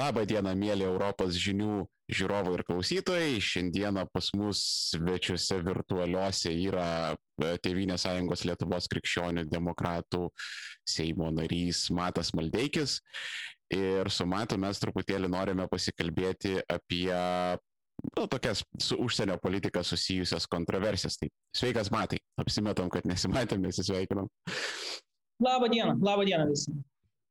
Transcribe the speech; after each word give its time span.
Labą 0.00 0.22
dieną, 0.24 0.54
mėly 0.56 0.86
Europos 0.86 1.36
žinių 1.36 1.82
žiūrovai 2.10 2.54
ir 2.56 2.62
klausytojai. 2.64 3.40
Šiandieną 3.44 4.06
pas 4.14 4.30
mus 4.38 4.60
svečiuose 4.94 5.58
virtualiuose 5.66 6.52
yra 6.54 6.86
e, 7.12 7.50
Tevinės 7.60 8.06
sąjungos 8.06 8.46
Lietuvos 8.48 8.88
krikščionių 8.92 9.44
demokratų 9.50 10.28
Seimo 10.88 11.28
narys 11.34 11.88
Matas 11.92 12.32
Maldeikis. 12.36 13.00
Ir 13.76 14.08
su 14.10 14.26
Matu 14.26 14.56
mes 14.62 14.80
truputėlį 14.82 15.30
norime 15.30 15.68
pasikalbėti 15.70 16.56
apie 16.64 17.12
nu, 18.16 18.24
tokias 18.24 18.64
su 18.80 18.96
užsienio 19.04 19.36
politika 19.42 19.84
susijusias 19.84 20.48
kontroversijas. 20.50 21.20
Tai 21.20 21.28
sveikas 21.60 21.92
Matai, 21.92 22.22
apsimetom, 22.40 22.88
kad 22.90 23.06
nesimatėm, 23.10 23.68
nesisveikinom. 23.68 24.32
Labą 25.44 25.70
dieną, 25.72 25.98
labą 26.00 26.26
dieną 26.28 26.48
visi. 26.50 26.72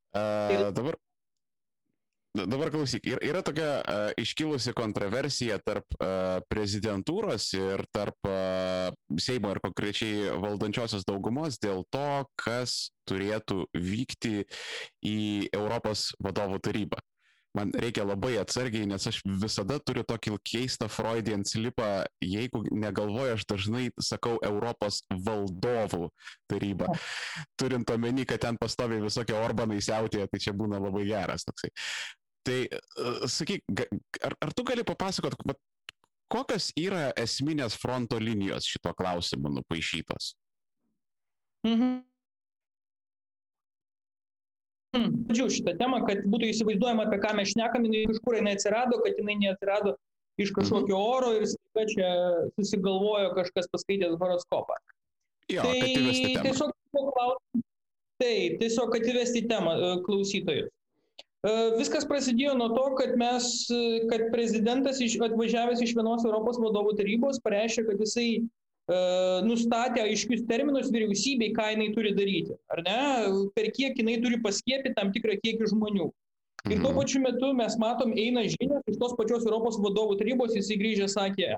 Uh, 0.10 0.70
dabar 0.74 0.96
Dabar 2.38 2.70
klausyk, 2.70 3.08
yra 3.26 3.42
tokia 3.42 3.70
uh, 3.82 4.12
iškilusi 4.22 4.76
kontroversija 4.78 5.58
tarp 5.66 5.96
uh, 5.98 6.38
prezidentūros 6.46 7.48
ir 7.58 7.82
tarp 7.90 8.30
uh, 8.30 8.94
Seimo 9.18 9.50
ir 9.50 9.60
konkrečiai 9.64 10.30
valdančiosios 10.38 11.08
daugumos 11.10 11.58
dėl 11.58 11.82
to, 11.90 12.24
kas 12.38 12.92
turėtų 13.10 13.64
vykti 13.74 14.44
į 15.02 15.20
Europos 15.58 16.12
vadovų 16.22 16.62
tarybą. 16.70 17.02
Man 17.58 17.72
reikia 17.74 18.04
labai 18.06 18.36
atsargiai, 18.38 18.86
nes 18.86 19.08
aš 19.10 19.24
visada 19.42 19.80
turiu 19.82 20.04
tokį 20.06 20.36
keistą 20.46 20.86
Freudian 20.92 21.42
slipą, 21.50 22.06
jeigu 22.22 22.62
negalvoju, 22.70 23.40
aš 23.40 23.46
dažnai 23.50 23.88
sakau 24.06 24.36
Europos 24.46 25.02
valdovų 25.10 26.12
tarybą. 26.52 26.94
Turint 27.58 27.90
omeny, 27.90 28.28
kad 28.30 28.44
ten 28.46 28.60
pastoviai 28.62 29.02
visokie 29.02 29.34
orbanai 29.34 29.80
siautėje, 29.82 30.30
tai 30.30 30.42
čia 30.46 30.54
būna 30.54 30.78
labai 30.84 31.08
geras 31.10 31.48
toksai. 31.50 31.74
Tai 32.48 32.60
uh, 32.72 33.24
sakyk, 33.28 33.64
ar, 34.24 34.36
ar 34.46 34.54
tu 34.56 34.64
gali 34.68 34.86
papasakot, 34.88 35.36
kokios 36.32 36.70
yra 36.80 37.10
esminės 37.20 37.76
fronto 37.80 38.20
linijos 38.22 38.68
šito 38.70 38.94
klausimu 38.98 39.52
nupaišytos? 39.58 40.34
Mhm. 41.68 41.98
Pradžiu 44.90 45.50
šitą 45.54 45.76
temą, 45.78 46.00
kad 46.08 46.24
būtų 46.26 46.48
įsivaizduojama, 46.50 47.06
apie 47.06 47.20
ką 47.22 47.36
mes 47.38 47.52
šnekam, 47.52 47.84
iš 47.94 48.22
kur 48.26 48.40
jinai 48.40 48.56
atsirado, 48.58 48.98
kad 49.04 49.20
jinai 49.22 49.36
neatsirado 49.38 49.94
iš 50.42 50.54
kažkokio 50.56 50.96
mhm. 50.96 51.12
oro 51.14 51.34
ir 51.38 51.46
staiga 51.52 51.86
čia 51.92 52.10
susigalvojo 52.58 53.36
kažkas 53.36 53.70
paskaitęs 53.74 54.18
horoskopą. 54.22 54.80
Jo, 55.50 55.66
tai 55.66 55.94
tiesiog, 56.46 56.74
taip, 58.22 58.58
tiesiog 58.62 58.92
kad 58.94 59.08
įvesti 59.14 59.46
temą 59.50 59.76
klausytojus. 60.06 60.72
E, 61.40 61.52
viskas 61.80 62.04
prasidėjo 62.08 62.54
nuo 62.60 62.68
to, 62.74 62.86
kad 63.00 63.14
mes, 63.20 63.46
e, 63.72 64.06
kad 64.12 64.26
prezidentas 64.34 65.00
iš, 65.04 65.16
atvažiavęs 65.24 65.84
iš 65.86 65.94
vienos 65.96 66.26
Europos 66.28 66.60
vadovų 66.60 66.98
tarybos 67.00 67.40
pareiškė, 67.46 67.86
kad 67.88 68.04
jisai 68.04 68.28
uh, 68.42 69.40
nustatė 69.48 70.04
aiškius 70.04 70.44
terminus 70.50 70.92
vyriausybei, 70.92 71.54
ką 71.56 71.70
jinai 71.74 71.90
turi 71.96 72.12
daryti, 72.18 72.58
ar 72.76 72.84
ne, 72.84 73.00
per 73.56 73.70
kiek 73.76 73.96
jinai 74.02 74.18
turi 74.24 74.42
paskiepyti 74.44 74.98
tam 74.98 75.14
tikrą 75.16 75.40
kiekį 75.40 75.72
žmonių. 75.72 76.10
Ir 76.68 76.82
tuo 76.82 76.92
mhm. 76.92 76.98
pačiu 77.00 77.24
metu 77.24 77.54
mes 77.56 77.78
matom, 77.80 78.12
eina 78.20 78.44
žinia 78.44 78.82
iš 78.92 79.00
tos 79.00 79.16
pačios 79.16 79.48
Europos 79.48 79.80
vadovų 79.80 80.20
tarybos, 80.20 80.58
jisai 80.58 80.76
grįžę 80.82 81.08
sakė, 81.08 81.54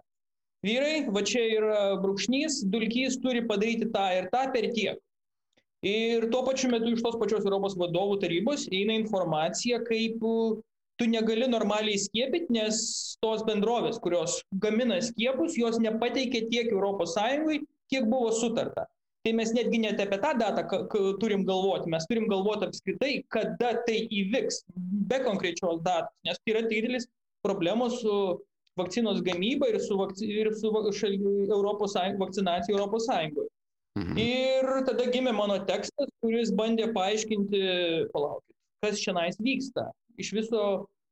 vyrai, 0.61 1.07
va 1.09 1.23
čia 1.25 1.41
yra 1.57 1.79
brūkšnys, 2.03 2.61
dulkys 2.69 3.17
turi 3.23 3.41
padaryti 3.49 3.89
tą 3.95 4.05
ir 4.19 4.29
tą 4.29 4.45
per 4.53 4.69
tiek. 4.75 5.01
Ir 5.81 6.27
tuo 6.29 6.43
pačiu 6.45 6.69
metu 6.69 6.91
iš 6.93 7.01
tos 7.01 7.15
pačios 7.17 7.45
Europos 7.47 7.73
vadovų 7.73 8.19
tarybos 8.21 8.67
eina 8.69 8.93
informacija, 8.99 9.79
kaip 9.87 10.21
tu 10.21 11.07
negali 11.09 11.47
normaliai 11.49 11.97
skiepyti, 11.97 12.53
nes 12.53 12.81
tos 13.23 13.41
bendrovės, 13.47 13.97
kurios 14.03 14.35
gamina 14.61 14.99
skiepus, 15.01 15.55
jos 15.57 15.79
nepateikė 15.81 16.43
tiek 16.51 16.69
ES, 16.69 17.15
kiek 17.89 18.05
buvo 18.11 18.29
sutarta. 18.29 18.85
Tai 19.25 19.33
mes 19.37 19.53
netgi 19.53 19.79
net 19.81 19.99
apie 20.01 20.17
tą 20.21 20.35
datą 20.37 20.63
turim 21.21 21.45
galvoti, 21.45 21.89
mes 21.93 22.05
turim 22.09 22.27
galvoti 22.29 22.65
apskritai, 22.69 23.11
kada 23.33 23.75
tai 23.87 23.97
įvyks, 24.21 24.63
be 25.09 25.19
konkrečios 25.25 25.81
datos, 25.85 26.13
nes 26.25 26.37
tai 26.41 26.55
yra 26.55 26.61
didelis 26.69 27.09
problemos 27.45 27.99
su 28.01 28.15
vakcinos 28.77 29.21
gamyba 29.25 29.69
ir 29.69 29.79
su, 29.81 29.97
vakci, 29.97 30.29
ir 30.29 30.49
su 30.57 30.71
šal, 30.97 31.17
Europos 31.49 31.93
Sąjung, 31.97 32.21
vakcinacija 32.21 32.77
Europos 32.77 33.09
Sąjungoje. 33.09 33.49
Mhm. 33.99 34.17
Ir 34.23 34.69
tada 34.87 35.05
gimė 35.11 35.33
mano 35.35 35.57
tekstas, 35.67 36.11
kuris 36.23 36.53
bandė 36.55 36.87
paaiškinti, 36.95 37.61
palaukit, 38.13 38.55
kas 38.83 39.01
čia 39.03 39.15
nais 39.17 39.39
vyksta. 39.41 39.89
Iš 40.21 40.31
viso, 40.37 40.61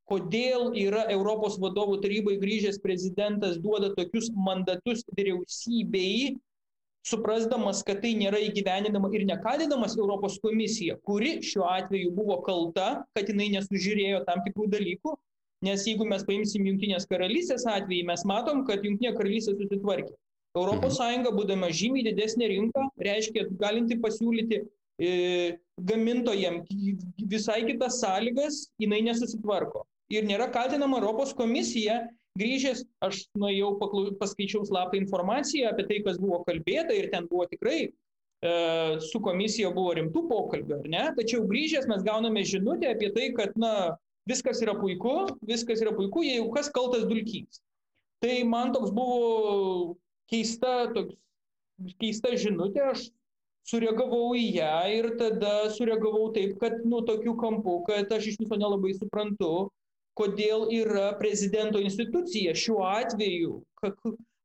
kodėl 0.10 0.72
yra 0.80 1.04
Europos 1.12 1.58
vadovų 1.62 2.00
tarybai 2.04 2.38
grįžęs 2.42 2.80
prezidentas 2.84 3.60
duoda 3.62 3.92
tokius 3.98 4.30
mandatus 4.48 5.04
vyriausybei, 5.12 6.38
suprasdamas, 7.10 7.84
kad 7.88 8.02
tai 8.04 8.14
nėra 8.20 8.40
įgyveninama 8.48 9.12
ir 9.16 9.26
nekalinamas 9.28 9.98
Europos 10.00 10.40
komisija, 10.44 10.98
kuri 11.08 11.40
šiuo 11.46 11.68
atveju 11.68 12.14
buvo 12.16 12.40
kalta, 12.46 13.04
kad 13.16 13.30
jinai 13.32 13.50
nesužiūrėjo 13.58 14.24
tam 14.28 14.44
tikrų 14.48 14.70
dalykų, 14.72 15.16
nes 15.68 15.86
jeigu 15.88 16.08
mes 16.08 16.24
paimsim 16.28 16.68
Junktinės 16.68 17.08
karalystės 17.12 17.68
atvejį, 17.68 18.06
mes 18.08 18.26
matom, 18.28 18.64
kad 18.68 18.84
Junktinė 18.88 19.16
karalystė 19.18 19.58
susitvarkė. 19.60 20.16
Europos 20.58 21.00
mhm. 21.00 21.30
Būdama 21.36 21.70
žymiai 21.70 22.08
didesnė 22.10 22.50
rinka, 22.50 22.88
reiškia 22.98 23.46
galinti 23.60 24.00
pasiūlyti 24.02 24.62
e, 25.00 25.58
gamintojams 25.78 26.70
visai 27.30 27.62
kitas 27.68 28.00
sąlygas, 28.02 28.70
jinai 28.82 29.02
nesusitvarko. 29.06 29.86
Ir 30.10 30.26
nėra 30.26 30.50
kaltinama 30.50 30.98
Europos 30.98 31.36
komisija, 31.38 32.02
grįžęs, 32.40 32.84
aš 33.06 33.28
nuėjau, 33.38 33.76
paskaičiau 34.20 34.66
slaptą 34.66 34.98
informaciją 34.98 35.70
apie 35.70 35.86
tai, 35.90 36.02
kas 36.06 36.18
buvo 36.18 36.42
kalbėta 36.48 36.96
ir 36.98 37.10
ten 37.14 37.28
buvo 37.30 37.46
tikrai 37.52 37.80
e, 37.86 37.92
su 39.06 39.22
komisija 39.22 39.70
buvo 39.76 39.94
rimtų 40.00 40.26
pokalbių, 40.32 40.82
ar 40.82 40.92
ne? 40.96 41.06
Tačiau 41.20 41.46
grįžęs 41.50 41.90
mes 41.92 42.06
gauname 42.06 42.46
žinutę 42.48 42.90
apie 42.96 43.12
tai, 43.14 43.30
kad, 43.38 43.54
na, 43.60 44.00
viskas 44.30 44.62
yra 44.66 44.76
puiku, 44.78 45.28
viskas 45.46 45.82
yra 45.84 45.94
puiku, 45.96 46.24
jeigu 46.26 46.50
kas 46.56 46.72
kaltas 46.74 47.06
dulkys. 47.10 47.62
Tai 48.24 48.36
man 48.50 48.74
toks 48.76 48.92
buvo 48.96 49.98
keista, 50.30 50.90
toks, 50.96 51.18
keista 52.02 52.36
žinutė, 52.38 52.86
aš 52.94 53.10
sureagavau 53.70 54.34
į 54.38 54.46
ją 54.60 54.78
ir 54.94 55.12
tada 55.20 55.70
sureagavau 55.76 56.30
taip, 56.36 56.56
kad, 56.62 56.80
nu, 56.86 57.04
tokiu 57.06 57.36
kampu, 57.40 57.82
kad 57.90 58.12
aš 58.16 58.32
iš 58.32 58.40
viso 58.44 58.58
nelabai 58.60 58.96
suprantu, 58.98 59.70
kodėl 60.20 60.68
yra 60.76 61.14
prezidento 61.20 61.80
institucija 61.80 62.56
šiuo 62.58 62.82
atveju, 62.88 63.60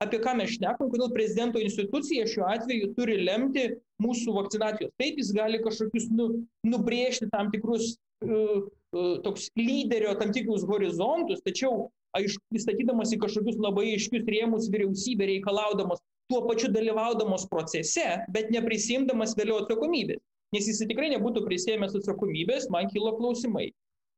apie 0.05 0.21
ką 0.23 0.37
mes 0.39 0.55
šnekam, 0.55 0.91
kodėl 0.93 1.11
prezidento 1.15 1.62
institucija 1.62 2.28
šiuo 2.31 2.47
atveju 2.53 2.93
turi 2.99 3.19
lemti 3.25 3.67
mūsų 4.03 4.37
vakcinacijos. 4.37 4.93
Taip, 5.00 5.19
jis 5.19 5.33
gali 5.34 5.62
kažkokius 5.65 6.11
nu, 6.15 6.28
nubrėžti 6.67 7.31
tam 7.33 7.50
tikrus 7.55 7.94
uh, 8.27 8.62
uh, 8.94 9.15
toks 9.25 9.49
lyderio, 9.59 10.15
tam 10.21 10.34
tikrus 10.37 10.67
horizontus, 10.69 11.43
tačiau 11.47 11.89
aišku, 12.19 12.43
įstatydamas 12.59 13.15
į 13.15 13.21
kažkokius 13.23 13.61
labai 13.63 13.87
aiškius 13.95 14.27
rėmus 14.31 14.71
vyriausybė 14.73 15.31
reikalaudamas 15.33 16.03
tuo 16.33 16.45
pačiu 16.49 16.71
dalyvaudamos 16.73 17.47
procese, 17.51 18.07
bet 18.33 18.53
neprisimdamas 18.55 19.37
vėliau 19.39 19.61
atsakomybės. 19.63 20.23
Nes 20.55 20.69
jis 20.71 20.85
tikrai 20.87 21.11
nebūtų 21.13 21.43
prisėmęs 21.49 21.97
atsakomybės, 21.99 22.69
man 22.73 22.89
kilo 22.93 23.17
klausimai. 23.19 23.73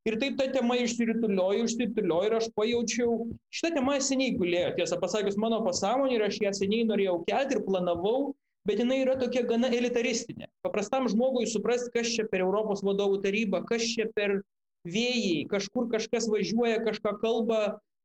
Ir 0.07 0.15
taip 0.21 0.37
ta 0.39 0.45
tema 0.53 0.77
išsirituliojo, 0.79 1.65
išsirituliojo 1.67 2.27
ir 2.29 2.35
aš 2.37 2.45
pajaučiau, 2.55 3.15
šitą 3.51 3.73
temą 3.75 3.97
seniai 3.99 4.37
gulėjo, 4.39 4.75
tiesą 4.77 4.99
pasakius, 5.01 5.35
mano 5.41 5.59
pasąmonė 5.65 6.15
ir 6.15 6.27
aš 6.29 6.37
ją 6.45 6.53
seniai 6.55 6.85
norėjau 6.87 7.17
kelti 7.27 7.57
ir 7.57 7.65
planavau, 7.65 8.29
bet 8.67 8.79
jinai 8.79 9.01
yra 9.01 9.17
tokia 9.19 9.43
gana 9.49 9.71
elitaristinė. 9.73 10.47
Paprastam 10.63 11.09
žmogui 11.11 11.49
suprasti, 11.51 11.91
kas 11.97 12.13
čia 12.13 12.27
per 12.31 12.45
Europos 12.45 12.85
vadovų 12.87 13.19
tarybą, 13.25 13.65
kas 13.67 13.83
čia 13.89 14.07
per 14.15 14.37
vėjai, 14.87 15.43
kažkur 15.51 15.89
kažkas 15.91 16.29
važiuoja, 16.31 16.79
kažką 16.87 17.17
kalba, 17.19 17.61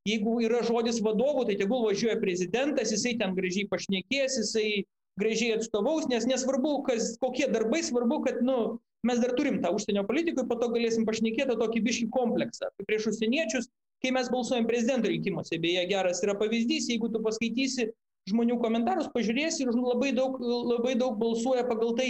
jeigu 0.09 0.39
yra 0.45 0.63
žodis 0.67 1.01
vadovų, 1.05 1.47
tai 1.49 1.59
tegul 1.61 1.85
važiuoja 1.87 2.19
prezidentas, 2.23 2.93
jisai 2.95 3.15
ten 3.21 3.37
gražiai 3.37 3.69
pašnekės, 3.71 4.39
jisai 4.41 4.85
gražiai 5.21 5.59
atstovaus, 5.59 6.09
nes 6.11 6.27
nesvarbu, 6.29 6.81
kas, 6.89 7.15
kokie 7.23 7.49
darbai, 7.53 7.83
svarbu, 7.85 8.23
kad 8.27 8.41
nu, 8.45 8.59
mes 9.07 9.21
dar 9.23 9.35
turim 9.39 9.61
tą 9.63 9.73
užsienio 9.77 10.07
politiką 10.09 10.45
ir 10.45 10.51
po 10.51 10.59
to 10.61 10.71
galėsim 10.73 11.07
pašnekėti 11.09 11.59
tokį 11.61 11.83
biškį 11.87 12.09
kompleksą. 12.15 12.71
Prieš 12.87 13.13
užsieniečius, 13.13 13.69
kai 14.03 14.15
mes 14.15 14.31
balsuojam 14.33 14.67
prezidento 14.71 15.11
rinkimuose, 15.11 15.59
beje, 15.63 15.85
geras 15.91 16.23
yra 16.25 16.35
pavyzdys, 16.39 16.89
jeigu 16.91 17.11
tu 17.13 17.23
paskaitysi 17.23 17.91
žmonių 18.31 18.59
komentarus, 18.63 19.11
pažiūrėsi 19.15 19.67
ir 19.67 19.75
labai 19.75 20.13
daug, 20.17 20.39
labai 20.41 20.95
daug 20.99 21.19
balsuoja 21.21 21.67
pagal 21.69 21.95
tai, 21.99 22.09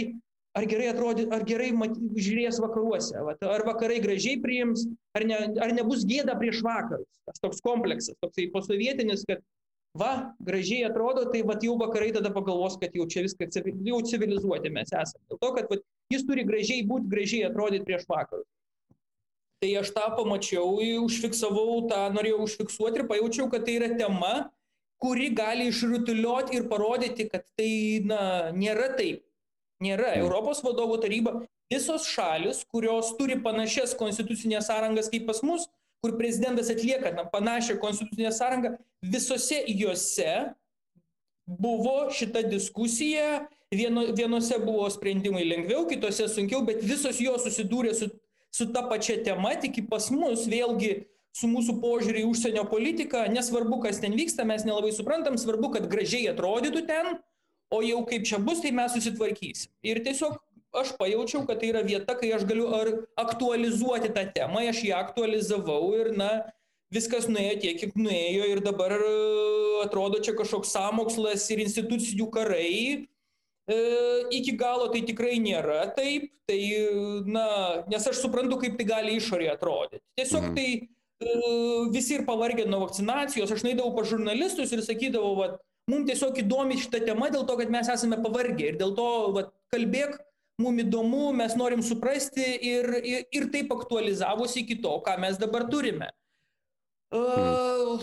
ar 0.53 0.67
gerai 0.69 0.91
atrodys, 0.91 1.27
ar 1.33 1.43
gerai 1.47 1.71
mat, 1.75 1.95
žiūrės 1.97 2.59
vakaruose, 2.61 3.17
vat, 3.25 3.41
ar 3.49 3.65
vakarai 3.65 3.99
gražiai 4.03 4.37
priims, 4.43 4.85
ar, 5.17 5.25
ne, 5.25 5.39
ar 5.65 5.73
nebus 5.73 6.05
gėda 6.09 6.37
prieš 6.39 6.61
vakarus. 6.65 7.09
Tas 7.25 7.41
toks 7.41 7.61
kompleksas, 7.65 8.17
toksai 8.21 8.49
posovietinis, 8.53 9.25
kad 9.29 9.41
va, 9.97 10.13
gražiai 10.45 10.85
atrodo, 10.89 11.25
tai 11.33 11.41
va 11.47 11.57
jau 11.61 11.77
vakarai 11.81 12.11
tada 12.13 12.33
pagalvos, 12.33 12.77
kad 12.81 12.93
jau 12.97 13.07
čia 13.09 13.25
viską 13.25 13.49
jau 13.89 14.01
civilizuoti 14.09 14.73
mes 14.73 14.93
esame. 14.93 15.25
Dėl 15.31 15.41
to, 15.41 15.53
kad 15.57 15.69
va, 15.71 15.79
jis 16.13 16.25
turi 16.29 16.45
gražiai 16.45 16.85
būti, 16.85 17.09
gražiai 17.09 17.49
atrodyti 17.49 17.89
prieš 17.89 18.05
vakarus. 18.09 18.49
Tai 19.63 19.69
aš 19.79 19.93
tą 19.95 20.09
pamačiau, 20.17 20.75
užfiksavau 21.05 21.85
tą, 21.87 22.09
norėjau 22.13 22.41
užfiksuoti 22.43 22.99
ir 22.99 23.07
pajaučiau, 23.07 23.47
kad 23.49 23.63
tai 23.63 23.77
yra 23.79 23.93
tema, 23.95 24.33
kuri 25.01 25.29
gali 25.35 25.69
išrutuliuoti 25.71 26.57
ir 26.59 26.65
parodyti, 26.71 27.29
kad 27.31 27.47
tai 27.57 28.03
na, 28.05 28.51
nėra 28.55 28.91
taip. 28.99 29.23
Nėra. 29.83 30.13
Mm. 30.13 30.25
Europos 30.25 30.63
vadovų 30.63 30.99
taryba, 31.03 31.35
visos 31.71 32.07
šalis, 32.09 32.63
kurios 32.71 33.13
turi 33.19 33.39
panašias 33.43 33.95
konstitucinės 33.99 34.69
sąrangas 34.69 35.11
kaip 35.11 35.27
pas 35.29 35.41
mus, 35.45 35.67
kur 36.03 36.17
prezidentas 36.19 36.69
atlieka 36.71 37.13
na, 37.15 37.23
panašią 37.31 37.77
konstitucinę 37.79 38.31
sąrangą, 38.35 38.75
visose 39.03 39.61
juose 39.71 40.53
buvo 41.47 42.09
šita 42.11 42.43
diskusija, 42.47 43.47
vieno, 43.71 44.05
vienose 44.15 44.59
buvo 44.63 44.89
sprendimai 44.91 45.45
lengviau, 45.47 45.87
kitose 45.87 46.27
sunkiau, 46.31 46.63
bet 46.67 46.83
visos 46.83 47.19
jos 47.23 47.47
susidūrė 47.47 47.95
su, 47.97 48.09
su 48.53 48.69
ta 48.75 48.85
pačia 48.89 49.19
tema, 49.23 49.55
tik 49.59 49.83
pas 49.89 50.09
mus 50.13 50.47
vėlgi 50.51 51.05
su 51.33 51.49
mūsų 51.49 51.79
požiūrį 51.81 52.23
į 52.23 52.29
užsienio 52.29 52.63
politiką, 52.69 53.25
nesvarbu, 53.33 53.79
kas 53.87 53.99
ten 54.03 54.13
vyksta, 54.17 54.45
mes 54.45 54.67
nelabai 54.67 54.91
suprantam, 54.93 55.39
svarbu, 55.41 55.71
kad 55.73 55.87
gražiai 55.89 56.29
atrodytų 56.29 56.83
ten, 56.89 57.15
o 57.71 57.81
jau 57.85 58.01
kaip 58.09 58.25
čia 58.27 58.39
bus, 58.39 58.61
tai 58.63 58.71
mes 58.75 58.91
susitvarkysim. 58.95 59.71
Ir 59.85 60.01
tiesiog 60.03 60.39
aš 60.73 60.95
pajaučiau, 60.97 61.45
kad 61.45 61.61
tai 61.61 61.69
yra 61.69 61.83
vieta, 61.85 62.15
kai 62.17 62.31
aš 62.33 62.47
galiu 62.49 62.67
ar 62.73 62.89
aktualizuoti 63.21 64.09
tą 64.15 64.25
temą, 64.33 64.65
aš 64.69 64.83
ją 64.87 64.99
aktualizavau 65.03 65.93
ir, 65.99 66.11
na, 66.17 66.29
viskas 66.93 67.27
nuėjo 67.29 67.59
tiek, 67.61 67.79
kiek 67.81 67.97
nuėjo 67.97 68.47
ir 68.51 68.61
dabar 68.65 68.93
e, 68.97 69.09
atrodo 69.85 70.21
čia 70.23 70.35
kažkoks 70.37 70.73
samokslas 70.73 71.45
ir 71.53 71.61
institucijų 71.65 72.29
karai. 72.33 73.07
E, 73.63 73.77
iki 74.35 74.57
galo 74.59 74.89
tai 74.91 75.01
tikrai 75.07 75.37
nėra 75.39 75.85
taip, 75.95 76.27
tai, 76.49 76.59
na, 77.25 77.45
nes 77.87 78.09
aš 78.09 78.19
suprantu, 78.19 78.57
kaip 78.61 78.75
tai 78.77 78.85
gali 78.89 79.15
išorėje 79.17 79.53
atrodyti. 79.55 80.03
Tiesiog 80.19 80.49
Mhm. 80.49 80.55
tai 80.57 80.67
e, 81.23 81.37
visi 81.93 82.17
ir 82.17 82.25
pavargę 82.27 82.65
nuo 82.67 82.81
vakcinacijos, 82.87 83.53
aš 83.53 83.63
naidavau 83.63 83.93
pa 83.95 84.03
žurnalistus 84.03 84.73
ir 84.75 84.81
sakydavau, 84.83 85.37
va, 85.37 85.47
mums 85.91 86.09
tiesiog 86.09 86.39
įdomi 86.43 86.79
šita 86.81 87.03
tema 87.07 87.29
dėl 87.33 87.47
to, 87.47 87.57
kad 87.59 87.71
mes 87.73 87.89
esame 87.91 88.19
pavargę 88.23 88.71
ir 88.71 88.79
dėl 88.79 88.95
to, 88.97 89.09
va, 89.35 89.45
kalbėk, 89.73 90.17
mums 90.61 90.85
įdomu, 90.85 91.31
mes 91.35 91.55
norim 91.59 91.83
suprasti 91.85 92.45
ir, 92.71 92.89
ir, 93.01 93.29
ir 93.33 93.47
taip 93.53 93.73
aktualizavosi 93.75 94.63
iki 94.63 94.79
to, 94.83 94.97
ką 95.05 95.17
mes 95.21 95.39
dabar 95.41 95.67
turime. 95.71 96.11
Uh, 97.13 98.01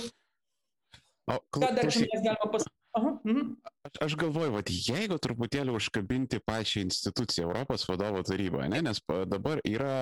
O, 1.30 1.38
ką 1.54 1.60
dar 1.74 1.86
klausyk, 1.86 2.08
mes 2.10 2.22
galime 2.24 2.48
pasakyti? 2.52 2.76
Mhm. 3.24 3.42
Aš, 3.80 3.92
aš 4.00 4.14
galvoju, 4.20 4.52
vat, 4.52 4.68
jeigu 4.68 5.16
truputėlį 5.24 5.72
užkabinti 5.72 6.36
pačią 6.44 6.82
instituciją, 6.84 7.46
Europos 7.46 7.86
vadovo 7.88 8.20
tarybą, 8.28 8.66
ne, 8.68 8.82
nes 8.84 8.98
dabar 9.32 9.62
yra 9.64 9.94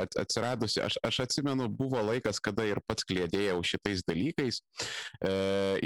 at- 0.00 0.16
atsiradusi, 0.22 0.80
aš, 0.80 0.96
aš 1.04 1.18
atsimenu, 1.26 1.66
buvo 1.68 2.00
laikas, 2.00 2.40
kada 2.40 2.64
ir 2.64 2.80
pats 2.88 3.04
klėdėjau 3.04 3.58
šitais 3.60 4.00
dalykais, 4.08 4.62
e, 5.20 5.32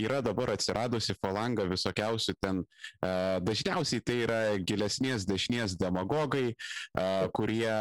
yra 0.04 0.20
dabar 0.22 0.52
atsiradusi 0.54 1.16
falanga 1.18 1.66
visokiausių 1.66 2.36
ten, 2.38 2.60
e, 3.02 3.10
dažniausiai 3.42 4.04
tai 4.06 4.20
yra 4.22 4.38
gilesnės 4.62 5.26
dešinės 5.26 5.74
demagogai, 5.82 6.54
e, 6.54 7.08
kurie 7.34 7.74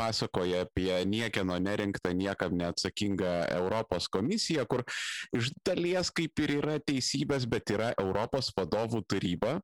pasakoja 0.00 0.64
apie 0.64 0.96
niekieno 1.04 1.60
nerinktą, 1.60 2.14
niekam 2.16 2.56
neatsakingą 2.56 3.36
Europos 3.52 4.08
komisiją, 4.08 4.64
kur 4.64 4.80
iš 5.36 5.52
dalies 5.60 6.08
kaip 6.08 6.40
ir 6.40 6.56
yra 6.62 6.80
teisybės, 6.80 7.44
bet 7.44 7.68
yra 7.76 7.92
Europos 8.00 8.48
vadovų 8.62 9.02
taryba, 9.10 9.58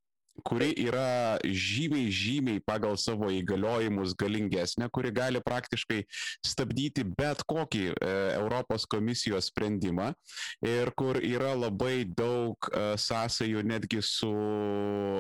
kuri 0.47 0.71
yra 0.87 1.39
žymiai, 1.45 2.11
žymiai 2.13 2.63
pagal 2.65 2.97
savo 3.01 3.31
įgaliojimus 3.33 4.15
galingesnė, 4.19 4.89
kuri 4.93 5.13
gali 5.15 5.41
praktiškai 5.45 6.03
stabdyti 6.47 7.05
bet 7.19 7.43
kokį 7.49 7.85
e, 7.93 8.11
Europos 8.39 8.87
komisijos 8.91 9.51
sprendimą 9.53 10.11
ir 10.67 10.93
kur 10.99 11.19
yra 11.23 11.55
labai 11.59 12.05
daug 12.07 12.71
e, 12.71 12.85
sąsajų 13.01 13.65
netgi 13.69 14.03
su, 14.05 14.33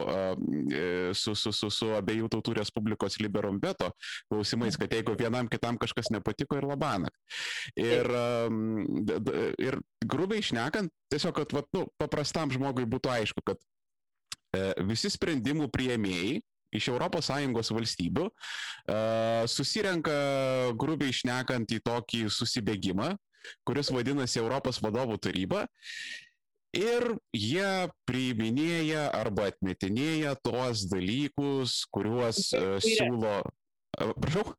e, 0.09 1.13
su, 1.15 1.35
su, 1.39 1.53
su, 1.53 1.71
su 1.73 1.91
abiejų 1.99 2.31
tautų 2.35 2.57
Respublikos 2.59 3.19
liberum 3.23 3.61
veto 3.63 3.91
klausimais, 4.31 4.79
kad 4.81 4.93
jeigu 4.93 5.17
vienam 5.19 5.49
kitam 5.51 5.79
kažkas 5.81 6.13
nepatiko 6.15 6.59
ir 6.59 6.67
labanak. 6.69 7.15
Ir, 7.79 8.09
d- 9.09 9.49
ir 9.63 9.79
grubiai 10.05 10.43
išnekant, 10.43 10.93
tiesiog, 11.13 11.35
kad 11.37 11.53
vat, 11.57 11.69
nu, 11.77 11.87
paprastam 12.01 12.53
žmogui 12.53 12.87
būtų 12.89 13.13
aišku, 13.13 13.45
kad 13.47 13.59
e, 13.61 13.78
visi 14.89 15.11
sprendimų 15.13 15.69
prieimėjai 15.75 16.39
iš 16.75 16.91
ES 16.93 17.71
valstybių 17.73 18.27
e, 18.29 18.97
susirenka 19.49 20.17
grubiai 20.77 21.13
išnekant 21.15 21.73
į 21.73 21.81
tokį 21.85 22.27
susibėgimą, 22.33 23.15
kuris 23.65 23.93
vadinasi 23.95 24.43
Europos 24.43 24.81
vadovų 24.85 25.19
taryba. 25.19 25.67
Ir 26.77 27.15
jie 27.33 27.89
priiminėja 28.05 29.09
arba 29.17 29.49
atmetinėja 29.49 30.35
tuos 30.45 30.85
dalykus, 30.91 31.81
kuriuos 31.89 32.51
e, 32.53 32.65
siūlo. 32.85 33.41
e, 33.97 34.11
Prašau? 34.21 34.53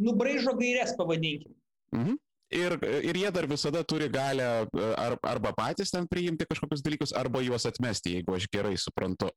Nubraižo 0.00 0.52
gairias, 0.56 0.92
pavadinkim. 0.96 1.56
Mhm. 1.96 2.20
Ir, 2.50 2.74
ir 3.06 3.14
jie 3.14 3.30
dar 3.30 3.46
visada 3.46 3.84
turi 3.86 4.08
galę 4.10 4.42
e, 4.66 4.86
ar, 4.98 5.14
arba 5.22 5.52
patys 5.54 5.92
ten 5.94 6.08
priimti 6.10 6.48
kažkokius 6.50 6.82
dalykus, 6.82 7.12
arba 7.14 7.44
juos 7.46 7.62
atmesti, 7.68 8.16
jeigu 8.16 8.34
aš 8.34 8.48
gerai 8.50 8.72
suprantu. 8.74 9.28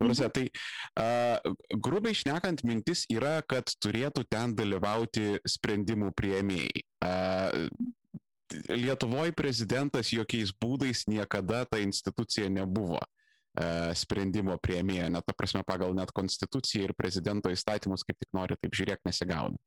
Prasme, 0.00 0.30
tai 0.32 0.44
uh, 0.48 1.52
grubiai 1.76 2.16
šnekant, 2.16 2.62
mintis 2.64 3.02
yra, 3.12 3.42
kad 3.44 3.68
turėtų 3.84 4.24
ten 4.32 4.54
dalyvauti 4.56 5.42
sprendimų 5.44 6.14
prieimėjai. 6.16 6.84
Uh, 7.04 7.66
Lietuvoje 8.72 9.34
prezidentas 9.36 10.08
jokiais 10.08 10.54
būdais 10.56 11.02
niekada 11.04 11.66
ta 11.68 11.82
institucija 11.84 12.48
nebuvo 12.48 13.02
uh, 13.02 13.90
sprendimo 13.92 14.56
prieimėja, 14.64 15.10
net 15.12 15.28
ta 15.28 15.36
prasme 15.36 15.60
pagal 15.68 15.92
net 15.98 16.14
konstituciją 16.16 16.88
ir 16.88 16.96
prezidento 16.96 17.52
įstatymus, 17.52 18.06
kaip 18.08 18.16
tik 18.24 18.32
nori, 18.32 18.56
taip 18.56 18.80
žiūrėk, 18.80 19.04
nesigauna. 19.04 19.60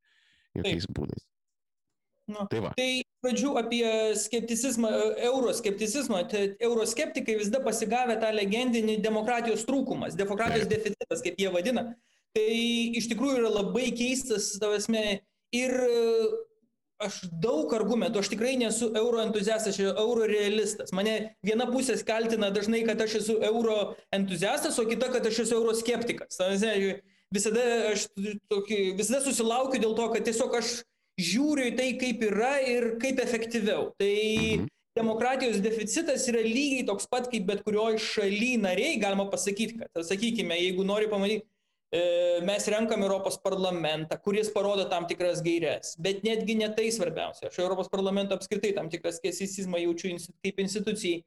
Jokiais 0.57 0.89
taip. 0.89 0.97
būdais. 0.97 1.29
Nu, 2.29 2.45
Tai 2.49 2.59
va. 2.63 2.71
tai 2.77 3.01
pradžių 3.23 3.55
apie 3.59 3.85
skepticizmą, 4.17 4.91
e, 4.91 5.09
euroskepticizmą. 5.29 6.21
Tai 6.29 6.43
euroskeptikai 6.59 7.37
visada 7.39 7.61
pasigavę 7.65 8.17
tą 8.21 8.31
legendinį 8.35 8.99
demokratijos 9.03 9.65
trūkumas, 9.67 10.17
demokratijos 10.19 10.67
Taip. 10.67 10.77
deficitas, 10.77 11.23
kaip 11.25 11.41
jie 11.41 11.51
vadina. 11.53 11.91
Tai 12.35 12.47
iš 12.99 13.09
tikrųjų 13.11 13.41
yra 13.41 13.51
labai 13.51 13.89
keistas, 13.91 14.53
tavasme, 14.61 15.21
ir 15.51 15.75
e, 15.75 15.99
aš 17.03 17.23
daug 17.43 17.73
argumentų, 17.75 18.21
aš 18.21 18.31
tikrai 18.31 18.55
nesu 18.61 18.91
euro 18.95 19.19
entuziastas, 19.25 19.73
aš 19.73 19.81
esu 19.81 19.95
euro 19.97 20.27
realistas. 20.29 20.93
Mane 20.95 21.35
viena 21.43 21.67
pusė 21.67 21.97
kaltina 22.07 22.51
dažnai, 22.53 22.85
kad 22.87 23.01
aš 23.01 23.19
esu 23.23 23.39
euro 23.43 23.95
entuziastas, 24.15 24.79
o 24.79 24.85
kita, 24.87 25.11
kad 25.11 25.25
aš 25.27 25.43
esu 25.45 25.57
euroskeptikas. 25.59 26.37
Ta 26.37 26.51
prasme, 26.53 27.01
Visada 27.31 27.61
aš 27.93 28.09
tokį, 28.51 28.77
visada 28.99 29.21
susilaukiu 29.23 29.79
dėl 29.79 29.93
to, 29.95 30.07
kad 30.11 30.25
tiesiog 30.27 30.55
aš 30.59 30.71
žiūriu 31.19 31.71
į 31.71 31.77
tai, 31.77 31.89
kaip 31.99 32.21
yra 32.27 32.59
ir 32.63 32.95
kaip 33.01 33.19
efektyviau. 33.19 33.91
Tai 33.99 34.13
Mhm. 34.57 34.67
demokratijos 34.95 35.61
deficitas 35.61 36.27
yra 36.27 36.41
lygiai 36.43 36.85
toks 36.85 37.07
pat, 37.07 37.29
kaip 37.31 37.45
bet 37.47 37.63
kurioje 37.63 37.99
šalyje 37.99 38.59
nariai, 38.59 38.99
galima 38.99 39.29
pasakyti, 39.31 39.79
kad, 39.79 40.03
sakykime, 40.03 40.57
jeigu 40.59 40.83
nori 40.83 41.07
pamatyti, 41.07 41.45
e, 41.91 42.39
mes 42.43 42.67
renkam 42.67 43.03
Europos 43.03 43.37
parlamentą, 43.37 44.17
kuris 44.23 44.49
parodo 44.49 44.89
tam 44.89 45.07
tikras 45.07 45.41
gairias, 45.43 45.95
bet 45.99 46.23
netgi 46.23 46.55
ne 46.55 46.69
tai 46.75 46.89
svarbiausia. 46.91 47.47
Aš 47.47 47.59
Europos 47.59 47.89
parlamento 47.89 48.35
apskritai 48.35 48.73
tam 48.75 48.89
tikras 48.89 49.19
skesicizmą 49.19 49.79
jaučiu 49.79 50.17
kaip 50.43 50.59
institucijai. 50.59 51.23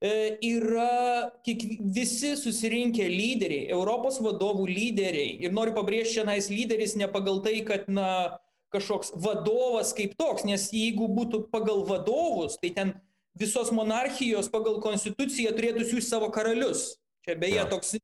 E, 0.00 0.38
yra 0.40 1.30
kiek, 1.44 1.60
visi 1.92 2.32
susirinkę 2.36 3.04
lyderiai, 3.04 3.68
Europos 3.68 4.16
vadovų 4.24 4.64
lyderiai. 4.64 5.34
Ir 5.44 5.52
noriu 5.52 5.74
pabrėžti, 5.76 6.20
šiandien 6.20 6.56
lyderis 6.56 6.96
ne 6.96 7.08
pagal 7.08 7.42
tai, 7.44 7.60
kad 7.68 7.84
na, 7.88 8.38
kažkoks 8.72 9.12
vadovas 9.18 9.92
kaip 9.96 10.14
toks, 10.18 10.44
nes 10.48 10.68
jeigu 10.74 11.08
būtų 11.10 11.44
pagal 11.50 11.82
vadovus, 11.88 12.58
tai 12.62 12.70
ten 12.76 12.94
visos 13.38 13.70
monarchijos 13.74 14.50
pagal 14.52 14.80
konstituciją 14.82 15.52
turėtų 15.56 15.86
siūsti 15.88 16.10
savo 16.10 16.30
karalius. 16.34 16.96
Čia 17.26 17.36
beje 17.38 17.64
toks 17.70 17.96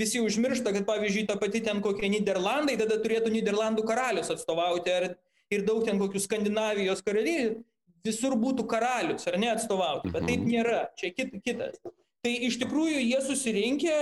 visi 0.00 0.22
užmiršta, 0.24 0.72
kad 0.74 0.86
pavyzdžiui 0.88 1.26
ta 1.28 1.36
pati 1.38 1.60
ten 1.62 1.82
kokie 1.84 2.08
Niderlandai, 2.10 2.78
tada 2.80 2.96
turėtų 3.02 3.30
Niderlandų 3.34 3.84
karalius 3.86 4.30
atstovauti 4.32 4.90
ar, 4.90 5.08
ir 5.52 5.66
daug 5.68 5.84
ten 5.86 6.00
kokių 6.00 6.22
Skandinavijos 6.24 7.02
karalių, 7.04 7.62
visur 8.02 8.34
būtų 8.34 8.64
karalius 8.66 9.28
ar 9.30 9.36
ne 9.38 9.52
atstovauti, 9.52 10.10
bet 10.10 10.24
taip 10.26 10.40
Mhm. 10.40 10.48
nėra, 10.50 10.80
čia 10.98 11.12
kit, 11.14 11.30
kitas. 11.44 11.78
Tai 12.22 12.30
iš 12.46 12.54
tikrųjų 12.60 13.00
jie 13.02 13.18
susirinkę, 13.26 13.94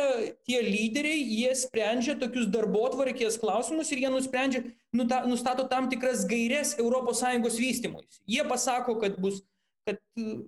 tie 0.45 0.59
lyderiai, 0.61 1.23
jie 1.25 1.55
sprendžia 1.57 2.19
tokius 2.21 2.51
darbo 2.53 2.83
tvarkės 2.93 3.39
klausimus 3.41 3.89
ir 3.95 4.03
jie 4.03 4.11
nusprendžia, 4.13 4.61
nuta, 4.93 5.23
nustato 5.25 5.65
tam 5.71 5.89
tikras 5.89 6.27
gairias 6.29 6.75
ES 6.77 7.57
vystimui. 7.57 8.05
Jie 8.29 8.45
pasako, 8.45 8.99
kad 9.01 9.17
bus, 9.17 9.41
kad 9.89 9.97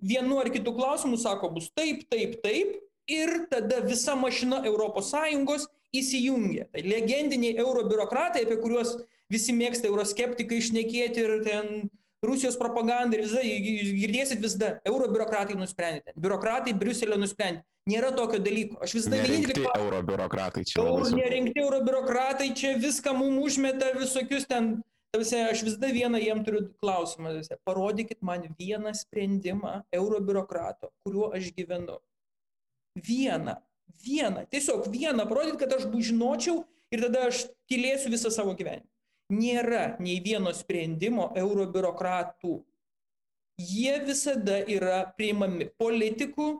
vienu 0.04 0.36
ar 0.42 0.52
kitu 0.52 0.74
klausimu 0.76 1.16
sako, 1.16 1.48
bus 1.56 1.70
taip, 1.72 2.04
taip, 2.12 2.36
taip 2.44 2.76
ir 3.08 3.46
tada 3.48 3.80
visa 3.80 4.18
mašina 4.20 4.60
ES 4.68 5.66
įsijungia. 5.96 6.68
Tai 6.72 6.84
legendiniai 6.84 7.56
eurobiurokratai, 7.56 8.44
apie 8.44 8.60
kuriuos 8.60 8.98
visi 9.32 9.56
mėgsta 9.56 9.88
euroskeptikai 9.88 10.60
išnekėti 10.60 11.24
ir 11.24 11.40
ten 11.48 11.88
Rusijos 12.22 12.54
propaganda 12.54 13.18
ir 13.18 13.24
visada, 13.24 13.42
girdėsit 13.98 14.42
visada, 14.42 14.76
euro 14.86 15.08
biurokratai 15.10 15.56
nusprendė, 15.58 16.14
biurokratai 16.14 16.74
Briuselio 16.78 17.18
nusprendė. 17.18 17.64
Nėra 17.90 18.12
tokio 18.14 18.38
dalyko. 18.38 18.76
Aš 18.84 18.94
visada 18.94 19.18
Nerinkti 19.18 19.64
euro 19.66 19.98
biurokratai 20.06 20.62
čia. 20.68 20.76
Euro, 20.78 21.08
nerinkti 21.10 21.58
euro 21.64 21.80
biurokratai 21.82 22.52
čia 22.54 22.76
viską 22.78 23.16
mums 23.18 23.48
užmeta 23.48 23.90
visokius 23.96 24.46
ten. 24.46 24.76
Tavise, 25.12 25.40
aš 25.50 25.64
visada 25.66 25.90
vieną 25.92 26.20
jiem 26.22 26.44
turiu 26.46 26.62
klausimą. 26.80 27.34
Tavise, 27.34 27.58
parodykit 27.66 28.22
man 28.22 28.46
vieną 28.60 28.94
sprendimą 28.96 29.74
euro 29.98 30.22
biurokrato, 30.22 30.92
kuriuo 31.02 31.32
aš 31.34 31.50
gyvenu. 31.58 31.98
Vieną. 33.10 33.58
Vieną. 34.06 34.46
Tiesiog 34.54 34.86
vieną. 34.94 35.26
Parodyt, 35.26 35.58
kad 35.58 35.74
aš 35.74 35.90
žinočiau 35.90 36.62
ir 36.94 37.02
tada 37.08 37.26
aš 37.32 37.48
tylėsiu 37.66 38.14
visą 38.14 38.30
savo 38.30 38.54
gyvenimą 38.54 38.91
nėra 39.32 39.96
nei 40.02 40.20
vieno 40.24 40.52
sprendimo 40.54 41.30
eurobiurokratų. 41.38 42.58
Jie 43.62 43.96
visada 44.06 44.60
yra 44.68 45.02
priimami 45.16 45.68
politikų, 45.78 46.54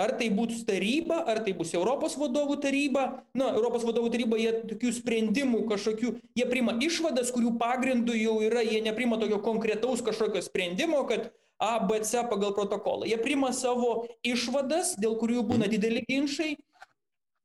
ar 0.00 0.14
tai 0.18 0.28
būtų 0.34 0.64
taryba, 0.66 1.20
ar 1.30 1.40
tai 1.46 1.54
bus 1.56 1.74
Europos 1.76 2.16
vadovų 2.18 2.58
taryba. 2.62 3.04
Na, 3.36 3.52
Europos 3.54 3.86
vadovų 3.86 4.10
taryba, 4.14 4.38
jie 4.40 4.52
tokių 4.72 4.92
sprendimų 4.98 5.64
kažkokių, 5.70 6.14
jie 6.38 6.46
priima 6.50 6.76
išvadas, 6.82 7.30
kurių 7.34 7.54
pagrindų 7.60 8.16
jau 8.18 8.36
yra, 8.46 8.64
jie 8.66 8.82
neprima 8.84 9.18
tokio 9.20 9.40
konkretaus 9.44 10.02
kažkokio 10.06 10.42
sprendimo, 10.44 11.04
kad 11.10 11.30
A, 11.62 11.78
B, 11.78 12.00
C 12.02 12.18
pagal 12.28 12.50
protokolą. 12.56 13.06
Jie 13.06 13.16
priima 13.22 13.52
savo 13.54 14.08
išvadas, 14.26 14.96
dėl 14.98 15.14
kurių 15.20 15.44
būna 15.46 15.70
dideli 15.70 16.02
ginčiai 16.08 16.56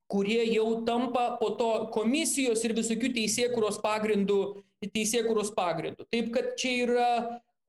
kurie 0.09 0.41
jau 0.49 0.81
tampa 0.85 1.37
po 1.39 1.51
to 1.59 1.69
komisijos 1.93 2.63
ir 2.65 2.73
visokių 2.77 3.11
teisėkuros 3.13 3.77
pagrindų, 3.83 4.39
teisėkuros 4.81 5.53
pagrindų. 5.57 6.07
Taip 6.09 6.31
kad 6.33 6.55
čia 6.59 6.73
yra 6.87 7.11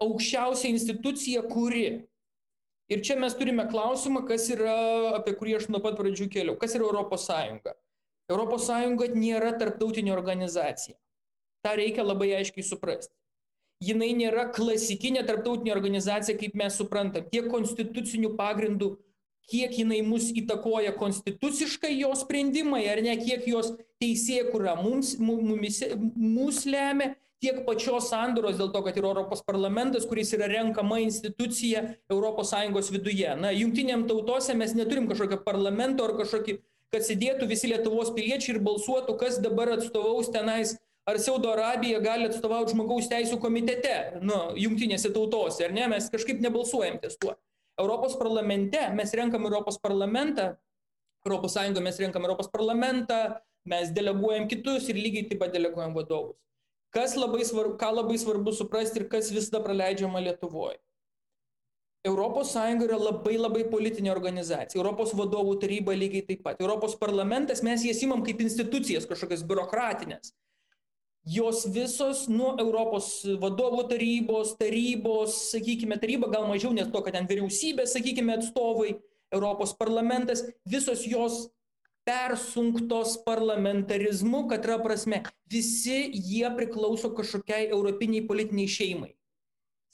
aukščiausia 0.00 0.70
institucija, 0.72 1.44
kuri. 1.50 2.06
Ir 2.90 3.04
čia 3.06 3.14
mes 3.20 3.36
turime 3.38 3.68
klausimą, 3.70 4.24
kas 4.26 4.48
yra, 4.50 4.74
apie 5.20 5.36
kurį 5.38 5.60
aš 5.60 5.68
nuo 5.70 5.82
pat 5.84 6.00
pradžių 6.00 6.26
keliau, 6.32 6.56
kas 6.58 6.74
yra 6.74 6.88
Europos 6.88 7.28
Sąjunga. 7.28 7.76
Europos 8.32 8.66
Sąjunga 8.66 9.10
nėra 9.14 9.52
tarptautinė 9.60 10.14
organizacija. 10.16 10.96
Ta 11.62 11.76
reikia 11.78 12.02
labai 12.06 12.32
aiškiai 12.40 12.64
suprasti. 12.66 13.12
Jinai 13.84 14.10
nėra 14.16 14.48
klasikinė 14.52 15.22
tarptautinė 15.28 15.72
organizacija, 15.72 16.36
kaip 16.40 16.56
mes 16.58 16.74
suprantam, 16.76 17.28
tiek 17.32 17.46
konstitucinių 17.52 18.34
pagrindų 18.40 18.90
kiek 19.50 19.74
jinai 19.82 20.00
mus 20.06 20.30
įtakoja 20.36 20.92
konstituciškai 20.98 21.92
jos 21.98 22.24
sprendimai, 22.24 22.84
ar 22.92 23.02
ne, 23.04 23.16
kiek 23.20 23.48
jos 23.50 23.72
teisėkura 24.02 24.76
mums, 24.80 25.16
mumis, 25.20 25.82
mus 26.14 26.62
lemia, 26.68 27.14
tiek 27.40 27.62
pačios 27.66 28.10
sandoros 28.12 28.58
dėl 28.60 28.70
to, 28.72 28.82
kad 28.84 28.98
yra 29.00 29.10
Europos 29.10 29.42
parlamentas, 29.46 30.06
kuris 30.08 30.32
yra 30.36 30.48
renkama 30.50 31.00
institucija 31.02 31.86
ES 32.12 32.90
viduje. 32.92 33.30
Na, 33.40 33.52
jungtiniam 33.56 34.06
tautose 34.08 34.54
mes 34.54 34.76
neturim 34.76 35.08
kažkokio 35.08 35.40
parlamento 35.46 36.04
ar 36.04 36.14
kažkokį, 36.20 36.60
kad 36.90 37.06
sėdėtų 37.06 37.48
visi 37.48 37.70
Lietuvos 37.70 38.12
piliečiai 38.14 38.56
ir 38.56 38.62
balsuotų, 38.66 39.16
kas 39.18 39.38
dabar 39.42 39.76
atstovaus 39.76 40.30
tenais 40.34 40.76
ar 41.08 41.18
Saudo 41.18 41.50
Arabija 41.52 42.00
gali 42.02 42.28
atstovauti 42.28 42.74
žmogaus 42.74 43.08
teisų 43.10 43.38
komitete, 43.42 44.20
nu, 44.22 44.50
jungtinėse 44.58 45.12
tautose, 45.14 45.64
ar 45.66 45.74
ne, 45.74 45.86
mes 45.90 46.10
kažkaip 46.12 46.42
nebalsuojam 46.44 47.00
ties 47.02 47.16
tuo. 47.20 47.34
Europos 47.80 48.16
parlamente 48.16 48.80
mes 48.98 49.14
renkam 49.14 49.46
Europos 49.48 49.78
parlamentą, 49.78 50.54
Europos 51.26 51.52
Sąjungoje 51.56 51.84
mes 51.84 51.98
renkam 51.98 52.22
Europos 52.24 52.48
parlamentą, 52.48 53.18
mes 53.64 53.92
deleguojam 53.92 54.48
kitus 54.48 54.88
ir 54.88 54.96
lygiai 54.96 55.28
taip 55.30 55.40
pat 55.42 55.52
deleguojam 55.56 55.96
vadovus. 55.96 56.36
Kas 56.90 57.14
labai 57.16 57.44
svarbu, 57.46 57.76
ką 57.78 57.90
labai 58.00 58.18
svarbu 58.18 58.52
suprasti 58.52 59.00
ir 59.00 59.08
kas 59.08 59.30
visada 59.30 59.60
praleidžiama 59.64 60.22
Lietuvoje. 60.24 60.80
Europos 62.04 62.52
Sąjunga 62.54 62.86
yra 62.88 62.96
labai 62.96 63.36
labai 63.36 63.66
politinė 63.68 64.10
organizacija. 64.14 64.78
Europos 64.80 65.12
vadovų 65.16 65.58
taryba 65.60 65.92
lygiai 65.92 66.24
taip 66.30 66.40
pat. 66.46 66.60
Europos 66.64 66.96
parlamentas 66.96 67.60
mes 67.62 67.84
jas 67.84 68.00
imam 68.06 68.24
kaip 68.24 68.40
institucijas 68.40 69.08
kažkokias 69.10 69.44
biurokratinės 69.44 70.32
jos 71.24 71.66
visos 71.68 72.24
nuo 72.28 72.54
Europos 72.58 73.20
vadovų 73.40 73.86
tarybos, 73.90 74.54
tarybos, 74.60 75.36
sakykime, 75.52 75.98
taryba 76.00 76.30
gal 76.32 76.48
mažiau, 76.48 76.72
nes 76.72 76.88
to, 76.90 77.02
kad 77.04 77.16
ten 77.16 77.28
vyriausybė, 77.28 77.86
sakykime, 77.88 78.38
atstovai, 78.38 78.96
Europos 79.30 79.74
parlamentas, 79.78 80.42
visos 80.66 81.04
jos 81.06 81.50
persunktos 82.08 83.20
parlamentarizmu, 83.22 84.48
kad 84.50 84.64
yra 84.66 84.80
prasme, 84.82 85.22
visi 85.50 86.08
jie 86.10 86.48
priklauso 86.56 87.12
kažkokiai 87.14 87.68
europiniai 87.70 88.26
politiniai 88.26 88.70
šeimai. 88.70 89.12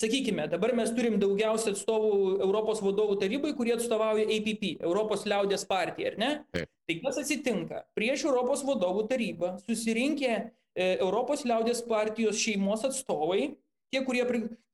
Sakykime, 0.01 0.45
dabar 0.53 0.75
mes 0.77 0.91
turim 0.93 1.17
daugiausia 1.21 1.73
atstovų 1.73 2.37
Europos 2.45 2.83
vadovų 2.85 3.17
tarybai, 3.21 3.55
kurie 3.57 3.73
atstovauja 3.79 4.27
APP, 4.29 4.75
Europos 4.85 5.25
liaudės 5.29 5.65
partiją, 5.69 6.13
ar 6.13 6.19
ne? 6.21 6.31
Taip. 6.53 6.73
Tai 6.87 6.97
kas 7.03 7.21
atsitinka? 7.23 7.81
Prieš 7.97 8.27
Europos 8.29 8.61
vadovų 8.63 9.07
tarybą 9.11 9.55
susirinkę 9.65 10.35
Europos 10.77 11.45
liaudės 11.49 11.81
partijos 11.89 12.37
šeimos 12.41 12.85
atstovai, 12.85 13.55
tie, 13.93 14.03
kurie, 14.05 14.25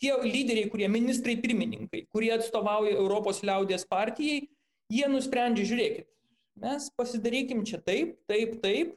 tie 0.03 0.15
lyderiai, 0.25 0.71
kurie 0.73 0.89
ministrai 0.91 1.37
pirmininkai, 1.41 2.07
kurie 2.13 2.33
atstovauja 2.35 2.97
Europos 2.97 3.43
liaudės 3.47 3.87
partijai, 3.89 4.49
jie 4.93 5.07
nusprendžia, 5.11 5.69
žiūrėkit, 5.69 6.09
mes 6.63 6.89
pasidarykim 6.99 7.63
čia 7.69 7.81
taip, 7.85 8.17
taip, 8.31 8.59
taip, 8.65 8.97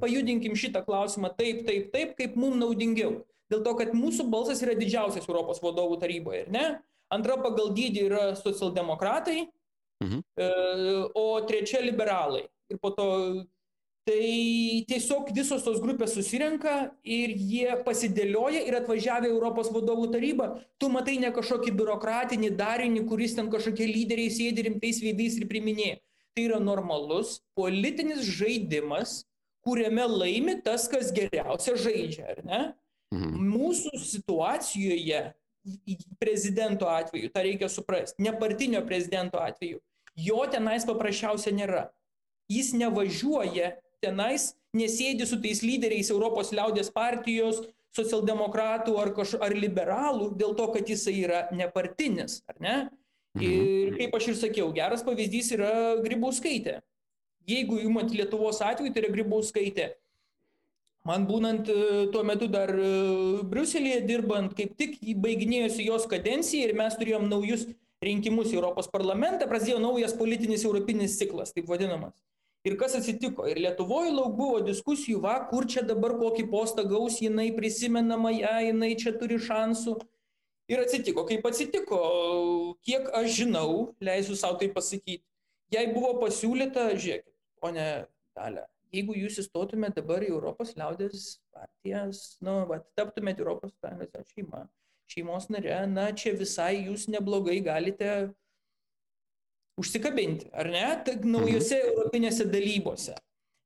pajudinkim 0.00 0.54
šitą 0.58 0.84
klausimą 0.86 1.32
taip, 1.36 1.64
taip, 1.66 1.90
taip, 1.92 2.14
kaip 2.18 2.36
mums 2.38 2.60
naudingiau. 2.60 3.22
Dėl 3.52 3.64
to, 3.66 3.74
kad 3.76 3.92
mūsų 3.96 4.28
balsas 4.32 4.62
yra 4.64 4.76
didžiausias 4.78 5.26
Europos 5.28 5.60
vadovų 5.62 5.98
taryboje, 6.00 6.46
ar 6.46 6.52
ne? 6.54 6.66
Antra 7.12 7.36
pagal 7.38 7.74
dydį 7.76 8.06
yra 8.08 8.22
socialdemokratai, 8.38 9.44
mhm. 10.02 10.22
E, 10.40 10.46
o 11.14 11.26
trečia 11.46 11.82
liberalai. 11.84 12.46
Ir 12.72 12.80
po 12.80 12.90
to 12.96 13.06
tai 14.04 14.84
tiesiog 14.88 15.30
visos 15.32 15.64
tos 15.64 15.80
grupės 15.80 16.12
susirenka 16.12 16.74
ir 17.08 17.32
jie 17.32 17.72
pasidėlioja 17.86 18.60
ir 18.68 18.76
atvažiavę 18.76 19.30
į 19.30 19.32
Europos 19.32 19.70
vadovų 19.72 20.10
tarybą, 20.12 20.48
tu 20.78 20.90
matai 20.92 21.16
ne 21.22 21.30
kažkokį 21.32 21.72
biurokratinį 21.78 22.50
darinį, 22.58 23.06
kuris 23.08 23.36
ten 23.38 23.48
kažkokie 23.52 23.88
lyderiai 23.88 24.32
sėdi 24.32 24.66
rimtais 24.68 25.00
veidais 25.00 25.38
ir 25.40 25.48
priminėja. 25.48 26.02
Tai 26.34 26.44
yra 26.48 26.58
normalus 26.60 27.38
politinis 27.56 28.26
žaidimas, 28.26 29.22
kuriame 29.64 30.04
laimi 30.10 30.58
tas, 30.66 30.84
kas 30.90 31.12
geriausia 31.14 31.76
žaidžia, 31.80 32.26
ar 32.34 32.44
ne? 32.44 32.60
Mhm. 33.14 33.48
Mūsų 33.54 33.94
situacijoje, 34.02 35.22
prezidento 36.20 36.90
atveju, 36.92 37.30
tą 37.32 37.44
reikia 37.46 37.70
suprasti, 37.72 38.20
nepartinio 38.26 38.82
prezidento 38.84 39.40
atveju, 39.40 39.78
jo 40.20 40.42
tenais 40.52 40.84
paprasčiausia 40.84 41.54
nėra. 41.56 41.86
Jis 42.52 42.74
nevažiuoja 42.76 43.70
tenais 44.04 44.52
nesėdi 44.76 45.26
su 45.28 45.40
tais 45.42 45.62
lyderiais 45.64 46.10
Europos 46.12 46.52
liaudės 46.54 46.92
partijos, 46.94 47.62
socialdemokratų 47.94 48.96
ar, 48.98 49.12
kaž, 49.14 49.36
ar 49.42 49.54
liberalų 49.54 50.32
dėl 50.38 50.54
to, 50.58 50.66
kad 50.74 50.88
jisai 50.90 51.14
yra 51.22 51.44
nepartinis, 51.54 52.40
ar 52.50 52.58
ne? 52.60 52.76
Mhm. 53.34 53.44
Ir 53.44 53.98
kaip 53.98 54.16
aš 54.18 54.30
ir 54.30 54.38
sakiau, 54.38 54.70
geras 54.74 55.02
pavyzdys 55.06 55.52
yra 55.56 55.70
Grybauskaitė. 56.02 56.80
Jeigu 57.50 57.80
įmat 57.84 58.14
Lietuvos 58.14 58.62
atveju, 58.64 58.92
tai 58.94 59.04
yra 59.04 59.12
Grybauskaitė. 59.14 59.92
Man 61.04 61.26
būnant 61.28 61.68
e, 61.68 61.78
tuo 62.14 62.22
metu 62.24 62.46
dar 62.48 62.70
e, 62.72 62.90
Briuselėje 63.50 64.04
dirbant, 64.08 64.54
kaip 64.56 64.72
tik 64.80 64.96
baiginėjosi 65.20 65.84
jos 65.84 66.06
kadencija 66.08 66.70
ir 66.70 66.78
mes 66.78 66.96
turėjom 66.96 67.26
naujus 67.28 67.66
rinkimus 68.04 68.54
į 68.54 68.56
Europos 68.56 68.88
parlamentą, 68.92 69.48
prasidėjo 69.50 69.82
naujas 69.82 70.16
politinis 70.16 70.64
europinis 70.64 71.18
ciklas, 71.20 71.52
taip 71.52 71.68
vadinamas. 71.68 72.16
Ir 72.64 72.78
kas 72.80 72.94
atsitiko? 72.96 73.44
Ir 73.50 73.60
Lietuvoje 73.60 74.12
lauk 74.14 74.36
buvo 74.38 74.60
diskusijų, 74.64 75.18
va, 75.26 75.34
kur 75.50 75.66
čia 75.68 75.82
dabar 75.84 76.14
kokį 76.16 76.46
postą 76.48 76.86
gaus, 76.88 77.18
jinai 77.20 77.50
prisimenama 77.56 78.32
ją, 78.32 78.54
jinai 78.70 78.94
čia 79.00 79.12
turi 79.20 79.36
šansų. 79.36 79.98
Ir 80.72 80.80
atsitiko, 80.80 81.26
kaip 81.28 81.44
atsitiko, 81.44 81.98
kiek 82.88 83.10
aš 83.12 83.28
žinau, 83.42 83.92
leisiu 84.00 84.36
savo 84.40 84.56
tai 84.62 84.70
pasakyti, 84.72 85.20
jai 85.74 85.84
buvo 85.92 86.14
pasiūlyta, 86.22 86.86
žiūrėkit, 86.96 87.34
ponė 87.60 87.88
Dalė, 88.34 88.64
jeigu 88.94 89.14
jūs 89.18 89.36
įstotumėte 89.44 90.00
dabar 90.00 90.24
į 90.24 90.32
Europos 90.32 90.72
liaudės 90.78 91.26
partijas, 91.54 92.22
nu, 92.42 92.62
va, 92.70 92.80
taptumėte 92.98 93.44
Europos 93.44 93.74
Sąjungos 93.76 94.32
šeima, 94.32 94.62
šeimos 95.12 95.50
nare, 95.52 95.76
na, 95.92 96.08
čia 96.16 96.32
visai 96.38 96.86
jūs 96.86 97.06
neblogai 97.12 97.60
galite 97.66 98.14
užsikabinti, 99.80 100.50
ar 100.54 100.70
ne, 100.70 100.86
naujose 101.26 101.78
mhm. 101.78 101.92
europinėse 101.92 102.48
dalybose. 102.50 103.16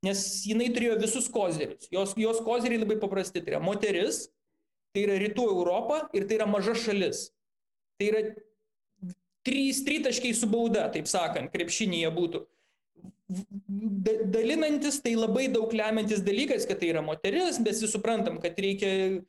Nes 0.06 0.20
jinai 0.46 0.68
turėjo 0.74 0.98
visus 1.00 1.26
kozerius. 1.32 1.88
Jos, 1.90 2.12
jos 2.18 2.38
kozeriai 2.46 2.78
labai 2.84 3.00
paprasti. 3.02 3.42
Tai 3.42 3.56
yra 3.56 3.62
moteris, 3.62 4.28
tai 4.94 5.08
yra 5.08 5.16
rytų 5.18 5.46
Europa 5.50 6.04
ir 6.14 6.28
tai 6.28 6.38
yra 6.38 6.46
maža 6.46 6.76
šalis. 6.78 7.24
Tai 7.98 8.12
yra 8.12 8.22
trys 9.48 9.82
tritaškiai 9.86 10.36
su 10.38 10.46
bauda, 10.50 10.86
taip 10.94 11.10
sakant, 11.10 11.50
krepšinėje 11.54 12.12
būtų. 12.14 12.44
dalinantis 14.32 15.02
tai 15.04 15.16
labai 15.18 15.48
daug 15.52 15.72
lemiantis 15.74 16.22
dalykas, 16.24 16.64
kad 16.68 16.78
tai 16.80 16.92
yra 16.94 17.02
moteris, 17.04 17.58
bet 17.58 17.74
visi 17.76 17.90
suprantam, 17.90 18.38
kad 18.40 18.56
reikia 18.56 19.20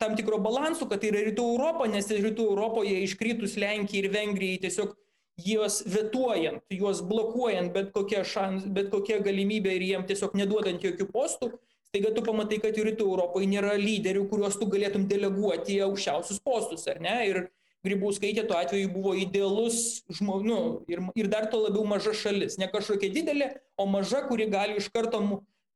tam 0.00 0.16
tikro 0.16 0.40
balansų, 0.42 0.88
kad 0.88 1.02
tai 1.02 1.12
yra 1.12 1.22
rytų 1.28 1.44
Europa, 1.54 1.86
nes 1.90 2.08
rytų 2.08 2.48
Europoje 2.54 3.02
iškritus 3.04 3.58
Lenkijai 3.60 4.04
ir 4.04 4.10
Vengrijai 4.14 4.60
tiesiog 4.64 4.96
juos 5.40 5.80
vetuojant, 5.90 6.62
juos 6.70 7.02
blokuojant 7.02 7.72
bet 7.74 7.90
kokia, 7.94 8.22
šans, 8.24 8.68
bet 8.70 8.90
kokia 8.92 9.18
galimybė 9.24 9.74
ir 9.74 9.86
jiem 9.88 10.06
tiesiog 10.06 10.36
neduodant 10.38 10.84
jokių 10.84 11.08
postų, 11.10 11.50
staiga 11.90 12.12
tu 12.14 12.22
pamatai, 12.26 12.60
kad 12.62 12.78
rytų 12.78 13.08
Europoje 13.08 13.50
nėra 13.50 13.74
lyderių, 13.80 14.28
kuriuos 14.30 14.58
tu 14.60 14.70
galėtum 14.70 15.08
deleguoti 15.10 15.78
į 15.78 15.84
aukščiausius 15.88 16.42
postus, 16.44 16.86
ar 16.90 17.02
ne? 17.02 17.18
Ir 17.30 17.44
Grybauskaitė 17.84 18.46
tuo 18.48 18.56
atveju 18.56 18.88
buvo 18.94 19.12
idealus 19.18 20.06
žmonių 20.16 20.44
nu, 20.48 20.60
ir, 20.88 21.02
ir 21.20 21.26
dar 21.28 21.50
to 21.52 21.60
labiau 21.60 21.84
maža 21.84 22.14
šalis. 22.16 22.56
Ne 22.56 22.70
kažkokia 22.72 23.10
didelė, 23.12 23.50
o 23.76 23.84
maža, 23.84 24.22
kuri 24.24 24.46
gali 24.48 24.78
iš 24.80 24.88
karto, 24.94 25.20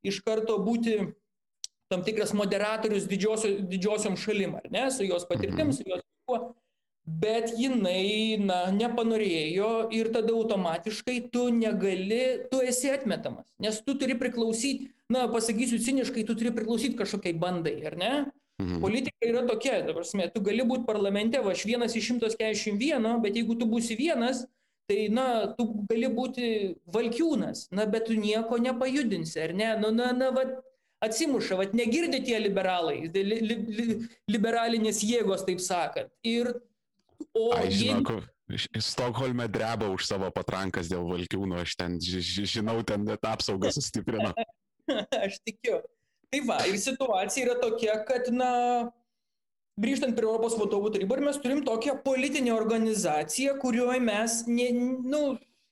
iš 0.00 0.22
karto 0.24 0.56
būti 0.64 0.96
tam 1.92 2.04
tikras 2.06 2.32
moderatorius 2.36 3.04
didžiosio, 3.10 3.58
didžiosiom 3.68 4.16
šalim, 4.20 4.56
ar 4.56 4.70
ne, 4.72 4.86
su 4.92 5.04
jos 5.04 5.28
patirtim, 5.28 5.74
su 5.76 5.84
jos 5.84 6.00
kuo. 6.24 6.40
Bet 7.08 7.54
jinai, 7.56 8.36
na, 8.42 8.58
nepanorėjo 8.74 9.88
ir 9.96 10.10
tada 10.12 10.34
automatiškai 10.34 11.30
tu 11.32 11.46
negali, 11.54 12.44
tu 12.50 12.60
esi 12.60 12.90
atmetamas. 12.92 13.46
Nes 13.62 13.78
tu 13.86 13.94
turi 13.96 14.18
priklausyti, 14.18 14.90
na, 15.08 15.24
pasakysiu 15.32 15.80
ciniškai, 15.80 16.26
tu 16.28 16.36
turi 16.36 16.52
priklausyti 16.52 16.98
kažkokiai 16.98 17.38
bandai, 17.38 17.78
ar 17.88 17.96
ne? 17.96 18.12
Mhm. 18.60 18.80
Politika 18.82 19.24
yra 19.24 19.46
tokia, 19.46 19.80
dabar, 19.86 20.04
tu 20.34 20.44
gali 20.44 20.66
būti 20.66 20.84
parlamente, 20.84 21.40
va, 21.40 21.54
aš 21.56 21.64
vienas 21.64 21.96
iš 21.96 22.12
141, 22.18 23.22
bet 23.22 23.38
jeigu 23.38 23.56
tu 23.56 23.70
būsi 23.70 23.96
vienas, 23.96 24.44
tai, 24.90 25.08
na, 25.08 25.46
tu 25.56 25.68
gali 25.88 26.10
būti 26.12 26.74
valkiūnas, 26.92 27.68
na, 27.72 27.86
bet 27.86 28.10
tu 28.10 28.18
nieko 28.18 28.58
nepajudinsi, 28.58 29.38
ar 29.40 29.54
ne? 29.54 29.70
Nu, 29.80 29.94
na, 29.94 30.12
na, 30.12 30.32
va, 30.34 30.44
atsimuša, 31.04 31.56
va, 31.56 31.68
negirdi 31.72 32.20
tie 32.26 32.40
liberalai, 32.42 33.06
li, 33.14 33.22
li, 33.22 33.60
li, 33.78 33.86
liberalinės 34.28 35.04
jėgos, 35.06 35.46
taip 35.46 35.62
sakant. 35.62 36.10
Ir, 36.26 36.50
o 37.34 37.52
Ai, 37.56 37.70
žinok, 37.70 38.12
jeigu... 38.14 38.34
Stokholme 38.80 39.44
dreba 39.52 39.90
už 39.92 40.06
savo 40.08 40.30
patrankas 40.32 40.88
dėl 40.88 41.04
valkiūno, 41.04 41.58
aš 41.60 41.74
ten 41.76 41.98
žinau, 42.00 42.80
ten 42.80 43.04
net 43.04 43.26
apsaugą 43.28 43.68
sustiprino. 43.74 44.32
aš 45.24 45.36
tikiu. 45.44 45.82
Tai 46.32 46.40
va, 46.48 46.56
ir 46.68 46.78
situacija 46.80 47.44
yra 47.44 47.58
tokia, 47.60 47.98
kad, 48.08 48.30
na, 48.32 48.52
grįžtant 49.80 50.16
prie 50.16 50.28
Europos 50.28 50.56
vadovų 50.60 50.94
tarybą, 50.96 51.20
mes 51.24 51.40
turim 51.44 51.60
tokią 51.66 51.98
politinę 52.04 52.54
organizaciją, 52.56 53.58
kurioje 53.60 54.00
mes, 54.04 54.40
ne, 54.48 54.70
nu, 55.12 55.22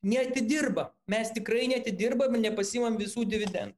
neatidirbam. 0.06 0.92
Mes 1.10 1.32
tikrai 1.36 1.66
neatidirbam 1.72 2.36
ir 2.36 2.44
nepasimam 2.50 2.96
visų 3.00 3.26
dividendų. 3.28 3.76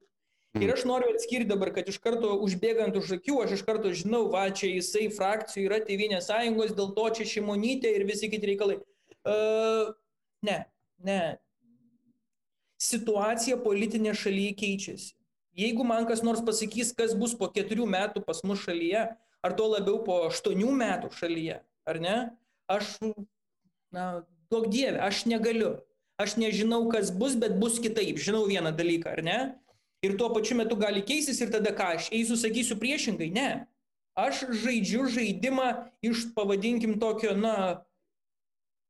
Mm. 0.56 0.64
Ir 0.64 0.72
aš 0.72 0.84
noriu 0.88 1.10
atskirti 1.12 1.48
dabar, 1.50 1.70
kad 1.76 1.88
iš 1.90 1.98
karto 2.00 2.32
užbėgant 2.44 2.96
už 2.96 3.18
akių, 3.18 3.36
aš 3.44 3.58
iš 3.58 3.64
karto 3.66 3.92
žinau, 3.92 4.24
va, 4.32 4.46
čia 4.48 4.70
jisai 4.70 5.08
frakcijų 5.12 5.66
yra 5.68 5.80
Tevinės 5.84 6.30
sąjungos, 6.30 6.72
dėl 6.78 6.94
to 6.96 7.04
čia 7.18 7.26
šimonytė 7.34 7.92
ir 7.98 8.06
visi 8.08 8.30
kiti 8.32 8.48
reikalai. 8.54 8.78
Uh, 9.28 9.92
ne, 10.46 10.62
ne. 11.04 11.20
Situacija 12.80 13.58
politinė 13.60 14.14
šalyje 14.16 14.56
keičiasi. 14.56 15.12
Jeigu 15.58 15.84
man 15.84 16.06
kas 16.08 16.22
nors 16.22 16.40
pasakys, 16.46 16.94
kas 16.96 17.12
bus 17.18 17.34
po 17.36 17.50
keturių 17.52 17.84
metų 17.90 18.22
pas 18.24 18.40
mus 18.46 18.62
šalyje, 18.62 19.04
ar 19.44 19.54
to 19.58 19.68
labiau 19.68 20.00
po 20.06 20.20
aštuonių 20.30 20.70
metų 20.80 21.10
šalyje, 21.18 21.60
ar 21.90 22.00
ne, 22.00 22.16
aš, 22.70 22.94
na, 23.94 24.22
duok 24.52 24.70
dievė, 24.72 25.02
aš 25.10 25.26
negaliu. 25.28 25.76
Aš 26.18 26.34
nežinau, 26.34 26.80
kas 26.90 27.12
bus, 27.14 27.36
bet 27.38 27.54
bus 27.62 27.76
kitaip. 27.78 28.16
Žinau 28.18 28.48
vieną 28.48 28.72
dalyką, 28.74 29.12
ar 29.14 29.20
ne? 29.22 29.38
Ir 30.06 30.14
tuo 30.18 30.30
pačiu 30.30 30.54
metu 30.58 30.76
gali 30.78 31.02
keistis 31.02 31.40
ir 31.42 31.50
tada 31.50 31.72
ką, 31.74 31.90
aš 31.98 32.08
eisiu, 32.14 32.38
sakysiu 32.38 32.78
priešingai, 32.78 33.32
ne. 33.34 33.48
Aš 34.18 34.44
žaidžiu 34.62 35.06
žaidimą 35.14 35.68
iš, 36.06 36.28
pavadinkim, 36.34 36.96
tokio, 37.02 37.34
na, 37.38 37.82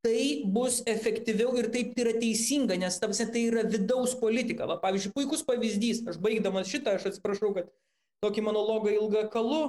tai 0.05 0.45
bus 0.47 0.81
efektyviau 0.89 1.57
ir 1.61 1.69
taip 1.75 1.95
tai 1.97 2.05
yra 2.07 2.15
teisinga, 2.21 2.79
nes 2.81 3.01
tapsi 3.01 3.27
tai 3.33 3.49
yra 3.51 3.65
vidaus 3.67 4.15
politika. 4.21 4.69
Va, 4.69 4.79
pavyzdžiui, 4.83 5.15
puikus 5.17 5.45
pavyzdys, 5.49 6.05
aš 6.09 6.21
baigdamas 6.23 6.71
šitą, 6.71 6.97
aš 6.97 7.11
atsiprašau, 7.13 7.53
kad 7.57 7.71
tokį 8.25 8.45
monologą 8.47 8.93
ilgą 8.95 9.27
kalu, 9.33 9.63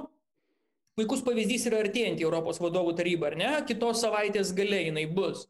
puikus 0.98 1.24
pavyzdys 1.26 1.66
yra 1.70 1.82
artėjant 1.84 2.20
į 2.20 2.28
Europos 2.28 2.60
vadovų 2.62 2.94
tarybą, 3.00 3.32
ar 3.32 3.38
ne? 3.40 3.50
Kitos 3.68 4.04
savaitės 4.04 4.54
galiai 4.56 4.88
jinai 4.88 5.06
bus. 5.10 5.46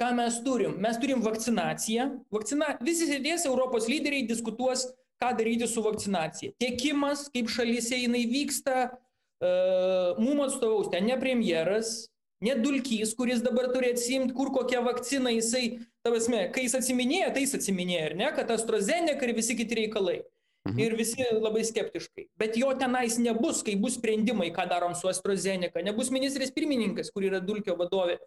Ką 0.00 0.14
mes 0.16 0.38
turim? 0.44 0.78
Mes 0.80 0.96
turim 1.00 1.20
vakcinaciją. 1.20 2.06
Vakcina... 2.32 2.72
Visi 2.84 3.08
sėdės 3.10 3.44
Europos 3.50 3.90
lyderiai 3.90 4.24
diskutuos, 4.28 4.86
ką 5.20 5.34
daryti 5.38 5.68
su 5.68 5.84
vakcinacija. 5.84 6.56
Tiekimas, 6.60 7.28
kaip 7.34 7.50
šalyse 7.52 7.98
jinai 8.00 8.24
vyksta, 8.30 8.88
uh, 8.90 10.20
mums 10.20 10.48
atstovaus 10.48 10.90
ten 10.92 11.06
ne 11.08 11.18
premjeras, 11.20 12.10
Ne 12.40 12.54
dulkys, 12.56 13.12
kuris 13.16 13.42
dabar 13.44 13.66
turi 13.68 13.90
atsimti, 13.92 14.32
kur 14.32 14.48
kokia 14.54 14.80
vakcina 14.80 15.28
jisai, 15.34 15.82
tavasme, 16.06 16.46
kai 16.54 16.64
jis 16.64 16.78
atsiminėja, 16.78 17.34
tai 17.34 17.42
jis 17.44 17.58
atsiminėja, 17.58 18.06
ar 18.08 18.14
ne, 18.16 18.28
kad 18.36 18.52
AstraZeneca 18.54 19.28
ir 19.28 19.34
visi 19.36 19.56
kiti 19.58 19.76
reikalai. 19.82 20.22
Mhm. 20.68 20.80
Ir 20.80 20.96
visi 20.96 21.24
labai 21.36 21.62
skeptiškai. 21.64 22.26
Bet 22.40 22.56
jo 22.60 22.68
tenais 22.80 23.16
nebus, 23.20 23.62
kai 23.64 23.76
bus 23.80 23.96
sprendimai, 23.96 24.50
ką 24.56 24.66
darom 24.68 24.96
su 24.96 25.08
AstraZeneca. 25.08 25.84
Nebus 25.84 26.12
ministrės 26.12 26.52
pirmininkas, 26.52 27.12
kur 27.12 27.24
yra 27.28 27.40
dulkio 27.44 27.76
vadovė. 27.78 28.18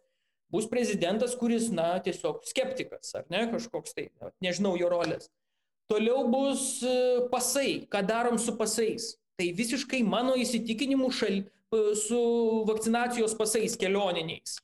Bus 0.53 0.69
prezidentas, 0.69 1.33
kuris, 1.37 1.71
na, 1.73 1.95
tiesiog 2.05 2.45
skeptikas, 2.45 3.13
ar 3.17 3.25
ne, 3.33 3.47
kažkoks 3.49 3.97
tai, 3.97 4.07
nežinau 4.45 4.75
jo 4.77 4.89
rolės. 4.93 5.29
Toliau 5.91 6.27
bus 6.31 6.81
e, 6.85 6.93
pasai, 7.31 7.83
ką 7.91 8.01
darom 8.07 8.39
su 8.39 8.55
pasais. 8.57 9.13
Tai 9.37 9.49
visiškai 9.57 10.03
mano 10.05 10.37
įsitikinimu 10.39 11.09
šal, 11.11 11.41
su 11.97 12.19
vakcinacijos 12.67 13.33
pasais 13.37 13.75
kelioniniais. 13.75 14.59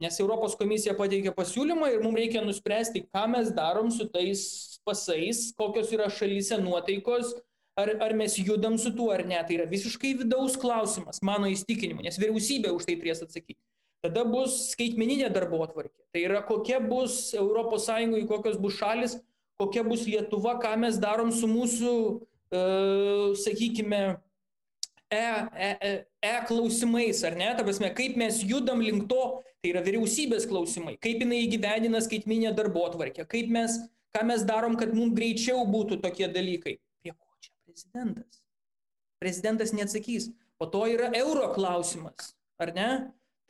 Nes 0.00 0.16
Europos 0.22 0.56
komisija 0.56 0.94
pateikė 0.96 1.34
pasiūlymą 1.36 1.90
ir 1.92 2.00
mums 2.00 2.16
reikia 2.16 2.40
nuspręsti, 2.44 3.04
ką 3.12 3.26
mes 3.34 3.50
darom 3.52 3.90
su 3.92 4.06
tais 4.08 4.42
pasais, 4.88 5.50
kokios 5.58 5.92
yra 5.92 6.08
šalyse 6.08 6.56
nuotaikos, 6.62 7.34
ar, 7.76 7.92
ar 8.00 8.14
mes 8.16 8.38
judam 8.40 8.78
su 8.80 8.94
tuo 8.96 9.10
ar 9.12 9.26
ne. 9.28 9.36
Tai 9.44 9.58
yra 9.58 9.68
visiškai 9.68 10.14
vidaus 10.22 10.56
klausimas, 10.60 11.20
mano 11.20 11.50
įstikinimu, 11.52 12.06
nes 12.06 12.16
vyriausybė 12.20 12.72
už 12.72 12.88
tai 12.88 12.96
turės 13.02 13.20
atsakyti. 13.26 13.60
Tada 14.00 14.24
bus 14.24 14.70
skaitmeninė 14.72 15.28
darbo 15.28 15.60
atvarkė. 15.66 15.98
Tai 16.14 16.24
yra 16.24 16.40
kokia 16.48 16.80
bus 16.80 17.34
ES, 17.36 17.90
kokios 18.30 18.56
bus 18.56 18.78
šalis, 18.80 19.18
kokia 19.60 19.84
bus 19.84 20.06
Lietuva, 20.08 20.56
ką 20.62 20.72
mes 20.80 20.98
darom 21.00 21.30
su 21.34 21.48
mūsų, 21.50 21.92
e, 22.50 22.62
sakykime, 23.44 24.00
e, 25.12 25.20
e, 25.20 25.70
e, 25.70 25.92
e 26.24 26.34
klausimais, 26.48 27.22
ar 27.28 27.36
ne? 27.38 27.52
Ta 27.58 27.66
prasme, 27.66 27.92
kaip 27.96 28.16
mes 28.20 28.40
judam 28.46 28.82
link 28.84 29.08
to, 29.10 29.22
tai 29.60 29.74
yra 29.74 29.84
vyriausybės 29.84 30.48
klausimai, 30.48 30.96
kaip 31.04 31.20
jinai 31.24 31.42
įgyvendina 31.44 32.00
skaitminę 32.04 32.54
darbo 32.56 32.86
atvarkę, 32.88 33.26
kaip 33.28 33.52
mes, 33.52 33.76
ką 34.16 34.24
mes 34.30 34.46
darom, 34.48 34.78
kad 34.80 34.94
mums 34.96 35.16
greičiau 35.18 35.66
būtų 35.68 36.00
tokie 36.04 36.30
dalykai. 36.32 36.78
Prie 37.02 37.12
ko 37.12 37.44
čia 37.44 37.52
prezidentas? 37.66 38.44
Prezidentas 39.20 39.74
neatsakys. 39.76 40.30
Po 40.60 40.68
to 40.72 40.86
yra 40.88 41.10
euro 41.16 41.50
klausimas, 41.52 42.32
ar 42.60 42.72
ne? 42.76 42.90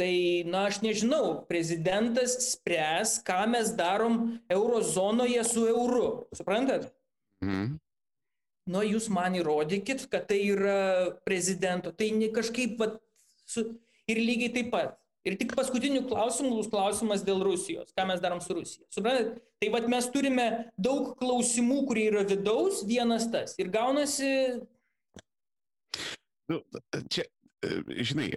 Tai, 0.00 0.14
na, 0.48 0.64
aš 0.70 0.80
nežinau, 0.80 1.42
prezidentas 1.50 2.38
spręs, 2.54 3.18
ką 3.26 3.42
mes 3.52 3.74
darom 3.76 4.40
eurozonoje 4.48 5.44
su 5.44 5.66
euru. 5.68 6.06
Suprantat? 6.32 6.88
Mhm 7.44 7.76
nu 8.70 8.84
jūs 8.86 9.08
man 9.12 9.36
įrodykit, 9.38 10.06
kad 10.12 10.26
tai 10.30 10.40
yra 10.52 11.12
prezidento. 11.26 11.92
Tai 11.96 12.08
kažkaip, 12.34 12.76
va, 12.80 12.92
su, 13.48 13.66
ir 14.10 14.22
lygiai 14.22 14.54
taip 14.56 14.72
pat. 14.74 14.96
Ir 15.28 15.36
tik 15.36 15.52
paskutinių 15.52 16.06
klausimų 16.08 16.54
bus 16.56 16.68
klausimas 16.72 17.24
dėl 17.26 17.42
Rusijos. 17.44 17.90
Ką 17.92 18.06
mes 18.08 18.22
darom 18.22 18.40
su 18.40 18.56
Rusija? 18.56 18.86
Suprantate? 18.94 19.42
Tai 19.60 19.68
vad 19.74 19.88
mes 19.92 20.08
turime 20.14 20.46
daug 20.80 21.10
klausimų, 21.20 21.82
kurie 21.90 22.06
yra 22.08 22.22
vidaus, 22.24 22.80
vienas 22.88 23.26
tas. 23.32 23.52
Ir 23.60 23.68
gaunasi. 23.74 24.30
Nu, 26.48 26.62
čia, 27.12 27.26
žinai, 27.60 28.30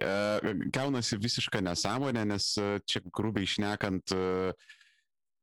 gaunasi 0.74 1.18
visiška 1.20 1.62
nesąmonė, 1.64 2.24
nes 2.28 2.52
čia 2.88 3.02
grubiai 3.08 3.48
išnekant, 3.48 4.12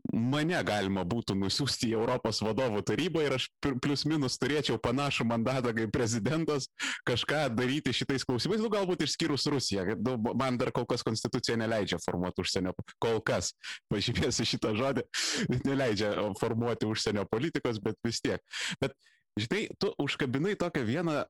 mane 0.10 0.58
galima 0.66 1.04
būtų 1.08 1.36
nusiųsti 1.38 1.92
į 1.92 1.96
Europos 2.00 2.42
vadovų 2.44 2.82
tarybą 2.88 3.24
ir 3.26 3.36
aš 3.38 3.48
plius 3.84 4.04
minus 4.10 4.38
turėčiau 4.42 4.80
panašų 4.82 5.28
mandatą 5.30 5.74
kaip 5.78 5.92
prezidentas 5.94 6.68
kažką 7.08 7.44
daryti 7.54 7.94
šitais 7.96 8.26
klausimais, 8.28 8.64
nu 8.64 8.72
galbūt 8.74 9.06
išskyrus 9.06 9.48
Rusiją. 9.52 9.86
Nu, 10.02 10.18
man 10.38 10.58
dar 10.62 10.74
kol 10.76 10.88
kas 10.90 11.06
konstitucija 11.06 11.58
neleidžia 11.62 12.02
formuoti 12.04 12.44
užsienio, 12.44 12.74
kol 13.02 13.22
kas, 13.26 13.54
pažymėsiu 13.92 14.48
šitą 14.54 14.74
žodį, 14.80 15.06
neleidžia 15.70 16.14
formuoti 16.42 16.90
užsienio 16.90 17.28
politikos, 17.30 17.82
bet 17.84 18.00
vis 18.06 18.22
tiek. 18.24 18.42
Bet 18.82 18.98
žinai, 19.40 19.68
tu 19.80 19.94
užkabinai 20.02 20.58
tokią 20.60 20.86
vieną 20.88 21.22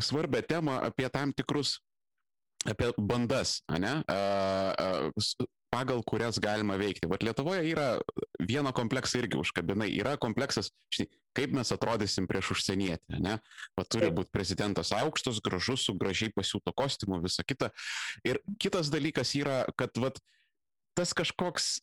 svarbę 0.00 0.42
temą 0.46 0.80
apie 0.80 1.08
tam 1.12 1.32
tikrus 1.36 1.78
apie 2.68 2.92
bandas, 2.98 3.60
ne? 3.72 4.00
pagal 5.70 6.02
kurias 6.02 6.38
galima 6.42 6.74
veikti. 6.74 7.06
Vat 7.10 7.22
Lietuvoje 7.22 7.62
yra 7.70 7.94
vieną 8.42 8.72
kompleksą 8.74 9.20
irgi 9.22 9.38
užkabinai. 9.38 9.86
Yra 9.94 10.16
kompleksas, 10.20 10.72
žinai, 10.90 11.06
kaip 11.38 11.54
mes 11.54 11.70
atrodysim 11.70 12.26
prieš 12.30 12.50
užsienietį, 12.56 13.20
ne? 13.22 13.36
Va 13.78 13.84
turi 13.86 14.10
būti 14.14 14.34
prezidentas 14.34 14.90
aukštas, 14.96 15.38
gražus, 15.46 15.86
su 15.86 15.94
gražiai 15.98 16.34
pasiūto 16.34 16.74
kostiumu, 16.74 17.20
visa 17.22 17.46
kita. 17.46 17.70
Ir 18.26 18.42
kitas 18.58 18.90
dalykas 18.90 19.36
yra, 19.38 19.62
kad 19.78 19.94
vat, 20.02 20.18
tas 20.98 21.14
kažkoks 21.14 21.76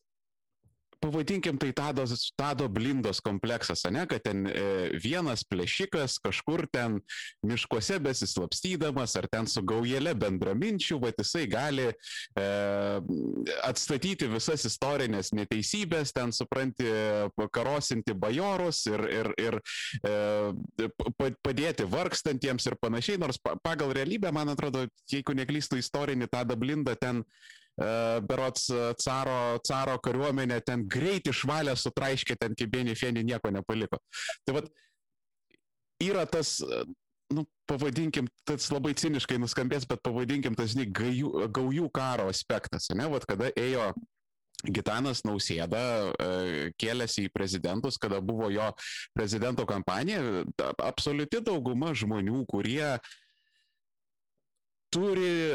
pavadinkim 1.00 1.58
tai 1.58 1.72
tado, 1.72 2.04
tado 2.36 2.68
blindos 2.68 3.20
kompleksas, 3.24 3.84
ne, 3.92 4.04
kad 4.10 4.22
ten 4.24 4.46
e, 4.50 4.62
vienas 4.98 5.44
plėšikas 5.46 6.18
kažkur 6.24 6.66
ten 6.72 6.98
miškuose 7.46 7.98
besislapstydamas 8.02 9.16
ar 9.20 9.28
ten 9.30 9.48
su 9.50 9.62
gaujėle 9.66 10.14
bendraminčių, 10.18 10.98
va 11.02 11.12
jisai 11.14 11.46
gali 11.50 11.88
e, 11.88 12.46
atstatyti 13.66 14.28
visas 14.30 14.66
istorinės 14.68 15.32
neteisybės, 15.36 16.14
ten 16.16 16.34
supranti, 16.34 16.88
karosinti 17.54 18.16
bajorus 18.18 18.84
ir, 18.90 19.04
ir, 19.20 19.32
ir 19.38 19.60
e, 20.02 20.90
padėti 21.44 21.86
vargstantiems 21.88 22.66
ir 22.70 22.78
panašiai, 22.80 23.20
nors 23.22 23.40
pagal 23.62 23.94
realybę, 23.96 24.32
man 24.34 24.52
atrodo, 24.54 24.86
jeigu 25.10 25.36
neklystu 25.38 25.78
istorinį 25.80 26.30
tadą 26.32 26.58
blindą, 26.58 26.96
ten 26.98 27.24
berots 27.78 28.68
caro, 29.02 29.38
caro 29.66 29.96
kariuomenė 30.02 30.60
ten 30.66 30.84
greit 30.90 31.30
išvalė, 31.30 31.76
sutraiškė 31.78 32.38
ten 32.40 32.56
kibienį 32.58 32.96
fienį, 32.98 33.24
nieko 33.30 33.52
nepaliko. 33.54 34.00
Tai 34.46 34.56
vad, 34.58 34.70
yra 36.02 36.26
tas, 36.30 36.58
nu, 37.34 37.46
pavadinkim, 37.70 38.28
tas 38.48 38.68
labai 38.74 38.94
ciniškai 38.98 39.38
nuskambės, 39.38 39.86
bet 39.88 40.02
pavadinkim 40.02 40.58
tas, 40.58 40.74
žinai, 40.74 40.88
gaujų, 40.90 41.48
gaujų 41.54 41.90
karo 41.94 42.28
aspektas, 42.32 42.90
ne, 42.94 43.06
vad, 43.12 43.26
kada 43.28 43.52
ėjo 43.54 43.92
Gitanas 44.66 45.22
Nausėda 45.22 45.80
kėlėsi 46.82 47.28
į 47.28 47.30
prezidentus, 47.30 47.98
kada 48.00 48.18
buvo 48.18 48.48
jo 48.50 48.72
prezidento 49.14 49.62
kampanija, 49.68 50.42
absoliuti 50.82 51.44
dauguma 51.46 51.92
žmonių, 51.94 52.42
kurie 52.50 52.96
turi 54.90 55.54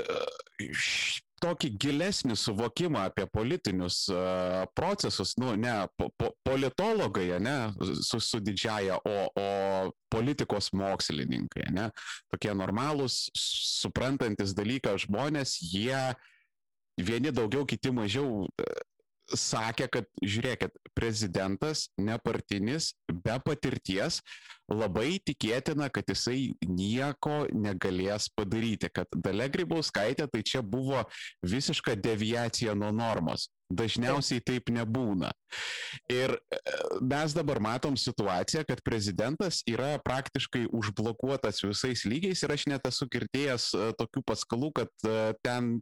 tokį 1.44 1.70
gilesnį 1.82 2.38
suvokimą 2.40 3.08
apie 3.10 3.26
politinius 3.32 4.06
uh, 4.14 4.64
procesus, 4.78 5.36
nu, 5.42 5.54
ne 5.60 5.74
po, 6.00 6.08
po, 6.20 6.32
politologai, 6.48 7.28
ne, 7.44 7.58
su, 8.06 8.22
su 8.24 8.40
didžiaja, 8.44 9.00
o, 9.04 9.16
o 9.28 9.48
politikos 10.14 10.72
mokslininkai, 10.78 11.68
ne, 11.76 11.90
tokie 12.32 12.54
normalūs, 12.56 13.26
suprantantis 13.36 14.56
dalyką 14.56 14.96
žmonės, 15.04 15.58
jie 15.74 16.14
vieni 17.02 17.34
daugiau, 17.34 17.66
kiti 17.68 17.92
mažiau 17.92 18.46
sakė, 19.40 19.88
kad 19.92 20.08
žiūrėkit, 20.22 20.76
prezidentas 20.98 21.88
nepartinis, 21.98 22.92
be 23.10 23.36
patirties, 23.46 24.20
labai 24.72 25.20
tikėtina, 25.26 25.90
kad 25.94 26.08
jisai 26.10 26.54
nieko 26.68 27.44
negalės 27.54 28.30
padaryti, 28.38 28.92
kad 28.94 29.10
Dalia 29.16 29.50
Grybauskaitė 29.52 30.30
tai 30.32 30.44
čia 30.46 30.62
buvo 30.62 31.04
visiška 31.46 31.98
deviacija 32.00 32.76
nuo 32.78 32.94
normos. 32.96 33.50
Dažniausiai 33.74 34.44
taip 34.46 34.70
nebūna. 34.74 35.32
Ir 36.12 36.34
e, 36.36 36.60
mes 37.02 37.36
dabar 37.36 37.60
matom 37.64 37.96
situaciją, 38.00 38.64
kad 38.68 38.82
prezidentas 38.86 39.62
yra 39.70 39.96
praktiškai 40.04 40.66
užblokuotas 40.74 41.64
visais 41.66 42.06
lygiais 42.10 42.44
ir 42.44 42.54
aš 42.56 42.68
net 42.72 42.88
esu 42.90 43.08
girdėjęs 43.14 43.70
e, 43.78 43.88
tokių 44.00 44.24
paskalų, 44.30 44.72
kad 44.82 45.08
e, 45.08 45.18
ten 45.46 45.76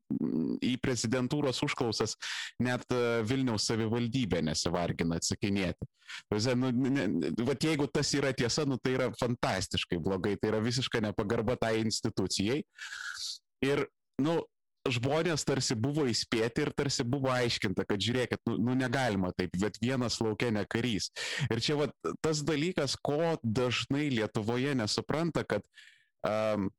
į 0.65 0.75
prezidentūros 0.83 1.61
užklausas 1.65 2.17
net 2.61 2.85
Vilniaus 3.27 3.65
savivaldybė 3.69 4.41
nesivargina 4.45 5.19
atsakinėti. 5.21 5.87
Nu, 6.59 6.71
ne, 6.71 7.05
vat 7.47 7.63
jeigu 7.63 7.87
tas 7.91 8.11
yra 8.17 8.33
tiesa, 8.35 8.65
nu, 8.67 8.77
tai 8.81 8.95
yra 8.97 9.09
fantastiškai 9.19 9.99
blogai, 10.03 10.35
tai 10.39 10.51
yra 10.51 10.61
visiška 10.63 11.01
nepagarba 11.03 11.57
tai 11.59 11.77
institucijai. 11.85 12.61
Ir, 13.65 13.85
nu, 14.21 14.41
žmonės 14.89 15.45
tarsi 15.45 15.75
buvo 15.77 16.07
įspėti 16.09 16.65
ir 16.65 16.71
tarsi 16.73 17.05
buvo 17.07 17.29
aiškinta, 17.33 17.85
kad 17.87 18.01
žiūrėkit, 18.01 18.41
nu, 18.49 18.57
nu 18.69 18.75
negalima 18.77 19.31
taip, 19.37 19.53
bet 19.61 19.77
vienas 19.81 20.19
laukia 20.23 20.51
ne 20.53 20.63
karys. 20.65 21.11
Ir 21.49 21.61
čia 21.61 21.77
va 21.79 21.89
tas 22.23 22.41
dalykas, 22.45 22.97
ko 22.97 23.35
dažnai 23.43 24.09
Lietuvoje 24.13 24.73
nesupranta, 24.77 25.45
kad 25.45 25.65
um, 26.25 26.69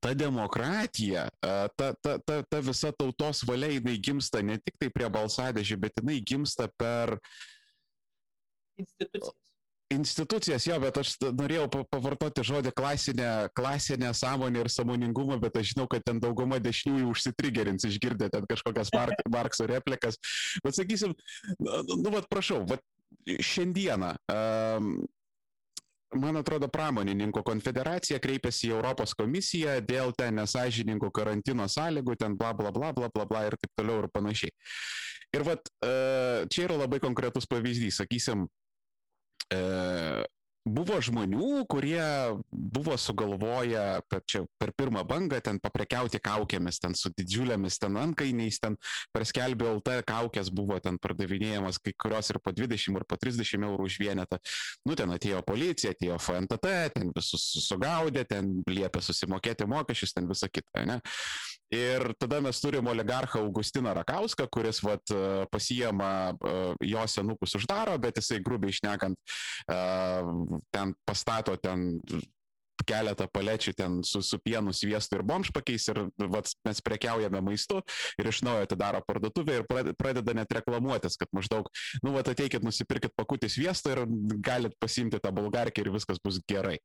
ta 0.00 0.14
demokratija, 0.16 1.26
ta, 1.42 1.68
ta, 1.76 2.16
ta, 2.22 2.40
ta 2.48 2.62
visa 2.64 2.92
tautos 2.96 3.42
valia, 3.48 3.74
jinai 3.76 3.98
gimsta 4.00 4.42
ne 4.44 4.58
tik 4.62 4.78
tai 4.80 4.92
prie 4.94 5.10
balsadėžių, 5.12 5.80
bet 5.84 6.00
jinai 6.00 6.20
gimsta 6.24 6.70
per 6.80 7.18
institucijas 8.78 9.47
institucijas, 9.90 10.66
jo, 10.68 10.76
bet 10.82 10.98
aš 11.00 11.14
norėjau 11.22 11.66
pavartoti 11.88 12.44
žodį 12.44 12.72
klasinė, 12.76 13.28
klasinė 13.56 14.12
sąmonė 14.16 14.64
ir 14.64 14.70
samoningumą, 14.72 15.38
bet 15.40 15.56
aš 15.60 15.72
žinau, 15.72 15.86
kad 15.90 16.04
ten 16.04 16.20
dauguma 16.20 16.58
dešiniųjų 16.62 17.12
užsitrigerins, 17.14 17.86
išgirdę 17.88 18.28
ten 18.32 18.48
kažkokias 18.50 18.92
Mark, 18.94 19.22
Markso 19.36 19.68
replikas. 19.68 20.20
Bet 20.64 20.76
sakysim, 20.76 21.16
nu, 21.56 21.80
nu, 21.94 22.12
vat 22.12 22.28
prašau, 22.28 22.64
vat 22.68 22.84
šiandieną, 23.28 24.12
um, 24.32 24.92
man 26.20 26.40
atrodo, 26.40 26.68
pramonininkų 26.72 27.42
konfederacija 27.44 28.20
kreipėsi 28.20 28.68
į 28.68 28.76
Europos 28.76 29.16
komisiją 29.16 29.78
dėl 29.88 30.12
ten 30.16 30.36
nesažininkų 30.40 31.12
karantino 31.16 31.68
sąlygų, 31.68 32.16
ten 32.20 32.36
bla 32.36 32.52
bla 32.56 32.72
bla 32.72 32.92
bla 32.96 33.08
bla 33.12 33.28
bla 33.28 33.44
ir 33.48 33.56
taip 33.60 33.72
toliau 33.80 34.04
ir 34.04 34.12
panašiai. 34.12 34.52
Ir 35.36 35.44
vat, 35.48 35.68
uh, 35.84 36.44
čia 36.52 36.68
yra 36.68 36.82
labai 36.84 37.00
konkretus 37.04 37.48
pavyzdys, 37.48 38.02
sakysim, 38.02 38.46
e, 39.50 40.26
buvo 40.72 40.98
žmonių, 41.02 41.64
kurie 41.70 42.02
buvo 42.52 42.96
sugalvoję 43.00 43.84
per, 44.08 44.22
čia, 44.28 44.42
per 44.60 44.72
pirmą 44.76 45.04
bangą 45.08 45.40
ten 45.44 45.60
paprekiauti 45.62 46.20
kaukėmis, 46.22 46.80
ten 46.82 46.96
su 46.98 47.10
didžiulėmis 47.16 47.78
ten 47.82 47.98
antkainiais, 48.00 48.60
ten 48.62 48.78
perskelbė 49.14 49.68
LT 49.78 49.98
kaukės 50.08 50.52
buvo 50.54 50.78
ten 50.84 51.00
pardavinėjamas, 51.02 51.80
kai 51.82 51.94
kurios 51.98 52.30
ir 52.32 52.40
po 52.42 52.54
20 52.54 53.00
ir 53.00 53.06
po 53.08 53.18
30 53.20 53.68
eurų 53.68 53.88
už 53.88 53.98
vienetą. 54.02 54.40
Nu, 54.88 54.96
ten 54.98 55.12
atėjo 55.14 55.42
policija, 55.46 55.94
atėjo 55.96 56.18
FNTT, 56.20 56.74
ten 56.96 57.12
visus 57.16 57.44
sugaudė, 57.66 58.24
ten 58.28 58.58
liepė 58.68 59.02
susimokėti 59.04 59.68
mokesčius, 59.68 60.14
ten 60.16 60.28
visą 60.30 60.50
kitą, 60.52 60.84
ne? 60.88 61.00
Ir 61.74 62.14
tada 62.16 62.38
mes 62.40 62.56
turim 62.64 62.86
oligarchą 62.88 63.42
Augustiną 63.44 63.92
Rakauską, 63.98 64.46
kuris 64.48 64.80
vat, 64.80 65.04
pasijama 65.52 66.32
jo 66.80 67.02
senukus 67.12 67.58
uždaro, 67.58 67.92
bet 68.00 68.16
jisai 68.22 68.38
grubiai 68.40 68.72
išnekant 68.72 69.18
ten 70.74 70.94
pastato 71.08 71.56
ten 71.60 72.00
keletą 72.88 73.26
palečių 73.32 73.74
ten 73.76 73.98
su, 74.06 74.22
su 74.24 74.38
pienu, 74.42 74.72
sviestu 74.76 75.18
ir 75.18 75.24
bomžpakiais 75.28 75.88
ir 75.92 76.00
vat, 76.30 76.50
mes 76.66 76.80
prekiaujame 76.84 77.42
maistu 77.44 77.82
ir 78.20 78.30
iš 78.30 78.42
naujo 78.46 78.64
atidaro 78.66 79.02
parduotuvę 79.06 79.60
ir 79.60 79.66
pradeda 79.98 80.34
net 80.36 80.54
reklamuotis, 80.60 81.18
kad 81.20 81.30
maždaug, 81.36 81.68
nu, 82.04 82.14
vat 82.16 82.30
ateikit, 82.32 82.64
nusipirkit 82.64 83.14
pakutį 83.18 83.50
sviesto 83.52 83.92
ir 83.94 84.04
galit 84.44 84.76
pasimti 84.80 85.20
tą 85.22 85.34
bulgarkę 85.34 85.84
ir 85.84 85.92
viskas 85.94 86.22
bus 86.24 86.40
gerai. 86.48 86.78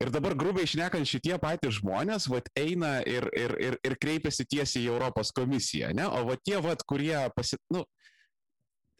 Ir 0.00 0.08
dabar 0.08 0.32
grubiai 0.32 0.64
išnekant 0.64 1.04
šitie 1.04 1.34
patys 1.40 1.76
žmonės, 1.76 2.30
vat 2.32 2.46
eina 2.56 3.00
ir, 3.04 3.26
ir, 3.36 3.52
ir, 3.60 3.74
ir 3.84 3.96
kreipiasi 4.00 4.46
tiesiai 4.48 4.86
į 4.86 4.94
Europos 4.94 5.28
komisiją, 5.36 5.90
ne? 5.96 6.06
O 6.08 6.24
va 6.30 6.38
tie, 6.40 6.56
vat, 6.64 6.80
kurie 6.88 7.18
pasi... 7.36 7.60
Nu, 7.68 7.84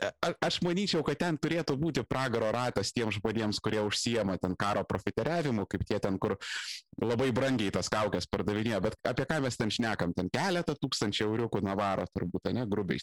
a, 0.00 0.30
aš 0.46 0.60
manyčiau, 0.64 1.02
kad 1.06 1.18
ten 1.20 1.38
turėtų 1.40 1.76
būti 1.80 2.04
pragaro 2.08 2.50
ratas 2.54 2.92
tiems 2.96 3.18
žmonėms, 3.18 3.60
kurie 3.62 3.80
užsijama 3.84 4.36
ten 4.40 4.56
karo 4.58 4.84
profiteravimu, 4.88 5.66
kaip 5.70 5.84
tie 5.88 6.00
ten, 6.02 6.18
kur 6.22 6.36
labai 7.00 7.30
brangiai 7.36 7.72
tas 7.74 7.90
kaukės 7.92 8.28
pardavinėjo, 8.30 8.82
bet 8.88 8.98
apie 9.06 9.26
ką 9.28 9.40
mes 9.44 9.58
ten 9.60 9.72
šnekam, 9.72 10.14
ten 10.16 10.30
keletą 10.32 10.76
tūkstančių 10.80 11.26
euriukų 11.28 11.64
navaro 11.66 12.06
turbūt, 12.14 12.52
ne, 12.56 12.66
grubiai. 12.70 13.02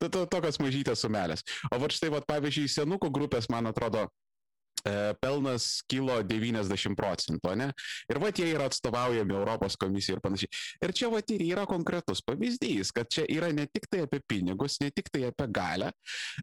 Tokios 0.00 0.60
mažytės 0.62 1.04
sumelės. 1.04 1.44
O 1.70 1.80
va 1.80 1.90
štai, 1.92 2.10
va, 2.14 2.22
pavyzdžiui, 2.24 2.70
senukų 2.72 3.10
grupės, 3.12 3.50
man 3.52 3.68
atrodo, 3.68 4.06
pelnas 5.22 5.82
kilo 5.90 6.18
90 6.26 6.96
procentų, 6.98 7.54
ne? 7.58 7.70
Ir 8.10 8.20
va 8.22 8.30
tie 8.34 8.46
yra 8.52 8.68
atstovaujami 8.68 9.36
Europos 9.36 9.78
komisijai 9.80 10.18
ir 10.18 10.22
panašiai. 10.24 10.50
Ir 10.84 10.94
čia 10.96 11.10
va 11.12 11.22
ir 11.24 11.44
yra 11.46 11.64
konkretus 11.70 12.22
pavyzdys, 12.26 12.92
kad 12.94 13.08
čia 13.12 13.24
yra 13.30 13.50
ne 13.54 13.66
tik 13.70 13.88
tai 13.90 14.04
apie 14.04 14.20
pinigus, 14.28 14.78
ne 14.82 14.90
tik 14.94 15.10
tai 15.12 15.26
apie 15.30 15.48
galę, 15.54 15.90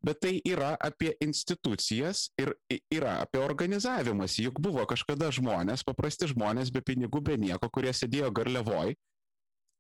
bet 0.06 0.22
tai 0.24 0.34
yra 0.48 0.74
apie 0.80 1.14
institucijas 1.24 2.30
ir 2.42 2.54
yra 2.92 3.20
apie 3.26 3.42
organizavimas. 3.44 4.40
Juk 4.42 4.62
buvo 4.64 4.86
kažkada 4.90 5.32
žmonės, 5.34 5.86
paprasti 5.88 6.30
žmonės 6.32 6.74
be 6.74 6.84
pinigų, 6.86 7.22
be 7.32 7.38
nieko, 7.42 7.70
kurie 7.70 7.94
sėdėjo 7.96 8.32
garliavoj 8.42 8.96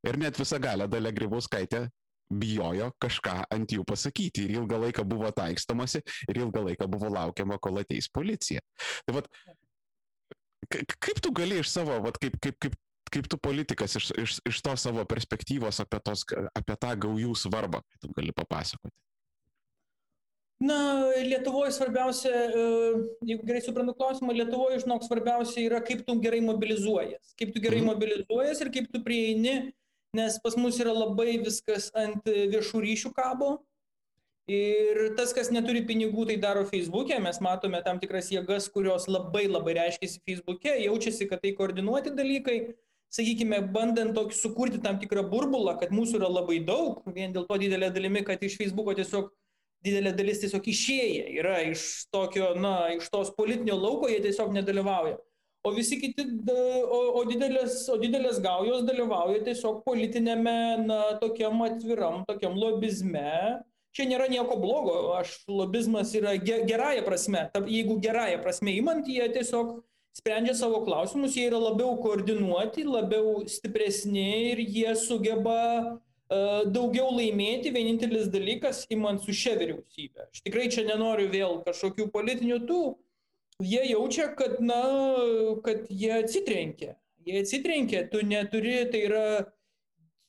ir 0.08 0.18
net 0.18 0.38
visą 0.40 0.60
galę 0.62 0.88
Dalia 0.90 1.14
Grybauskaitė 1.14 1.88
bijojo 2.32 2.92
kažką 3.02 3.36
ant 3.54 3.74
jų 3.76 3.86
pasakyti 3.88 4.46
ir 4.46 4.56
ilgą 4.60 4.80
laiką 4.86 5.06
buvo 5.08 5.32
taikstomasi 5.36 6.04
ir 6.30 6.42
ilgą 6.44 6.66
laiką 6.70 6.88
buvo 6.92 7.12
laukiama, 7.14 7.60
kol 7.62 7.82
ateis 7.82 8.10
policija. 8.14 8.64
Tai 9.06 9.20
vat, 9.20 9.30
kaip 10.72 11.22
tu 11.24 11.34
gali 11.36 11.60
iš 11.62 11.72
savo, 11.74 12.00
vat, 12.06 12.20
kaip, 12.22 12.40
kaip, 12.44 12.58
kaip, 12.62 12.78
kaip 13.12 13.30
tu 13.32 13.40
politikas 13.42 13.98
iš, 14.00 14.12
iš, 14.18 14.40
iš 14.48 14.64
to 14.64 14.76
savo 14.80 15.06
perspektyvos 15.10 15.84
apie, 15.84 16.02
tos, 16.04 16.26
apie 16.58 16.78
tą 16.80 16.96
gaujų 17.08 17.36
svarbą, 17.46 17.84
tu 18.02 18.12
gali 18.16 18.36
papasakoti? 18.36 18.96
Na, 20.62 20.78
Lietuvoje 21.26 21.72
svarbiausia, 21.74 22.32
jeigu 23.26 23.48
gerai 23.48 23.64
suprantu 23.66 23.96
klausimą, 23.98 24.34
Lietuvoje, 24.38 24.84
žinok, 24.84 25.08
svarbiausia 25.08 25.64
yra, 25.66 25.80
kaip 25.82 26.04
tu 26.06 26.14
gerai 26.22 26.42
mobilizuojas. 26.46 27.34
Kaip 27.40 27.56
tu 27.56 27.64
gerai 27.64 27.80
mhm. 27.82 27.90
mobilizuojas 27.90 28.62
ir 28.62 28.70
kaip 28.76 28.92
tu 28.94 29.02
prieini, 29.02 29.56
nes 30.14 30.40
pas 30.44 30.56
mus 30.56 30.80
yra 30.80 30.94
labai 30.94 31.38
viskas 31.40 31.90
ant 31.96 32.26
viešų 32.28 32.84
ryšių 32.86 33.12
kabo. 33.16 33.58
Ir 34.52 35.14
tas, 35.16 35.32
kas 35.38 35.52
neturi 35.54 35.84
pinigų, 35.88 36.26
tai 36.28 36.36
daro 36.42 36.66
Facebook'e. 36.68 37.20
Mes 37.24 37.40
matome 37.44 37.80
tam 37.86 38.02
tikras 38.02 38.32
jėgas, 38.34 38.68
kurios 38.74 39.08
labai 39.08 39.46
labai 39.48 39.78
reiškiasi 39.78 40.24
Facebook'e, 40.28 40.74
jaučiasi, 40.88 41.30
kad 41.30 41.44
tai 41.44 41.54
koordinuoti 41.56 42.12
dalykai. 42.18 42.58
Sakykime, 43.12 43.60
bandant 43.76 44.16
tokį 44.16 44.36
sukurti 44.36 44.80
tam 44.84 45.00
tikrą 45.00 45.26
burbulą, 45.28 45.76
kad 45.80 45.92
mūsų 45.92 46.20
yra 46.22 46.30
labai 46.32 46.62
daug, 46.64 47.02
vien 47.12 47.34
dėl 47.36 47.44
to 47.48 47.58
didelė 47.60 47.90
dalimi, 47.92 48.24
kad 48.28 48.44
iš 48.44 48.56
Facebook'o 48.60 48.96
tiesiog 48.96 49.32
didelė 49.84 50.14
dalis 50.16 50.40
tiesiog 50.44 50.68
išėję 50.72 51.26
yra 51.42 51.58
iš 51.68 51.84
tokio, 52.14 52.54
na, 52.60 52.92
iš 52.96 53.10
tos 53.12 53.34
politinio 53.36 53.76
lauko, 53.80 54.08
jie 54.12 54.22
tiesiog 54.24 54.54
nedalyvauja. 54.56 55.18
O 55.64 55.72
visi 55.76 56.00
kiti, 56.02 56.24
o, 56.50 57.00
o, 57.20 57.26
didelės, 57.30 57.84
o 57.94 57.98
didelės 58.02 58.40
gaujos 58.42 58.82
dalyvauja 58.88 59.44
tiesiog 59.46 59.84
politinėme, 59.86 60.56
na, 60.88 61.02
tokiam 61.22 61.62
atviram, 61.68 62.24
tokiam 62.26 62.56
lobizme, 62.58 63.62
čia 63.94 64.08
nėra 64.10 64.26
nieko 64.32 64.58
blogo, 64.58 64.96
aš 65.20 65.36
lobizmas 65.46 66.16
yra 66.18 66.34
gerąją 66.42 67.06
prasme, 67.06 67.46
jeigu 67.70 68.00
gerąją 68.02 68.42
prasme 68.42 68.74
įmant, 68.74 69.06
jie 69.06 69.28
tiesiog 69.36 69.76
sprendžia 70.18 70.56
savo 70.58 70.82
klausimus, 70.88 71.38
jie 71.38 71.46
yra 71.52 71.60
labiau 71.62 71.94
koordinuoti, 72.02 72.88
labiau 72.88 73.44
stipresni 73.46 74.26
ir 74.52 74.64
jie 74.66 74.96
sugeba 75.00 75.60
uh, 75.94 76.66
daugiau 76.66 77.14
laimėti. 77.16 77.72
Vienintelis 77.76 78.28
dalykas, 78.34 78.84
įmant 78.92 79.24
su 79.24 79.36
šia 79.36 79.56
vyriausybė. 79.62 80.28
Aš 80.28 80.44
tikrai 80.48 80.68
čia 80.74 80.84
nenoriu 80.90 81.30
vėl 81.32 81.62
kažkokių 81.68 82.10
politinių 82.12 82.60
tų, 82.68 82.82
jie 83.64 83.84
jaučia, 83.92 84.32
kad, 84.38 84.60
na, 84.64 84.82
kad 85.66 85.88
jie 85.90 86.12
atsitrenkia. 86.20 86.96
Jie 87.26 87.42
atsitrenkia, 87.44 88.04
tu 88.10 88.24
neturi, 88.26 88.80
tai 88.92 89.06
yra, 89.08 89.26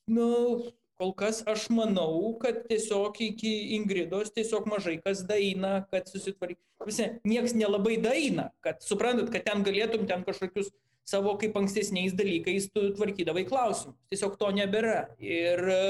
na, 0.07 0.29
nu, 0.29 0.71
kol 0.99 1.13
kas 1.17 1.41
aš 1.49 1.67
manau, 1.73 2.35
kad 2.41 2.63
tiesiog 2.69 3.17
iki 3.25 3.51
Ingridos 3.77 4.31
tiesiog 4.35 4.69
mažai 4.71 4.99
kas 5.03 5.25
daina, 5.27 5.81
kad 5.91 6.07
susitvarkytų. 6.11 6.87
Visi, 6.87 7.09
nieks 7.27 7.55
nelabai 7.57 7.97
daina, 8.03 8.49
kad 8.63 8.83
suprantat, 8.83 9.31
kad 9.33 9.45
ten 9.47 9.63
galėtum 9.65 10.05
ten 10.07 10.25
kažkokius 10.27 10.71
savo 11.07 11.35
kaip 11.39 11.55
ankstesniais 11.59 12.15
dalykais 12.15 12.69
tu 12.71 12.89
tvarkydavai 12.95 13.43
klausimus. 13.47 13.97
Tiesiog 14.11 14.37
to 14.39 14.51
nebėra. 14.55 15.09
Ir 15.19 15.63
e, 15.73 15.81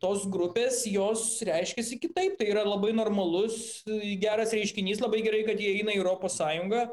tos 0.00 0.24
grupės, 0.32 0.82
jos 0.88 1.42
reiškiasi 1.46 2.00
kitaip. 2.00 2.38
Tai 2.40 2.48
yra 2.48 2.64
labai 2.66 2.94
normalus, 2.96 3.82
geras 4.22 4.54
reiškinys, 4.56 5.02
labai 5.04 5.22
gerai, 5.26 5.44
kad 5.48 5.60
jie 5.60 5.76
eina 5.78 5.94
į 5.94 6.02
Europos 6.02 6.38
Sąjungą 6.40 6.88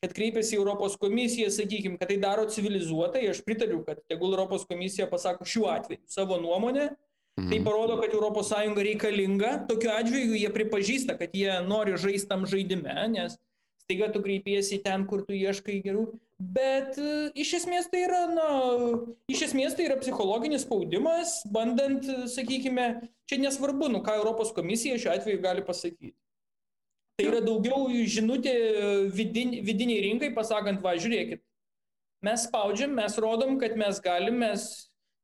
kad 0.00 0.14
kreipiasi 0.16 0.56
į 0.56 0.62
Europos 0.62 0.94
komisiją, 1.00 1.50
sakykime, 1.52 1.98
kad 2.00 2.08
tai 2.08 2.16
daro 2.20 2.46
civilizuotai, 2.48 3.26
aš 3.28 3.42
pritariu, 3.44 3.82
kad 3.84 4.00
tegul 4.08 4.32
Europos 4.32 4.64
komisija 4.68 5.04
pasako 5.10 5.44
šiuo 5.44 5.66
atveju 5.68 6.00
savo 6.08 6.38
nuomonę, 6.40 6.86
tai 7.36 7.58
mhm. 7.58 7.66
parodo, 7.66 7.98
kad 8.00 8.14
ES 8.16 8.80
reikalinga, 8.80 9.52
tokiu 9.68 9.92
atveju 9.92 10.38
jie 10.40 10.48
pripažįsta, 10.54 11.18
kad 11.20 11.36
jie 11.36 11.52
nori 11.68 11.98
žaisti 12.00 12.32
tam 12.32 12.48
žaidime, 12.48 12.96
nes 13.12 13.36
staiga 13.84 14.08
tu 14.12 14.24
kreipiesi 14.24 14.80
ten, 14.84 15.04
kur 15.06 15.24
tu 15.26 15.36
ieškai 15.36 15.80
gerų, 15.84 16.06
bet 16.40 16.96
uh, 17.00 17.28
iš 17.36 17.52
esmės 17.60 17.90
tai 17.92 18.04
yra, 18.06 18.22
na, 18.32 18.48
iš 19.30 19.44
esmės 19.50 19.76
tai 19.76 19.90
yra 19.90 19.98
psichologinis 20.00 20.64
spaudimas, 20.64 21.40
bandant, 21.52 22.06
sakykime, 22.32 22.88
čia 23.28 23.38
nesvarbu, 23.42 23.90
nu 23.92 24.00
ką 24.06 24.16
Europos 24.22 24.54
komisija 24.56 24.98
šiuo 25.00 25.12
atveju 25.14 25.42
gali 25.44 25.64
pasakyti. 25.66 26.16
Tai 27.20 27.26
yra 27.28 27.42
daugiau 27.44 27.84
žinutė 28.08 28.54
vidin, 29.12 29.58
vidiniai 29.66 30.06
rinkai, 30.06 30.32
pasakant, 30.32 30.80
va, 30.80 30.94
žiūrėkit, 30.96 31.42
mes 32.24 32.46
spaudžiam, 32.48 32.94
mes 32.96 33.18
rodom, 33.20 33.58
kad 33.60 33.76
mes 33.76 34.00
galim, 34.00 34.40
mes, 34.40 34.66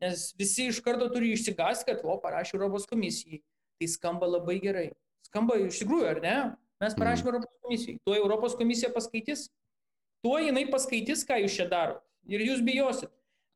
nes 0.04 0.28
visi 0.36 0.68
iš 0.68 0.82
karto 0.84 1.08
turi 1.12 1.32
išsigąsti, 1.32 1.88
kad, 1.88 2.04
o, 2.04 2.18
parašė 2.20 2.58
Europos 2.58 2.84
komisijai. 2.90 3.40
Tai 3.80 3.88
skamba 3.92 4.28
labai 4.28 4.58
gerai. 4.60 4.90
Skamba 5.24 5.56
iš 5.64 5.80
tikrųjų, 5.82 6.06
ar 6.12 6.20
ne? 6.24 6.36
Mes 6.84 6.96
parašėme 6.96 7.32
Europos 7.32 7.64
komisijai. 7.64 7.98
Tuo 8.04 8.16
Europos 8.16 8.56
komisija 8.60 8.92
paskaitys, 8.92 9.48
tuo 10.26 10.40
jinai 10.42 10.66
paskaitys, 10.72 11.22
ką 11.28 11.38
jūs 11.44 11.60
čia 11.60 11.70
darot. 11.70 12.02
Ir 12.26 12.42
jūs 12.42 12.64
bijosit. 12.66 13.12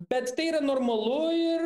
Bet 0.08 0.30
tai 0.32 0.46
yra 0.48 0.62
normalu 0.64 1.28
ir, 1.36 1.64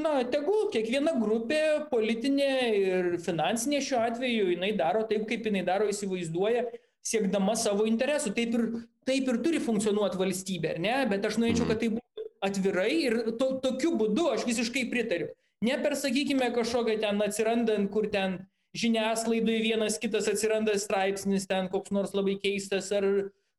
na, 0.00 0.14
tegul 0.32 0.70
kiekviena 0.72 1.18
grupė, 1.20 1.60
politinė 1.90 2.52
ir 2.78 3.08
finansinė 3.20 3.82
šiuo 3.84 3.98
atveju, 4.06 4.46
jinai 4.54 4.70
daro 4.78 5.02
taip, 5.10 5.26
kaip 5.28 5.44
jinai 5.44 5.66
daro, 5.66 5.90
įsivaizduoja, 5.92 6.64
siekdama 7.04 7.58
savo 7.60 7.84
interesų. 7.90 8.32
Taip 8.38 8.56
ir, 8.56 8.64
taip 9.04 9.28
ir 9.28 9.40
turi 9.44 9.60
funkcionuoti 9.60 10.20
valstybė, 10.22 10.78
ne? 10.80 10.96
Bet 11.10 11.28
aš 11.28 11.36
norėčiau, 11.42 11.68
kad 11.68 11.82
tai 11.82 11.90
būtų 11.98 12.26
atvirai 12.48 12.90
ir 13.02 13.18
to, 13.36 13.50
tokiu 13.66 13.92
būdu 14.00 14.30
aš 14.32 14.48
visiškai 14.48 14.86
pritariu. 14.94 15.28
Ne 15.64 15.76
per, 15.84 15.98
sakykime, 16.00 16.54
kažkokią 16.56 16.96
ten 17.04 17.20
atsirandant, 17.26 17.92
kur 17.92 18.08
ten 18.12 18.46
žiniasklaidoje 18.76 19.60
vienas 19.60 20.00
kitas 20.00 20.30
atsiranda 20.32 20.78
straipsnis, 20.80 21.44
ten 21.50 21.68
koks 21.72 21.92
nors 21.92 22.16
labai 22.16 22.38
keistas 22.40 22.88
ar 22.96 23.06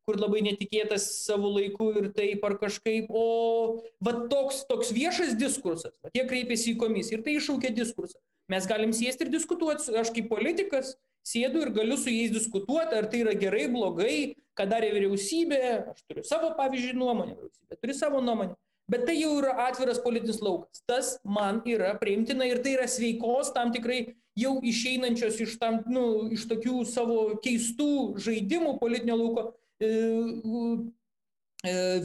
kur 0.05 0.19
labai 0.21 0.43
netikėtas 0.45 1.07
savo 1.25 1.49
laiku 1.55 1.89
ir 1.97 2.11
taip 2.15 2.43
ar 2.45 2.55
kažkaip, 2.61 3.09
o 3.09 3.81
va 4.05 4.13
toks, 4.29 4.61
toks 4.69 4.93
viešas 4.93 5.33
diskursas, 5.39 5.95
va, 6.05 6.13
jie 6.13 6.25
kreipėsi 6.29 6.73
į 6.73 6.79
komisiją 6.81 7.19
ir 7.19 7.25
tai 7.25 7.37
iššaukė 7.39 7.73
diskursą. 7.75 8.21
Mes 8.51 8.67
galim 8.69 8.93
sėsti 8.93 9.25
ir 9.25 9.33
diskutuoti, 9.33 9.89
aš 9.97 10.11
kaip 10.13 10.29
politikas 10.29 10.93
sėdu 11.25 11.63
ir 11.65 11.71
galiu 11.73 11.97
su 11.97 12.13
jais 12.13 12.33
diskutuoti, 12.33 12.93
ar 12.93 13.09
tai 13.09 13.23
yra 13.23 13.33
gerai, 13.39 13.65
blogai, 13.73 14.17
ką 14.57 14.67
darė 14.69 14.91
vyriausybė, 14.93 15.61
aš 15.95 16.05
turiu 16.05 16.25
savo, 16.27 16.51
pavyzdžiui, 16.59 16.93
nuomonę, 17.01 17.33
vyriausybė 17.39 17.81
turi 17.81 17.97
savo 17.97 18.21
nuomonę, 18.21 18.53
bet 18.91 19.07
tai 19.09 19.17
jau 19.17 19.33
yra 19.39 19.55
atviras 19.65 19.97
politinis 20.05 20.37
laukas. 20.45 20.85
Tas 20.85 21.15
man 21.25 21.63
yra 21.65 21.95
priimtina 21.97 22.45
ir 22.45 22.61
tai 22.61 22.77
yra 22.77 22.85
sveikos 22.85 23.49
tam 23.57 23.73
tikrai 23.73 24.03
jau 24.37 24.59
išeinančios 24.61 25.41
iš, 25.41 25.57
tam, 25.57 25.81
nu, 25.89 26.27
iš 26.35 26.45
tokių 26.51 26.83
savo 26.85 27.39
keistų 27.41 28.19
žaidimų 28.21 28.77
politinio 28.77 29.17
lauko 29.17 29.49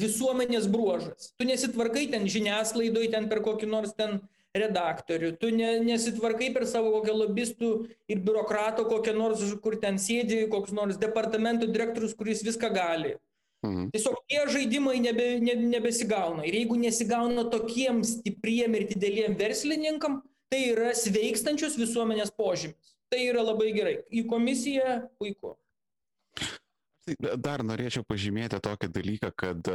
visuomenės 0.00 0.66
bruožas. 0.72 1.32
Tu 1.38 1.46
nesitvarkai 1.48 2.08
ten 2.10 2.26
žiniasklaidoje, 2.26 3.10
ten 3.12 3.28
per 3.28 3.42
kokį 3.44 3.68
nors 3.70 3.92
ten 3.96 4.20
redaktorių, 4.56 5.36
tu 5.38 5.50
ne, 5.54 5.78
nesitvarkai 5.86 6.50
per 6.54 6.66
savo 6.66 6.90
kokią 6.96 7.14
lobistų 7.14 7.70
ir 8.10 8.22
biurokrato 8.24 8.82
kokią 8.88 9.14
nors, 9.14 9.42
kur 9.62 9.76
ten 9.78 9.98
sėdi, 10.02 10.48
koks 10.50 10.74
nors 10.74 10.98
departamento 10.98 11.68
direktorius, 11.70 12.16
kuris 12.18 12.42
viską 12.42 12.72
gali. 12.74 13.14
Mhm. 13.62 13.90
Tiesiog 13.92 14.16
tie 14.26 14.40
žaidimai 14.48 14.96
nebe, 15.04 15.36
ne, 15.44 15.54
nebesigauna. 15.54 16.46
Ir 16.48 16.56
jeigu 16.62 16.78
nesigauna 16.80 17.44
tokiem 17.52 18.02
stipriem 18.02 18.74
ir 18.74 18.88
dideliem 18.90 19.36
verslininkam, 19.38 20.22
tai 20.50 20.62
yra 20.72 20.94
sveikstančios 20.96 21.76
visuomenės 21.78 22.32
požymis. 22.34 22.96
Tai 23.10 23.20
yra 23.20 23.42
labai 23.44 23.72
gerai. 23.74 23.96
Į 24.10 24.24
komisiją 24.30 25.02
puiku. 25.20 25.54
Tai 27.06 27.14
dar 27.40 27.62
norėčiau 27.64 28.04
pažymėti 28.04 28.60
tokį 28.60 28.90
dalyką, 28.92 29.30
kad 29.38 29.70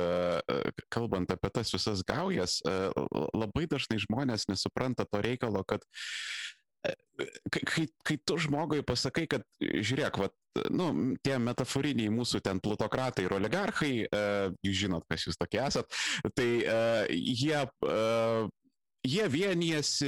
kalbant 0.94 1.32
apie 1.34 1.50
tas 1.54 1.74
visas 1.74 2.04
gaujas, 2.06 2.60
labai 3.34 3.66
dažnai 3.72 3.98
žmonės 4.04 4.46
nesupranta 4.52 5.08
to 5.10 5.24
reikalo, 5.26 5.64
kad 5.66 5.86
kai, 7.50 7.88
kai 8.06 8.18
tu 8.22 8.38
žmogui 8.42 8.84
pasakai, 8.86 9.26
kad 9.30 9.46
žiūrėk, 9.60 10.20
vat, 10.22 10.36
nu, 10.70 10.92
tie 11.26 11.38
metaforiniai 11.42 12.14
mūsų 12.14 12.44
ten 12.46 12.62
plutokratai 12.64 13.26
ir 13.26 13.36
oligarchai, 13.38 13.94
jūs 14.66 14.84
žinot, 14.86 15.08
kas 15.10 15.26
jūs 15.28 15.40
tokie 15.40 15.62
esat, 15.66 15.90
tai 16.38 16.50
jie 17.10 17.66
jie 19.06 19.26
vienijasi 19.30 20.08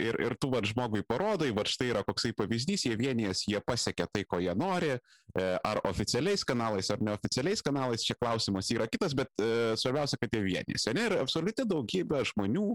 ir, 0.00 0.18
ir 0.20 0.34
tu 0.40 0.50
vad 0.52 0.66
žmogui 0.68 1.02
parodai, 1.06 1.50
vad 1.56 1.68
štai 1.70 1.90
yra 1.92 2.02
koksai 2.06 2.32
pavyzdys, 2.36 2.84
jie 2.88 2.96
vienijasi, 2.98 3.50
jie 3.54 3.60
pasiekia 3.64 4.06
tai, 4.12 4.24
ko 4.28 4.40
jie 4.42 4.52
nori, 4.58 4.92
e, 4.96 5.46
ar 5.66 5.80
oficialiais 5.88 6.44
kanalais, 6.46 6.90
ar 6.92 7.02
neoficialiais 7.04 7.62
kanalais, 7.64 8.04
čia 8.06 8.16
klausimas 8.20 8.70
yra 8.74 8.88
kitas, 8.90 9.14
bet 9.16 9.30
e, 9.42 9.72
svarbiausia, 9.80 10.20
kad 10.20 10.36
jie 10.36 10.42
vienijasi. 10.46 10.94
Ne? 10.96 11.06
Ir 11.08 11.16
absoliuti 11.22 11.66
daugybė 11.70 12.22
žmonių 12.32 12.68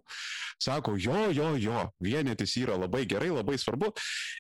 sako, 0.64 0.96
jo, 1.02 1.28
jo, 1.36 1.54
jo, 1.62 1.86
vienytis 2.04 2.58
yra 2.62 2.78
labai 2.80 3.06
gerai, 3.10 3.32
labai 3.36 3.60
svarbu. 3.62 3.94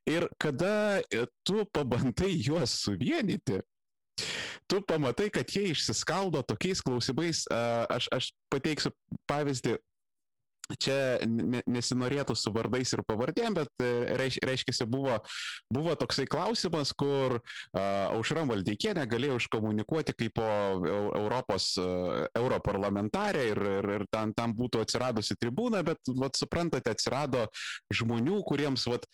Ir 0.09 0.29
kada 0.41 1.01
e, 1.09 1.25
tu 1.47 1.65
pabandai 1.75 2.33
juos 2.35 2.79
suvienyti, 2.85 3.61
tu 4.71 4.79
pamatai, 4.87 5.29
kad 5.33 5.49
jie 5.51 5.69
išsiskaldo 5.73 6.41
tokiais 6.47 6.81
klausimais. 6.81 7.43
Aš, 7.91 8.07
aš 8.15 8.31
pateiksiu 8.53 8.93
pavyzdį 9.29 9.75
čia 10.81 10.97
nesinorėtų 11.69 12.35
su 12.37 12.51
vardais 12.55 12.93
ir 12.95 13.03
pavardėm, 13.05 13.57
bet 13.59 13.83
e, 13.83 13.89
reiš, 14.17 14.39
reiškia, 14.45 14.87
buvo, 14.89 15.19
buvo 15.73 15.93
toksai 15.99 16.25
klausimas, 16.29 16.93
kur 16.97 17.37
uh, 17.37 17.79
Aušra 18.15 18.45
Valdeikienė 18.49 19.05
galėjo 19.09 19.37
iškomunikuoti 19.43 20.15
kaip 20.17 20.35
po 20.35 20.47
Europos 21.15 21.71
uh, 21.81 22.25
europarlamentarė 22.35 23.45
ir, 23.53 23.63
ir, 23.77 23.89
ir 23.99 24.05
tam, 24.11 24.33
tam 24.35 24.55
būtų 24.57 24.81
atsiradusi 24.85 25.37
tribūna, 25.39 25.83
bet, 25.85 26.01
vat, 26.17 26.37
suprantate, 26.39 26.95
atsirado 26.95 27.45
žmonių, 27.93 28.41
kuriems, 28.49 28.87
vat, 28.89 29.05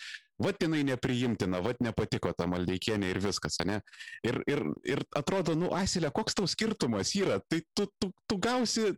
vat 0.42 0.64
jinai 0.64 0.82
nepriimtina, 0.88 1.62
vat 1.64 1.84
nepatiko 1.84 2.34
ta 2.38 2.48
maldeikienė 2.50 3.12
ir 3.12 3.22
viskas, 3.24 3.60
ne? 3.68 3.82
Ir, 4.26 4.42
ir, 4.50 4.64
ir 4.88 5.04
atrodo, 5.18 5.56
nu, 5.58 5.72
Asilė, 5.78 6.14
koks 6.16 6.40
tau 6.40 6.50
skirtumas 6.50 7.14
yra? 7.20 7.42
Tai 7.52 7.62
tu, 7.78 7.88
tu, 8.00 8.12
tu 8.30 8.40
gausi 8.42 8.94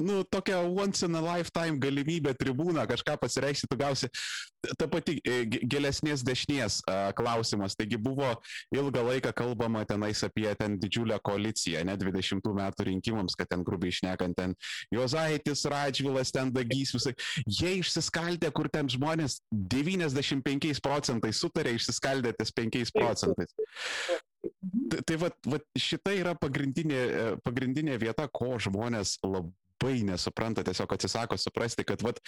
nu, 0.00 0.22
tokia 0.24 0.58
once 0.60 1.06
in 1.06 1.16
a 1.16 1.22
lifetime 1.24 1.78
galimybė 1.80 2.34
tribūną 2.36 2.84
kažką 2.88 3.16
pasireikšti, 3.20 3.68
tu 3.70 3.78
gausi 3.80 4.10
ta 4.78 4.88
pati 4.88 5.16
e, 5.24 5.44
gilesnės 5.44 6.24
dešinės 6.24 6.80
klausimas. 7.16 7.76
Taigi 7.76 7.98
buvo 8.00 8.30
ilgą 8.74 9.04
laiką 9.08 9.32
kalbama 9.36 9.84
tenais 9.88 10.22
apie 10.26 10.48
ten 10.58 10.76
didžiulę 10.80 11.18
koaliciją, 11.24 11.84
ne 11.88 11.96
20 12.00 12.50
metų 12.60 12.88
rinkimams, 12.90 13.36
kad 13.38 13.50
ten 13.50 13.64
grubiai 13.66 13.92
išnekant 13.94 14.36
ten 14.36 14.54
Jozaitis, 14.94 15.64
Radžvilas, 15.70 16.32
ten 16.34 16.52
Dagys, 16.54 16.94
visai. 16.96 17.14
Jie 17.46 17.78
išsiskaldė, 17.80 18.52
kur 18.54 18.68
ten 18.72 18.88
žmonės 18.90 19.40
95 19.52 20.80
procentais 20.84 21.40
sutarė, 21.40 21.76
išsiskaldė 21.78 22.34
ties 22.38 22.54
5 22.54 22.94
procentais. 22.94 23.56
Tai, 24.90 25.00
tai 25.06 25.16
va, 25.20 25.30
va, 25.48 25.60
šita 25.78 26.12
yra 26.16 26.34
pagrindinė, 26.38 27.00
e, 27.00 27.24
pagrindinė 27.44 27.96
vieta, 28.02 28.26
ko 28.28 28.54
žmonės 28.60 29.16
labai 29.24 29.96
nesupranta, 30.06 30.64
tiesiog 30.66 30.92
atsisako 30.96 31.38
suprasti, 31.40 31.86
kad 31.88 32.04
vat, 32.04 32.20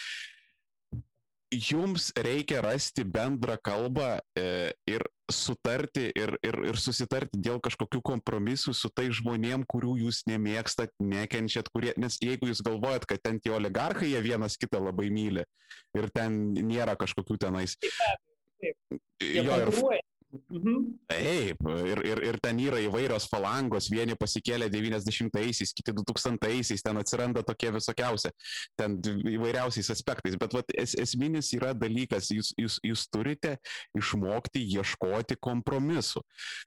jums 1.52 2.10
reikia 2.16 2.60
rasti 2.64 3.04
bendrą 3.04 3.56
kalbą 3.62 4.16
e, 4.38 4.72
ir 4.88 5.04
sutarti 5.30 6.08
ir, 6.14 6.34
ir, 6.44 6.58
ir 6.70 6.78
susitarti 6.78 7.38
dėl 7.42 7.60
kažkokių 7.62 8.00
kompromisų 8.10 8.74
su 8.74 8.90
tai 8.94 9.08
žmonėm, 9.14 9.64
kurių 9.68 9.96
jūs 10.04 10.24
nemėgstat, 10.30 10.92
nekenčiat, 11.02 11.70
kurie, 11.74 11.92
nes 12.00 12.18
jeigu 12.22 12.50
jūs 12.50 12.62
galvojat, 12.66 13.06
kad 13.06 13.22
ten 13.22 13.40
tie 13.42 13.54
oligarchai 13.54 14.10
jie 14.10 14.22
vienas 14.24 14.58
kitą 14.58 14.82
labai 14.82 15.10
myli 15.10 15.46
ir 15.96 16.10
ten 16.14 16.54
nėra 16.66 16.96
kažkokių 16.98 17.38
tenais. 17.46 17.78
Taip, 17.82 18.02
taip. 18.62 19.00
Jo, 19.22 19.60
ir, 19.66 19.72
Mhm. 20.32 20.98
Taip, 21.06 21.60
ir, 21.86 22.00
ir, 22.04 22.20
ir 22.26 22.36
ten 22.42 22.58
yra 22.60 22.80
įvairios 22.82 23.28
falangos, 23.30 23.86
vieni 23.92 24.16
pasikėlė 24.18 24.66
90-aisiais, 24.72 25.72
kiti 25.76 25.94
2000-aisiais, 25.94 26.82
ten 26.82 26.98
atsiranda 26.98 27.44
tokie 27.46 27.70
visokiausi, 27.74 28.32
ten 28.78 28.98
įvairiausiais 29.06 29.90
aspektais, 29.94 30.36
bet 30.40 30.56
vat, 30.58 30.74
es, 30.74 30.96
esminis 30.98 31.52
yra 31.56 31.72
dalykas, 31.78 32.32
jūs, 32.34 32.50
jūs, 32.58 32.80
jūs 32.84 33.06
turite 33.12 33.56
išmokti 33.96 34.64
ieškoti 34.76 35.38
kompromisų. 35.40 36.24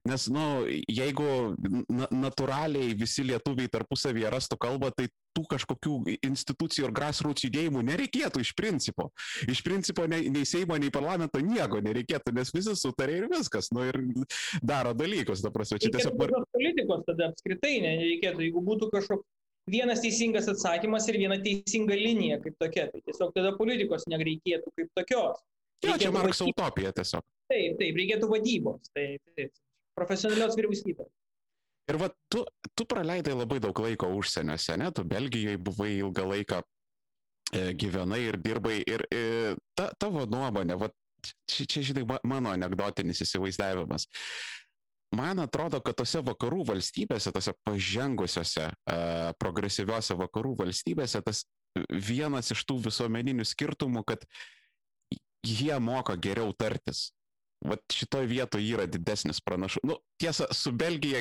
Nes, 0.08 0.30
na, 0.32 0.40
nu, 0.40 0.80
jeigu 0.88 1.30
na, 1.92 2.08
natūraliai 2.16 2.96
visi 2.98 3.28
lietuviai 3.28 3.72
tarpusavėje 3.72 4.32
rastų 4.38 4.60
kalbą, 4.64 4.94
tai 4.96 5.10
tų 5.36 5.46
kažkokių 5.54 5.96
institucijų 6.28 6.88
ir 6.88 6.94
grassroots 6.96 7.46
judėjimų 7.48 7.84
nereikėtų 7.90 8.44
iš 8.44 8.54
principo. 8.58 9.10
Iš 9.50 9.64
principo 9.66 10.06
nei, 10.10 10.30
nei 10.34 10.48
Seimo, 10.50 10.78
nei 10.82 10.94
parlamento 10.94 11.42
nieko 11.44 11.82
nereikėtų, 11.86 12.34
nes 12.38 12.54
visi 12.56 12.76
sutarė 12.80 13.20
ir 13.22 13.28
viskas, 13.32 13.72
nu 13.76 13.86
ir 13.90 14.00
daro 14.62 14.96
dalykus, 14.98 15.44
ta 15.46 15.54
prasme, 15.54 15.80
čia 15.82 15.92
tiesiog... 15.96 16.18
Mar... 16.20 16.34
Politikos 16.56 17.06
tada 17.08 17.30
apskritai 17.34 17.78
nereikėtų, 17.86 18.48
jeigu 18.48 18.64
būtų 18.66 18.90
kažkoks 18.96 19.28
vienas 19.70 20.02
teisingas 20.04 20.50
atsakymas 20.52 21.08
ir 21.12 21.20
viena 21.22 21.38
teisinga 21.44 21.98
linija 21.98 22.40
kaip 22.44 22.58
tokia, 22.62 22.88
tai 22.92 23.02
tiesiog 23.06 23.34
tada 23.36 23.54
politikos 23.58 24.08
nereikėtų 24.10 24.74
kaip 24.76 24.92
tokios. 24.98 25.42
Jo, 25.86 25.96
čia 26.02 26.12
Markso 26.12 26.50
utopija 26.50 26.92
tiesiog. 26.96 27.24
Taip, 27.50 27.78
taip, 27.80 27.98
reikėtų 28.02 28.28
vadybos, 28.30 28.90
taip, 28.96 29.22
taip, 29.38 29.54
profesionalios 29.98 30.58
vyriausybės. 30.60 31.08
Ir 31.90 31.98
va, 31.98 32.10
tu, 32.30 32.44
tu 32.78 32.86
praleidai 32.86 33.34
labai 33.34 33.58
daug 33.64 33.80
laiko 33.82 34.12
užsieniuose, 34.20 34.78
ne? 34.78 34.92
Tu 34.94 35.06
Belgijoje 35.10 35.58
buvai 35.58 35.96
ilgą 35.98 36.28
laiką 36.30 36.62
e, 36.62 37.64
gyvenai 37.82 38.22
ir 38.28 38.38
dirbai. 38.44 38.78
Ir 38.86 39.06
e, 39.10 39.22
ta, 39.78 39.90
tavo 39.98 40.28
nuomonė, 40.30 40.78
va, 40.78 40.92
čia, 41.50 41.66
čia, 41.66 41.84
žinai, 41.90 42.06
mano 42.30 42.54
anegdotinis 42.54 43.24
įsivaizdavimas. 43.26 44.06
Man 45.18 45.42
atrodo, 45.42 45.80
kad 45.82 45.98
tose 45.98 46.22
vakarų 46.22 46.68
valstybėse, 46.70 47.34
tose 47.34 47.56
pažengusiose, 47.66 48.68
e, 48.70 48.98
progresyviose 49.42 50.18
vakarų 50.20 50.54
valstybėse, 50.62 51.24
tas 51.26 51.48
vienas 51.90 52.54
iš 52.54 52.62
tų 52.70 52.78
visuomeninių 52.86 53.46
skirtumų, 53.50 54.06
kad 54.06 54.30
jie 55.46 55.74
moka 55.82 56.14
geriau 56.22 56.54
tartis. 56.54 57.10
Vat 57.68 57.82
šitoj 57.92 58.24
vietoje 58.30 58.72
yra 58.72 58.86
didesnis 58.88 59.42
pranašumas. 59.44 59.84
Nu, 59.90 59.98
tiesa, 60.22 60.46
su 60.56 60.72
Belgija 60.72 61.20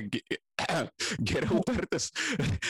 geriau 1.31 1.59
tartis. 1.67 2.13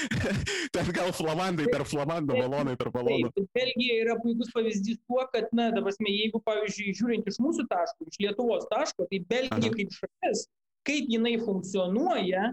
Ten 0.74 0.88
gal 0.96 1.12
flamandai 1.16 1.66
tarp 1.72 1.90
flamandų, 1.90 2.38
balonai 2.38 2.78
tarp 2.80 2.96
balonų. 2.96 3.28
Taip, 3.36 3.50
Belgija 3.58 3.98
yra 4.06 4.16
puikus 4.22 4.54
pavyzdys 4.54 5.02
tuo, 5.04 5.20
kad, 5.34 5.50
na, 5.52 5.68
dabar, 5.74 5.92
jeigu, 6.00 6.40
pavyzdžiui, 6.48 6.94
žiūrint 6.96 7.28
iš 7.28 7.36
mūsų 7.44 7.66
taško, 7.68 8.08
iš 8.08 8.22
Lietuvos 8.24 8.64
taško, 8.72 9.04
tai 9.10 9.20
Belgija 9.28 9.68
Aha. 9.68 9.76
kaip 9.76 9.92
šalis, 9.98 10.46
kaip 10.88 11.12
jinai 11.12 11.34
funkcionuoja, 11.42 12.52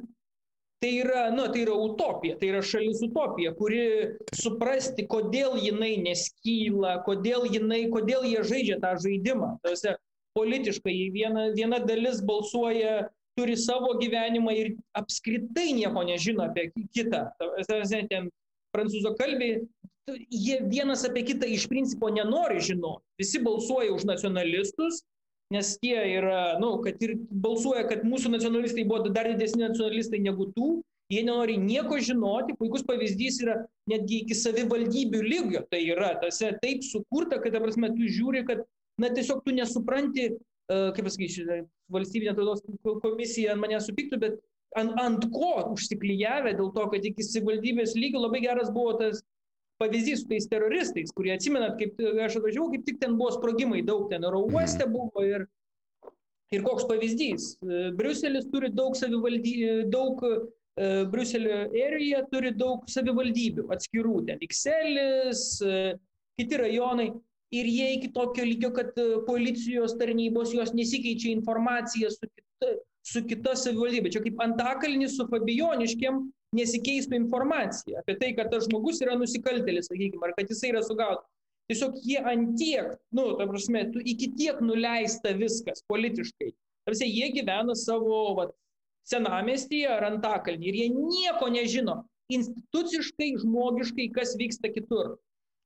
tai 0.83 0.91
yra, 0.99 1.29
nu, 1.31 1.47
tai 1.53 1.63
yra 1.63 1.77
utopija, 1.79 2.35
tai 2.41 2.49
yra 2.51 2.59
šalis 2.65 2.99
utopija, 3.07 3.53
kuri 3.55 3.85
suprasti, 4.35 5.07
kodėl 5.09 5.55
jinai 5.63 5.95
neskyla, 6.03 6.99
kodėl, 7.07 7.47
jinai, 7.55 7.85
kodėl 7.93 8.27
jie 8.27 8.43
žaidžia 8.45 8.81
tą 8.83 8.91
žaidimą. 9.01 9.55
Tose, 9.63 9.95
politiškai 10.35 10.95
viena, 11.15 11.49
viena 11.55 11.79
dalis 11.83 12.21
balsuoja, 12.25 13.07
turi 13.35 13.55
savo 13.59 13.95
gyvenimą 13.99 14.53
ir 14.55 14.71
apskritai 14.95 15.73
nieko 15.75 16.05
nežino 16.07 16.45
apie 16.47 16.69
kitą. 16.95 17.27
Ten 18.09 18.29
prancūzų 18.75 19.11
kalbiai, 19.19 19.59
jie 20.31 20.61
vienas 20.71 21.03
apie 21.07 21.25
kitą 21.31 21.49
iš 21.49 21.67
principo 21.71 22.11
nenori 22.13 22.61
žinoti. 22.63 23.03
Visi 23.19 23.41
balsuoja 23.43 23.93
už 23.95 24.07
nacionalistus, 24.07 25.03
nes 25.53 25.75
tie 25.81 25.97
yra, 26.17 26.57
na, 26.57 26.63
nu, 26.63 26.71
kad 26.83 27.01
ir 27.05 27.15
balsuoja, 27.29 27.85
kad 27.89 28.03
mūsų 28.07 28.33
nacionalistai 28.33 28.85
buvo 28.87 29.11
dar 29.13 29.29
didesni 29.31 29.63
nacionalistai 29.65 30.21
negu 30.23 30.49
tų, 30.55 30.69
jie 31.13 31.21
nenori 31.25 31.57
nieko 31.61 31.99
žinoti, 32.01 32.55
puikus 32.57 32.85
pavyzdys 32.87 33.41
yra 33.43 33.59
netgi 33.91 34.23
iki 34.23 34.37
savivaldybių 34.37 35.21
lygio, 35.21 35.61
tai 35.69 35.83
yra 35.93 36.15
tose 36.21 36.49
taip 36.63 36.85
sukurta, 36.87 37.37
kad, 37.43 37.53
ta 37.53 37.61
prasme, 37.61 37.91
tu 37.93 38.09
žiūri, 38.09 38.41
kad 38.47 38.65
na 39.01 39.11
tiesiog 39.13 39.43
tu 39.45 39.53
nesupranti, 39.55 40.27
e, 40.31 40.81
kaip 40.95 41.07
pasakysiu, 41.07 41.61
valstybinė 41.93 42.35
tautos 42.37 42.63
komisija 43.03 43.53
ant 43.53 43.61
mane 43.61 43.79
supyktų, 43.83 44.19
bet 44.21 44.37
ant, 44.79 44.95
ant 45.01 45.27
ko 45.33 45.53
užsiklyjavę 45.73 46.55
dėl 46.57 46.71
to, 46.75 46.87
kad 46.93 47.07
iki 47.07 47.25
savivaldybės 47.25 47.95
lygio 47.99 48.23
labai 48.23 48.43
geras 48.45 48.71
buvo 48.73 48.95
tas 49.01 49.21
pavyzdys 49.81 50.23
su 50.23 50.29
tais 50.31 50.47
teroristais, 50.47 51.11
kurie 51.15 51.33
atsimenat, 51.35 51.75
kaip 51.79 51.99
aš 52.23 52.39
atvažiavau, 52.39 52.71
kaip 52.71 52.85
tik 52.87 52.99
ten 53.01 53.17
buvo 53.19 53.33
sprogimai, 53.35 53.83
daug 53.85 54.07
ten 54.11 54.23
oro 54.27 54.45
uoste 54.47 54.87
buvo 54.87 55.23
ir, 55.27 55.47
ir 56.55 56.63
koks 56.63 56.87
pavyzdys. 56.87 57.55
E, 57.59 57.81
Briuselis 57.99 58.47
turi 58.53 58.71
daug 58.71 58.95
savivaldybių, 58.99 59.89
daug 59.91 60.23
uh, 60.25 60.45
Briuselio 61.11 61.65
area 61.75 62.23
turi 62.31 62.53
daug 62.55 62.87
savivaldybių 62.91 63.67
atskirų, 63.75 64.17
ten 64.29 64.41
Ikselis, 64.47 65.45
uh, 65.63 65.93
kiti 66.39 66.59
rajonai 66.59 67.11
ir 67.53 67.69
jie 67.69 67.91
iki 67.97 68.11
tokio 68.13 68.45
lygio, 68.45 68.71
kad 68.73 68.97
e, 68.97 69.05
policijos 69.27 69.95
tarnybos 69.99 70.53
jos 70.55 70.73
nesikeičia 70.73 71.31
informaciją 71.35 72.09
su 72.13 72.29
kita, 72.31 72.71
su 73.05 73.23
kita 73.29 73.53
savivaldybė. 73.59 74.11
Čia 74.13 74.23
kaip 74.25 74.41
antakalnis 74.45 75.15
su 75.17 75.27
Fabijoniškiam 75.29 76.23
nesikeistų 76.55 77.19
informacija 77.19 78.01
apie 78.01 78.17
tai, 78.21 78.33
kad 78.37 78.51
tas 78.53 78.67
žmogus 78.69 79.01
yra 79.05 79.17
nusikaltelis, 79.19 79.89
sakykime, 79.91 80.23
ar 80.29 80.35
kad 80.37 80.51
jisai 80.51 80.73
yra 80.73 80.83
sugautas. 80.85 81.29
Tiesiog 81.65 81.95
jie 82.05 82.19
antiek, 82.21 82.91
nu, 83.17 83.31
ta 83.39 83.47
prasme, 83.49 83.87
tu 83.93 84.01
iki 84.05 84.29
tiek 84.37 84.59
nuleista 84.61 85.31
viskas 85.33 85.81
politiškai. 85.89 86.51
Tarsi 86.85 87.07
jie 87.09 87.31
gyvena 87.33 87.73
savo 87.73 88.35
vat, 88.37 88.51
senamestyje 89.09 89.89
ar 89.89 90.05
antakalnį 90.11 90.69
ir 90.69 90.77
jie 90.81 90.89
nieko 90.93 91.49
nežino 91.53 92.03
instituciškai, 92.33 93.35
žmogiškai, 93.41 94.09
kas 94.13 94.33
vyksta 94.37 94.71
kitur. 94.73 95.15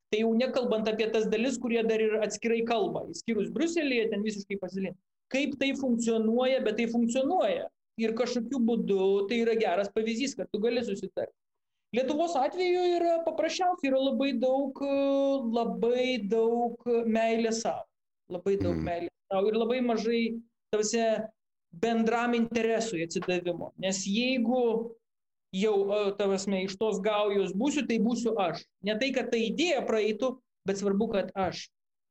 Tai 0.10 0.22
jau 0.24 0.30
nekalbant 0.34 0.88
apie 0.90 1.06
tas 1.14 1.28
dalis, 1.30 1.60
kurie 1.62 1.82
dar 1.86 2.02
ir 2.02 2.16
atskirai 2.26 2.64
kalba, 2.66 3.04
įskyrus 3.14 3.52
Bruselėje, 3.54 4.08
ten 4.14 4.24
visiškai 4.26 4.58
pasilin. 4.62 4.96
Kaip 5.30 5.54
tai 5.62 5.76
funkcionuoja, 5.78 6.64
bet 6.66 6.80
tai 6.80 6.88
funkcionuoja. 6.90 7.68
Ir 8.02 8.16
kažkokiu 8.18 8.62
būdu 8.66 9.06
tai 9.30 9.44
yra 9.44 9.54
geras 9.60 9.92
pavyzdys, 9.94 10.34
kad 10.40 10.50
tu 10.50 10.62
gali 10.64 10.82
susitarti. 10.88 11.36
Lietuvos 11.94 12.36
atveju 12.38 12.82
yra 12.96 13.16
paprasčiausiai, 13.26 13.90
yra 13.90 14.00
labai 14.02 14.32
daug, 14.38 14.78
labai 15.54 16.06
daug 16.32 16.86
meilės 17.10 17.64
savo. 17.66 17.86
Labai 18.30 18.56
daug 18.62 18.78
mm. 18.78 18.86
meilės 18.86 19.16
savo 19.34 19.50
ir 19.50 19.58
labai 19.58 19.80
mažai 19.86 20.22
tavse 20.74 21.06
bendram 21.82 22.36
interesui 22.38 23.04
atsidavimo. 23.06 23.72
Nes 23.82 24.04
jeigu 24.10 24.62
jau, 25.56 25.76
tavasme, 26.20 26.64
iš 26.66 26.76
tos 26.80 27.00
gaujos 27.04 27.56
būsiu, 27.58 27.86
tai 27.90 28.00
būsiu 28.04 28.36
aš. 28.40 28.64
Ne 28.86 28.98
tai, 29.00 29.12
kad 29.16 29.32
ta 29.34 29.40
idėja 29.40 29.86
praeitų, 29.88 30.36
bet 30.70 30.82
svarbu, 30.82 31.12
kad 31.16 31.32
aš. 31.38 31.68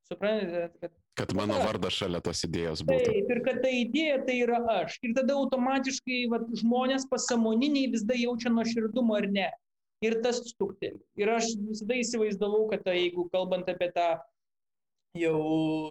Suprantate, 0.09 0.70
kad 0.80 0.97
Kad 1.18 1.32
mano 1.34 1.57
vardas 1.59 1.97
šalia 1.99 2.20
tos 2.22 2.45
idėjos 2.47 2.84
būtų. 2.86 3.07
Taip, 3.11 3.30
ir 3.34 3.41
kad 3.43 3.57
ta 3.64 3.70
idėja 3.74 4.20
tai 4.22 4.36
yra 4.45 4.61
aš. 4.76 5.01
Ir 5.03 5.16
tada 5.16 5.34
automatiškai 5.34 6.18
vat, 6.30 6.45
žmonės 6.61 7.09
pasamoniniai 7.11 7.89
vis 7.91 8.05
dar 8.07 8.20
jaučia 8.20 8.53
nuoširdumą 8.55 9.16
ar 9.18 9.26
ne. 9.34 9.49
Ir 10.07 10.20
tas 10.22 10.39
stukteli. 10.47 11.01
Ir 11.18 11.32
aš 11.34 11.51
visada 11.59 11.97
įsivaizdavau, 11.99 12.68
kad 12.70 12.84
ta, 12.86 12.95
jeigu 12.95 13.26
kalbant 13.32 13.66
apie 13.66 13.91
tą 13.97 14.12
jau 15.18 15.41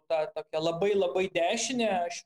tą 0.08 0.22
tokią 0.38 0.64
labai 0.64 0.94
labai 0.96 1.26
dešinę, 1.36 1.90
aš, 2.08 2.22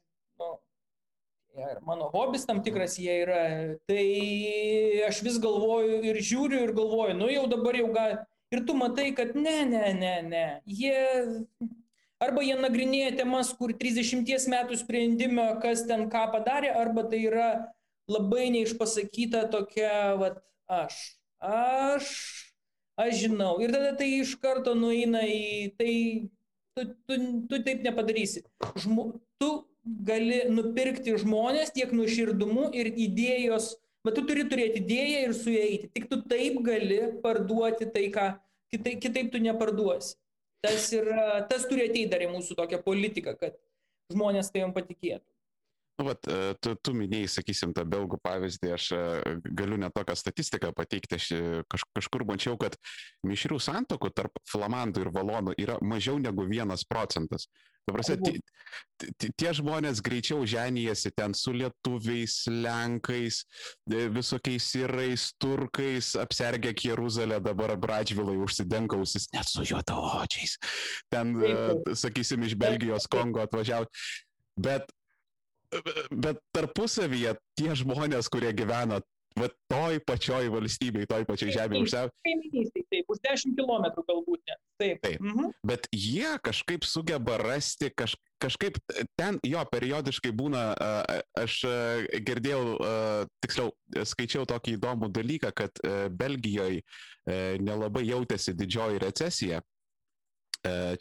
ir 1.57 1.81
mano 1.85 2.09
hobis 2.13 2.45
tam 2.47 2.61
tikras 2.63 2.97
jie 2.99 3.21
yra, 3.25 3.41
tai 3.89 4.05
aš 5.07 5.21
vis 5.25 5.39
galvoju 5.41 6.01
ir 6.07 6.21
žiūriu 6.23 6.63
ir 6.67 6.73
galvoju, 6.77 7.17
nu 7.19 7.29
jau 7.31 7.45
dabar 7.51 7.77
jau 7.79 7.91
gal. 7.95 8.17
Ir 8.51 8.65
tu 8.67 8.75
matai, 8.75 9.13
kad 9.15 9.31
ne, 9.35 9.61
ne, 9.63 9.93
ne, 9.95 10.15
ne. 10.27 10.45
Jie 10.67 10.95
Arba 12.21 12.43
jie 12.45 12.53
nagrinėja 12.53 13.15
temas, 13.17 13.49
kur 13.57 13.71
30 13.73 14.45
metų 14.53 14.77
sprendimo, 14.77 15.47
kas 15.63 15.87
ten 15.89 16.05
ką 16.11 16.27
padarė, 16.35 16.69
arba 16.77 17.07
tai 17.09 17.23
yra 17.25 17.47
labai 18.11 18.51
neišpasakyta 18.53 19.47
tokia, 19.49 19.93
vat, 20.21 20.37
aš, 20.69 20.99
aš, 21.41 22.11
aš 23.01 23.15
žinau. 23.23 23.55
Ir 23.65 23.73
tada 23.73 23.95
tai 23.97 24.11
iš 24.19 24.35
karto 24.43 24.75
nueina 24.77 25.23
į 25.25 25.73
tai, 25.81 25.95
tu, 26.77 26.85
tu, 27.09 27.17
tu 27.49 27.61
taip 27.65 27.81
nepadarysi. 27.87 28.45
Žmo, 28.85 29.07
tu 29.41 29.49
gali 29.83 30.43
nupirkti 30.51 31.17
žmonės 31.21 31.73
tiek 31.75 31.93
nuoširdumu 31.95 32.69
ir 32.77 32.91
idėjos, 32.91 33.75
bet 34.05 34.17
tu 34.17 34.25
turi 34.29 34.45
turėti 34.49 34.81
idėją 34.83 35.21
ir 35.27 35.37
su 35.37 35.53
ją 35.53 35.61
eiti. 35.67 35.91
Tik 35.95 36.09
tu 36.11 36.21
taip 36.29 36.59
gali 36.65 36.99
parduoti 37.23 37.89
tai, 37.93 38.07
ką 38.13 38.27
kitaip, 38.73 39.01
kitaip 39.03 39.31
tu 39.33 39.41
neparduosi 39.41 40.15
tas, 40.61 40.91
yra, 40.93 41.41
tas 41.49 41.65
turi 41.69 41.87
ateiti 41.89 42.09
dar 42.11 42.23
į 42.23 42.29
mūsų 42.35 42.55
tokią 42.59 42.81
politiką, 42.85 43.33
kad 43.39 43.57
žmonės 44.13 44.51
tai 44.53 44.63
jam 44.63 44.73
patikėtų. 44.75 45.25
Nu, 46.01 46.07
vat, 46.07 46.25
e, 46.25 46.53
tu, 46.57 46.71
tu 46.81 46.95
minėjai, 46.97 47.27
sakysim, 47.29 47.75
tą 47.77 47.83
belgų 47.85 48.17
pavyzdį, 48.25 48.69
aš 48.73 48.85
e, 48.97 49.01
galiu 49.53 49.77
net 49.77 49.93
tokią 49.93 50.15
statistiką 50.17 50.71
pateikti, 50.73 51.17
aš 51.19 51.25
e, 51.35 51.41
kaž, 51.69 51.83
kažkur 51.93 52.23
mačiau, 52.25 52.55
kad 52.57 52.73
mišrių 53.29 53.59
santokų 53.61 54.09
tarp 54.17 54.39
flamandų 54.49 55.03
ir 55.03 55.11
valonų 55.13 55.53
yra 55.61 55.75
mažiau 55.85 56.17
negu 56.17 56.47
vienas 56.49 56.81
procentas. 56.89 57.45
Prasme, 57.85 58.17
tie, 58.97 59.29
tie 59.29 59.51
žmonės 59.59 60.01
greičiau 60.01 60.41
ženijasi 60.49 61.11
ten 61.13 61.35
su 61.37 61.53
lietuviais, 61.53 62.39
lenkais, 62.49 63.43
visokiais 64.15 64.69
sirais, 64.73 65.27
turkais, 65.41 66.15
apsergę 66.17 66.73
Jeruzalę, 66.81 67.37
dabar 67.45 67.75
Bradžvilai 67.77 68.39
užsidenka 68.41 68.97
ausis 68.97 69.29
net 69.35 69.49
su 69.53 69.67
juodaodžiais. 69.69 70.57
Ten, 71.13 71.35
sakysim, 71.93 72.47
iš 72.49 72.57
Belgijos, 72.57 73.09
Kongo 73.11 73.43
atvažiavo. 73.45 73.89
Bet 74.61 74.89
bet 76.11 76.41
tarpusavyje 76.55 77.35
tie 77.59 77.73
žmonės, 77.77 78.29
kurie 78.31 78.51
gyvena 78.55 79.01
va 79.39 79.47
toj 79.71 79.99
pačioj 80.03 80.49
valstybėj, 80.51 81.07
toj 81.07 81.25
pačioj 81.29 81.53
žemėje 81.55 81.85
už 81.85 81.93
save. 81.93 82.11
Kaimynystėje, 82.27 82.85
taip, 82.91 83.13
už 83.13 83.21
10 83.23 83.55
km 83.55 83.87
galbūt 83.95 84.41
net. 84.49 84.59
Taip. 84.81 84.99
taip. 85.05 85.21
Mhm. 85.21 85.53
Bet 85.67 85.87
jie 85.95 86.33
kažkaip 86.43 86.83
sugeba 86.87 87.37
rasti, 87.39 87.91
kaž, 87.95 88.17
kažkaip 88.43 88.79
ten 89.19 89.39
jo 89.47 89.63
periodiškai 89.71 90.33
būna, 90.35 90.65
aš 91.39 91.61
girdėjau, 92.27 92.63
tiksliau, 93.45 93.71
skaičiau 94.11 94.47
tokį 94.49 94.75
įdomų 94.79 95.11
dalyką, 95.15 95.53
kad 95.55 95.83
Belgijoje 96.11 96.83
nelabai 97.61 98.03
jautėsi 98.09 98.55
didžioji 98.57 99.03
recesija 99.05 99.61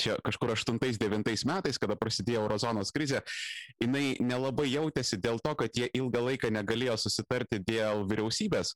čia 0.01 0.17
kažkur 0.25 0.55
8-9 0.55 1.45
metais, 1.49 1.79
kada 1.81 1.97
prasidėjo 1.99 2.45
eurozonos 2.45 2.93
krizė, 2.95 3.21
jinai 3.83 4.15
nelabai 4.23 4.69
jautėsi 4.71 5.19
dėl 5.21 5.41
to, 5.45 5.55
kad 5.59 5.77
jie 5.77 5.91
ilgą 5.97 6.23
laiką 6.31 6.53
negalėjo 6.55 6.97
susitarti 7.05 7.61
dėl 7.67 8.07
vyriausybės. 8.11 8.75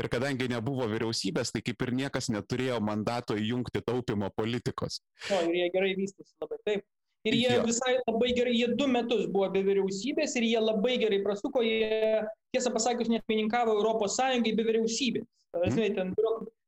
Ir 0.00 0.10
kadangi 0.12 0.50
nebuvo 0.50 0.88
vyriausybės, 0.90 1.54
tai 1.54 1.62
kaip 1.66 1.86
ir 1.86 1.94
niekas 2.02 2.30
neturėjo 2.34 2.80
mandato 2.84 3.38
įjungti 3.38 3.84
taupimo 3.86 4.30
politikos. 4.34 5.00
O, 5.30 5.44
ir 5.46 5.62
jie 5.62 5.70
gerai 5.74 5.94
vystėsi 5.98 6.34
labai 6.42 6.60
taip. 6.66 6.84
Ir 7.24 7.38
jie 7.38 7.52
jo. 7.54 7.62
visai 7.64 7.94
labai 8.02 8.34
gerai, 8.36 8.52
jie 8.52 8.66
du 8.76 8.86
metus 8.90 9.24
buvo 9.32 9.46
be 9.54 9.62
vyriausybės 9.64 10.34
ir 10.36 10.44
jie 10.44 10.60
labai 10.60 10.98
gerai 11.00 11.22
prasuko, 11.24 11.62
jie, 11.64 12.20
tiesą 12.52 12.72
pasakius, 12.74 13.08
net 13.08 13.24
pininkavo 13.30 13.78
Europos 13.78 14.18
Sąjungai 14.18 14.52
be 14.58 14.66
vyriausybės. 14.66 15.24
Mm. 15.54 15.70
Žinai, 15.70 15.88
ten 15.96 16.12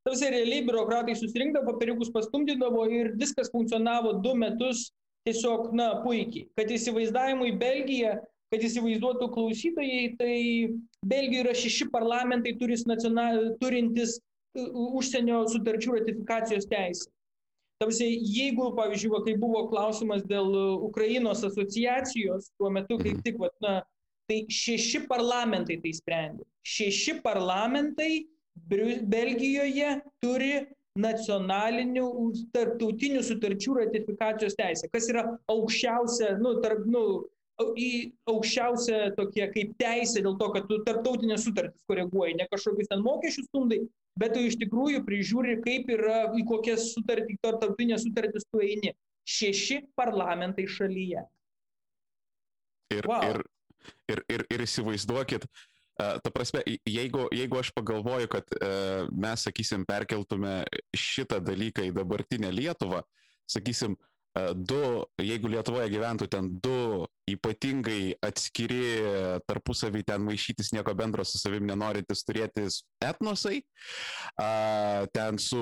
Tarsi 0.07 0.29
realiai 0.31 0.63
biurokratai 0.63 1.17
susirinkdavo, 1.19 1.73
papiriukus 1.73 2.13
pastumdydavo 2.15 2.85
ir 2.95 3.11
viskas 3.19 3.51
funkcionavo 3.51 4.21
du 4.23 4.37
metus 4.39 4.93
tiesiog, 5.27 5.73
na, 5.75 5.89
puikiai. 6.05 6.47
Kad 6.59 6.71
įsivaizdavimui 6.71 7.57
Belgija, 7.59 8.13
kad 8.55 8.63
įsivaizduotų 8.63 9.27
klausytojai, 9.35 10.05
tai 10.21 10.37
Belgijoje 11.03 11.43
yra 11.43 11.57
šeši 11.59 11.89
parlamentai 11.91 12.55
turintis 12.61 14.21
užsienio 14.57 15.43
sutarčių 15.51 15.99
ratifikacijos 15.99 16.71
teisę. 16.71 17.11
Tarsi, 17.83 18.07
jeigu, 18.33 18.71
pavyzdžiui, 18.79 19.19
kai 19.27 19.35
buvo 19.37 19.67
klausimas 19.69 20.23
dėl 20.31 20.55
Ukrainos 20.87 21.43
asociacijos, 21.45 22.49
tuo 22.57 22.71
metu 22.73 22.97
kaip 23.03 23.21
tik, 23.27 23.37
va, 23.43 23.51
na, 23.61 23.75
tai 24.31 24.45
šeši 24.49 25.03
parlamentai 25.11 25.77
tai 25.83 25.93
sprendė. 25.99 26.47
Šeši 26.65 27.19
parlamentai 27.27 28.25
Belgijoje 28.67 30.01
turi 30.25 30.67
nacionalinių 30.97 32.07
tarptautinių 32.57 33.23
sutarčių 33.25 33.79
ratifikacijos 33.83 34.57
teisę, 34.59 34.89
kas 34.93 35.09
yra 35.13 35.27
aukščiausia, 35.53 36.37
nu, 36.41 36.57
tarp, 36.65 36.87
nu, 36.89 37.03
į 37.57 37.91
aukščiausią 38.29 39.13
tokie 39.17 39.47
kaip 39.53 39.77
teisė 39.81 40.23
dėl 40.25 40.37
to, 40.41 40.51
kad 40.57 40.67
tu 40.69 40.81
tarptautinės 40.89 41.47
sutartis 41.47 41.85
koreguoji, 41.89 42.37
ne 42.41 42.49
kažkokius 42.53 42.91
ten 42.91 43.05
mokesčių 43.05 43.47
stundai, 43.47 43.81
bet 44.21 44.35
tu 44.37 44.45
iš 44.45 44.59
tikrųjų 44.61 45.05
prižiūri, 45.07 45.59
kaip 45.65 45.93
yra, 45.93 46.19
į 46.37 46.45
kokias 46.49 46.91
sutartį, 46.95 47.39
tarptautinės 47.45 48.05
sutartis 48.09 48.49
tu 48.51 48.65
eini. 48.65 48.93
Šeši 49.27 49.81
parlamentai 49.99 50.69
šalyje. 50.71 51.25
Ir, 52.95 53.09
wow. 53.11 53.25
ir, 53.27 53.41
ir, 54.13 54.21
ir, 54.31 54.45
ir 54.55 54.63
įsivaizduokit, 54.63 55.49
uh, 55.49 55.76
Ta 55.97 56.29
prasme, 56.29 56.61
jeigu, 56.85 57.23
jeigu 57.33 57.57
aš 57.57 57.71
pagalvoju, 57.73 58.29
kad 58.29 58.51
e, 58.53 58.67
mes, 59.17 59.47
sakysim, 59.47 59.87
perkeltume 59.89 60.59
šitą 60.93 61.39
dalyką 61.41 61.87
į 61.89 61.95
dabartinę 61.97 62.51
Lietuvą, 62.53 63.01
sakysim, 63.49 63.95
du, 64.53 64.81
jeigu 65.25 65.49
Lietuvoje 65.49 65.89
gyventų 65.95 66.29
ten 66.29 66.51
du 66.61 67.07
ypatingai 67.27 68.17
atskiri 68.25 69.43
tarpusavį 69.49 70.03
ten 70.07 70.23
maišytis 70.27 70.71
nieko 70.75 70.95
bendro 70.95 71.25
su 71.27 71.41
savim 71.41 71.67
nenorintis 71.67 72.23
turėti 72.27 72.67
etnosai, 73.03 73.61
a, 74.39 75.07
ten 75.15 75.41
su 75.43 75.61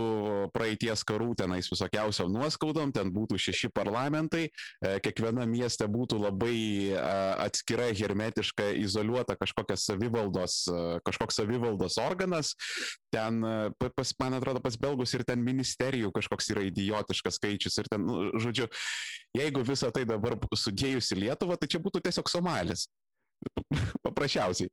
praeities 0.55 1.05
karų 1.09 1.33
tenais 1.41 1.71
visokiausiam 1.73 2.33
nuoskaudom, 2.35 2.93
ten 2.95 3.13
būtų 3.15 3.41
šeši 3.41 3.73
parlamentai, 3.75 4.47
e, 4.51 4.95
kiekviena 5.05 5.47
mieste 5.49 5.89
būtų 5.89 6.21
labai 6.27 6.59
a, 6.93 7.47
atskira, 7.47 7.89
hermetiška, 7.97 8.71
izoliuota 8.85 9.39
kažkokia 9.41 9.79
savivaldos, 9.81 10.61
a, 10.69 10.99
kažkoks 11.09 11.41
savivaldos 11.41 11.97
organas, 12.03 12.55
ten, 13.15 13.41
pas, 13.81 14.15
man 14.21 14.37
atrodo, 14.37 14.61
pas 14.65 14.77
belgus 14.81 15.15
ir 15.17 15.25
ten 15.27 15.41
ministerijų 15.45 16.13
kažkoks 16.15 16.51
yra 16.53 16.65
idiotiškas 16.69 17.39
skaičius 17.41 17.81
ir 17.81 17.89
ten, 17.93 18.05
nu, 18.05 18.27
žodžiu, 18.43 18.69
jeigu 19.37 19.65
visą 19.67 19.91
tai 19.95 20.05
dabar 20.09 20.37
sudėjus 20.55 21.11
į 21.15 21.21
Lietuvą, 21.25 21.59
tai 21.59 21.69
čia 21.71 21.83
būtų 21.83 22.03
tiesiog 22.05 22.31
Somalis. 22.31 22.87
Paprasčiausiai. 24.07 24.71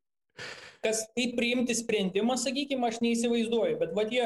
Kas 0.81 1.03
tai 1.15 1.27
priimti 1.37 1.75
sprendimą, 1.77 2.37
sakykime, 2.39 2.87
aš 2.89 3.01
neįsivaizduoju, 3.03 3.77
bet 3.81 3.91
va 3.97 4.05
jie 4.09 4.23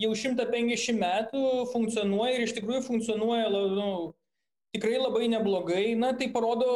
jau 0.00 0.12
150 0.14 1.00
metų 1.00 1.42
funkcionuoja 1.72 2.36
ir 2.36 2.46
iš 2.46 2.54
tikrųjų 2.56 2.84
funkcionuoja 2.86 3.50
nu, 3.50 3.88
tikrai 4.76 4.98
labai 5.00 5.28
neblogai. 5.32 5.84
Na, 5.98 6.12
tai 6.16 6.30
parodo, 6.32 6.68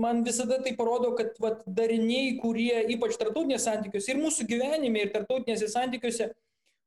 man 0.00 0.24
visada 0.26 0.60
tai 0.64 0.74
parodo, 0.78 1.12
kad 1.18 1.36
vat, 1.42 1.62
dariniai, 1.66 2.36
kurie 2.40 2.86
ypač 2.94 3.18
tarptautinėse 3.20 3.66
santykiuose 3.68 4.14
ir 4.14 4.22
mūsų 4.22 4.48
gyvenime, 4.50 5.04
ir 5.04 5.14
tarptautinėse 5.14 5.70
santykiuose, 5.70 6.30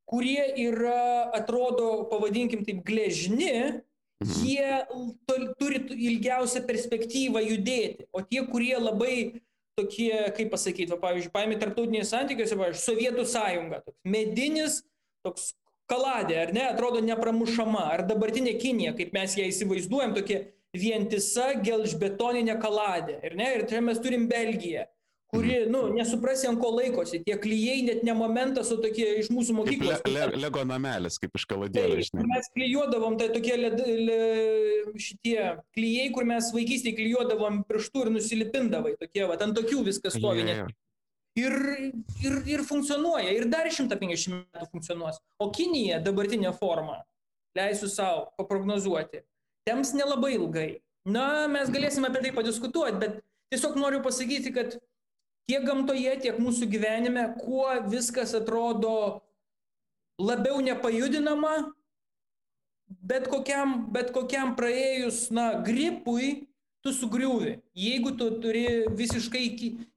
kurie 0.09 0.43
yra, 0.65 1.29
atrodo, 1.35 2.07
pavadinkim 2.11 2.65
taip, 2.67 2.83
gležni, 2.87 3.83
Mhm. 4.23 4.45
jie 4.47 5.49
turi 5.59 5.81
ilgiausią 6.09 6.63
perspektyvą 6.67 7.43
judėti, 7.43 8.07
o 8.13 8.21
tie, 8.21 8.43
kurie 8.47 8.75
labai 8.77 9.41
tokie, 9.77 10.13
kaip 10.37 10.51
pasakyti, 10.53 10.91
va, 10.93 10.99
pavyzdžiui, 11.01 11.33
paėmė 11.33 11.59
tarptautinės 11.61 12.13
santykiuose, 12.13 12.57
pavyzdžiui, 12.59 12.83
Sovietų 12.83 13.25
sąjunga, 13.29 13.81
toks 13.85 13.99
medinis, 14.05 14.81
toks 15.25 15.53
kaladė, 15.89 16.37
ar 16.45 16.53
ne, 16.55 16.65
atrodo 16.69 17.01
nepramušama, 17.03 17.87
ar 17.95 18.05
dabartinė 18.07 18.55
Kinija, 18.61 18.93
kaip 18.97 19.13
mes 19.15 19.37
ją 19.39 19.47
įsivaizduojam, 19.49 20.13
tokia 20.17 20.43
vientisa 20.77 21.51
gelžbetoninė 21.61 22.57
kaladė, 22.61 23.19
ir 23.25 23.37
ne, 23.37 23.49
ir 23.57 23.65
čia 23.69 23.81
mes 23.85 23.99
turim 24.01 24.27
Belgiją, 24.29 24.87
kuri, 25.33 25.55
nu, 25.73 25.81
nesuprasi, 25.95 26.47
ant 26.49 26.61
ko 26.61 26.69
laikosi. 26.75 27.19
Tie 27.25 27.35
klyjei 27.41 27.81
net 27.87 28.03
ne 28.05 28.13
momentas, 28.17 28.69
o 28.73 28.77
tokie 28.81 29.07
iš 29.21 29.31
mūsų 29.33 29.55
mokyklos. 29.57 30.03
Le, 30.05 30.13
le, 30.13 30.41
lego 30.43 30.63
namelis, 30.69 31.17
kaip 31.21 31.33
iš 31.39 31.47
kaladėlio, 31.49 31.97
žinai. 32.05 32.27
Mes 32.29 32.49
klyjuodavom, 32.53 33.17
tai 33.21 33.31
tokie 33.33 33.57
led, 33.57 33.81
le, 34.09 34.19
šitie 35.01 35.39
klyjei, 35.75 36.11
kur 36.15 36.27
mes 36.29 36.51
vaikystėje 36.55 36.97
klyjuodavom 37.01 37.63
pirštų 37.69 38.05
ir 38.05 38.13
nusilipindavai. 38.19 38.95
Tokie, 39.01 39.25
va, 39.29 39.39
ant 39.47 39.57
tokių 39.57 39.83
viskas 39.89 40.17
stovi. 40.19 40.45
Jo, 40.45 40.61
jo. 40.63 40.69
Ir, 41.41 41.53
ir, 42.21 42.39
ir 42.45 42.61
funkcionuoja, 42.67 43.31
ir 43.33 43.47
dar 43.49 43.65
150 43.65 44.35
metų 44.37 44.69
funkcionuos. 44.69 45.17
O 45.41 45.49
Kinija 45.53 45.97
dabartinė 46.05 46.53
forma, 46.59 46.99
leisiu 47.57 47.89
savo 47.89 48.27
paprognozuoti, 48.37 49.23
tems 49.65 49.95
nelabai 49.97 50.35
ilgai. 50.37 50.69
Na, 51.09 51.49
mes 51.51 51.71
galėsime 51.73 52.07
apie 52.07 52.21
tai 52.23 52.31
padiskutuoti, 52.35 52.99
bet 53.01 53.17
tiesiog 53.51 53.75
noriu 53.81 53.99
pasakyti, 54.05 54.53
kad 54.55 54.77
tiek 55.49 55.65
gamtoje, 55.67 56.15
tiek 56.23 56.39
mūsų 56.41 56.69
gyvenime, 56.71 57.27
kuo 57.41 57.67
viskas 57.89 58.33
atrodo 58.37 59.21
labiau 60.21 60.61
nepajudinama, 60.63 61.73
bet 63.03 63.27
kokiam, 63.31 63.87
bet 63.93 64.13
kokiam 64.15 64.53
praėjus, 64.57 65.27
na, 65.33 65.53
gripui, 65.65 66.47
tu 66.83 66.91
sugriuvi. 66.93 67.57
Jeigu 67.75 68.11
tu 68.19 68.29
turi 68.43 68.85
visiškai 68.91 69.43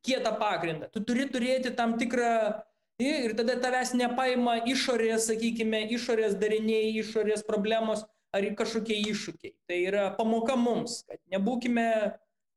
kietą 0.06 0.32
pagrindą, 0.38 0.88
tu 0.92 1.02
turi 1.04 1.26
turėti 1.30 1.74
tam 1.76 1.96
tikrą 1.98 2.62
ir 3.02 3.34
tada 3.36 3.58
tavęs 3.60 3.92
nepaima 3.98 4.60
išorės, 4.70 5.26
sakykime, 5.30 5.82
išorės 5.96 6.38
dariniai, 6.40 6.94
išorės 7.02 7.42
problemos 7.46 8.06
ar 8.36 8.46
kažkokie 8.56 8.96
iššūkiai. 9.10 9.54
Tai 9.68 9.80
yra 9.82 10.06
pamoka 10.16 10.56
mums, 10.56 11.02
kad 11.08 11.20
nebūkime, 11.32 11.88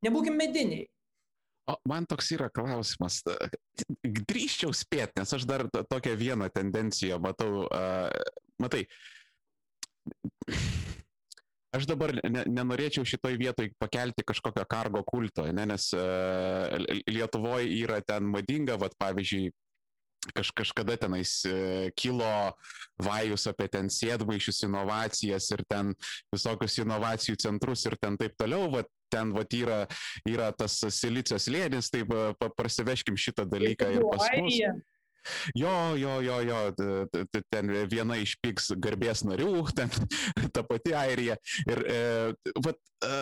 nebūkime 0.06 0.38
mediniai. 0.46 0.88
O 1.70 1.76
man 1.90 2.08
toks 2.10 2.32
yra 2.34 2.50
klausimas. 2.54 3.22
Drįščiau 4.04 4.74
spėti, 4.74 5.20
nes 5.20 5.34
aš 5.38 5.46
dar 5.50 5.68
tokią 5.70 6.16
vieną 6.18 6.50
tendenciją 6.54 7.20
matau. 7.22 7.68
Uh, 7.68 8.10
matai, 8.62 8.88
aš 11.76 11.86
dabar 11.90 12.16
ne, 12.18 12.44
nenorėčiau 12.50 13.06
šitoj 13.08 13.38
vietoj 13.40 13.70
pakelti 13.82 14.26
kažkokio 14.26 14.66
kargo 14.70 15.04
kulto, 15.06 15.46
ne, 15.54 15.68
nes 15.70 15.92
uh, 15.94 16.74
Lietuvoje 17.10 17.70
yra 17.84 18.02
ten 18.02 18.26
madinga, 18.34 18.80
vad 18.82 18.98
pavyzdžiui, 18.98 19.52
kaž, 20.34 20.50
kažkada 20.58 20.98
tenais 21.06 21.38
uh, 21.48 21.90
kilo 21.94 22.34
vajus 23.06 23.46
apie 23.52 23.70
ten 23.72 23.94
sėdmaišius 23.94 24.66
inovacijas 24.66 25.54
ir 25.54 25.64
ten 25.70 25.94
visokius 26.34 26.82
inovacijų 26.82 27.38
centrus 27.46 27.86
ir 27.86 28.00
ten 28.02 28.18
taip 28.18 28.34
toliau, 28.42 28.72
vad 28.74 28.90
ten 29.12 29.34
vat 29.36 29.54
yra, 29.58 29.82
yra 30.30 30.52
tas 30.56 30.80
silicijos 30.96 31.50
lėnis, 31.52 31.92
tai 31.94 32.06
prasiveškim 32.58 33.20
šitą 33.20 33.48
dalyką 33.50 33.92
ir 33.98 34.08
pas 34.12 34.32
mus. 34.38 34.62
Jo, 35.56 35.96
jo, 36.00 36.22
jo, 36.22 36.38
jo, 36.42 36.60
ten 37.52 37.72
viena 37.92 38.18
iš 38.22 38.38
piks 38.42 38.72
garbės 38.80 39.26
narių, 39.28 39.66
ten 39.78 39.92
ta 40.56 40.64
pati 40.66 40.96
Airija. 40.96 41.38
Ir, 41.68 41.84
e, 41.84 42.00
vat, 42.66 42.80
e, 43.04 43.18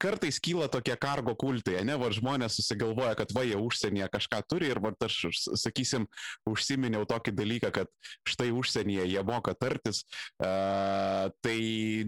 kartais 0.00 0.38
kyla 0.42 0.68
tokie 0.72 0.94
kargo 1.00 1.34
kultai, 1.38 1.78
ne, 1.86 1.96
va 2.00 2.10
žmonės 2.14 2.58
susigalvoja, 2.58 3.14
kad 3.18 3.32
va 3.36 3.44
jie 3.46 3.58
užsienyje 3.60 4.08
kažką 4.14 4.40
turi 4.50 4.70
ir 4.72 4.80
va 4.84 4.92
aš, 5.04 5.18
sakysim, 5.58 6.06
užsiminiau 6.48 7.06
tokį 7.08 7.34
dalyką, 7.38 7.72
kad 7.80 7.92
štai 8.28 8.50
užsienyje 8.56 9.08
jie 9.12 9.24
moka 9.26 9.54
tartis, 9.58 10.04
uh, 10.42 11.28
tai 11.44 11.58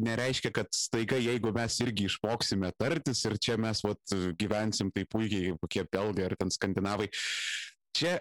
nereiškia, 0.02 0.52
kad 0.60 0.70
staiga 0.74 1.20
jeigu 1.20 1.52
mes 1.56 1.78
irgi 1.84 2.08
išmoksime 2.10 2.72
tartis 2.80 3.24
ir 3.28 3.38
čia 3.42 3.58
mes 3.60 3.84
va 3.86 3.94
gyvensim 4.38 4.92
taip 4.94 5.10
puikiai, 5.12 5.54
kokie 5.60 5.86
belgai 5.90 6.30
ar 6.30 6.36
ten 6.40 6.52
skandinavai, 6.52 7.10
čia 7.96 8.18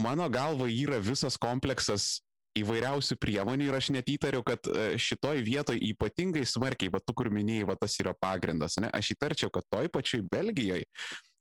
mano 0.00 0.26
galva 0.32 0.66
yra 0.70 0.98
visas 1.02 1.38
kompleksas 1.40 2.18
įvairiausių 2.58 3.16
priemonių 3.20 3.68
ir 3.68 3.78
aš 3.78 3.90
net 3.96 4.10
įtariu, 4.12 4.42
kad 4.46 4.68
šitoj 5.00 5.42
vietoj 5.46 5.80
ypatingai 5.90 6.44
smarkiai, 6.46 6.92
va 6.94 7.02
tu 7.02 7.16
kur 7.16 7.30
minėjai, 7.34 7.68
va 7.72 7.78
tas 7.80 7.98
yra 8.02 8.14
pagrindas, 8.14 8.78
ne? 8.82 8.90
aš 8.94 9.14
įtarčiau, 9.16 9.50
kad 9.54 9.66
toj 9.72 9.90
pačioj 9.94 10.22
Belgijoje 10.30 10.86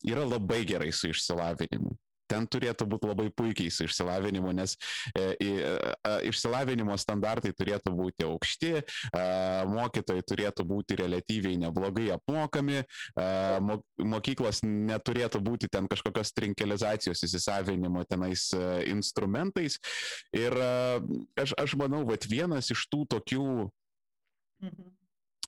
yra 0.09 0.25
labai 0.27 0.63
gerai 0.67 0.91
su 0.95 1.11
išsilavinimu 1.13 1.93
ten 2.33 2.47
turėtų 2.49 2.87
būti 2.89 3.09
labai 3.09 3.29
puikiai 3.33 3.71
su 3.73 3.87
išsilavinimu, 3.87 4.53
nes 4.57 4.75
e, 5.13 5.33
e, 5.37 5.53
išsilavinimo 6.29 6.97
standartai 6.99 7.53
turėtų 7.55 7.93
būti 7.97 8.27
aukšti, 8.27 8.71
e, 8.81 9.25
mokytojai 9.69 10.25
turėtų 10.31 10.65
būti 10.69 10.97
relatyviai 11.03 11.59
neblogai 11.61 12.09
apmokami, 12.17 12.81
e, 12.83 13.27
mokyklos 14.13 14.63
neturėtų 14.65 15.43
būti 15.43 15.69
ten 15.73 15.89
kažkokios 15.91 16.33
trinkelizacijos 16.37 17.23
įsisavinimo 17.27 18.05
tenais 18.09 18.49
e, 18.57 18.65
instrumentais. 18.93 19.79
Ir 20.35 20.57
e, 20.57 20.73
aš, 21.45 21.55
aš 21.59 21.77
manau, 21.79 22.03
kad 22.09 22.27
vienas 22.29 22.73
iš 22.73 22.87
tų 22.91 23.05
tokių 23.17 23.47
mhm 24.63 25.02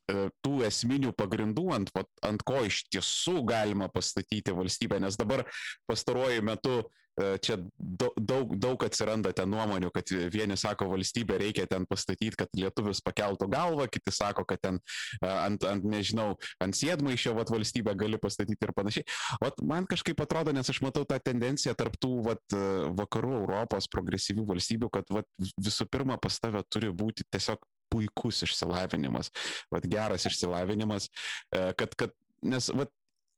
tų 0.06 0.60
esminių 0.68 1.14
pagrindų, 1.18 1.66
ant, 1.76 1.94
ant 2.26 2.46
ko 2.46 2.66
iš 2.68 2.84
tiesų 2.94 3.42
galima 3.48 3.90
pastatyti 3.92 4.54
valstybę, 4.56 5.00
nes 5.02 5.18
dabar 5.18 5.46
pastaruoju 5.90 6.46
metu 6.46 6.78
čia 7.16 7.56
daug, 7.80 8.50
daug 8.60 8.82
atsiranda 8.84 9.32
ten 9.36 9.48
nuomonių, 9.48 9.88
kad 9.96 10.12
vieni 10.34 10.58
sako, 10.60 10.90
valstybė 10.92 11.38
reikia 11.40 11.64
ten 11.72 11.86
pastatyti, 11.88 12.36
kad 12.36 12.52
lietuvius 12.58 13.00
pakeltų 13.06 13.48
galvą, 13.52 13.88
kiti 13.92 14.12
sako, 14.12 14.44
kad 14.48 14.60
ten 14.64 14.82
ant, 15.24 15.64
ant 15.64 15.88
nežinau, 15.88 16.34
ant 16.64 16.76
sėdmaišio 16.76 17.36
vat, 17.38 17.52
valstybę 17.54 17.96
gali 17.96 18.20
pastatyti 18.20 18.68
ir 18.68 18.74
panašiai. 18.76 19.08
Vat 19.44 19.64
man 19.64 19.88
kažkaip 19.88 20.20
atrodo, 20.26 20.52
nes 20.56 20.70
aš 20.72 20.82
matau 20.84 21.06
tą 21.08 21.22
tendenciją 21.24 21.76
tarptų 21.80 22.12
vat, 22.28 22.58
vakarų 23.00 23.40
Europos 23.46 23.88
progresyvių 23.96 24.44
valstybių, 24.52 24.92
kad 25.00 25.16
vat, 25.16 25.30
visų 25.56 25.88
pirma 25.88 26.20
pas 26.20 26.42
tave 26.44 26.66
turi 26.68 26.92
būti 26.92 27.24
tiesiog 27.32 27.64
puikus 27.92 28.44
išsilavinimas, 28.48 29.32
vat, 29.74 29.88
geras 29.90 30.28
išsilavinimas, 30.30 31.10
kad, 31.52 31.96
kad 32.00 32.16
nes, 32.46 32.70
vat, 32.76 32.92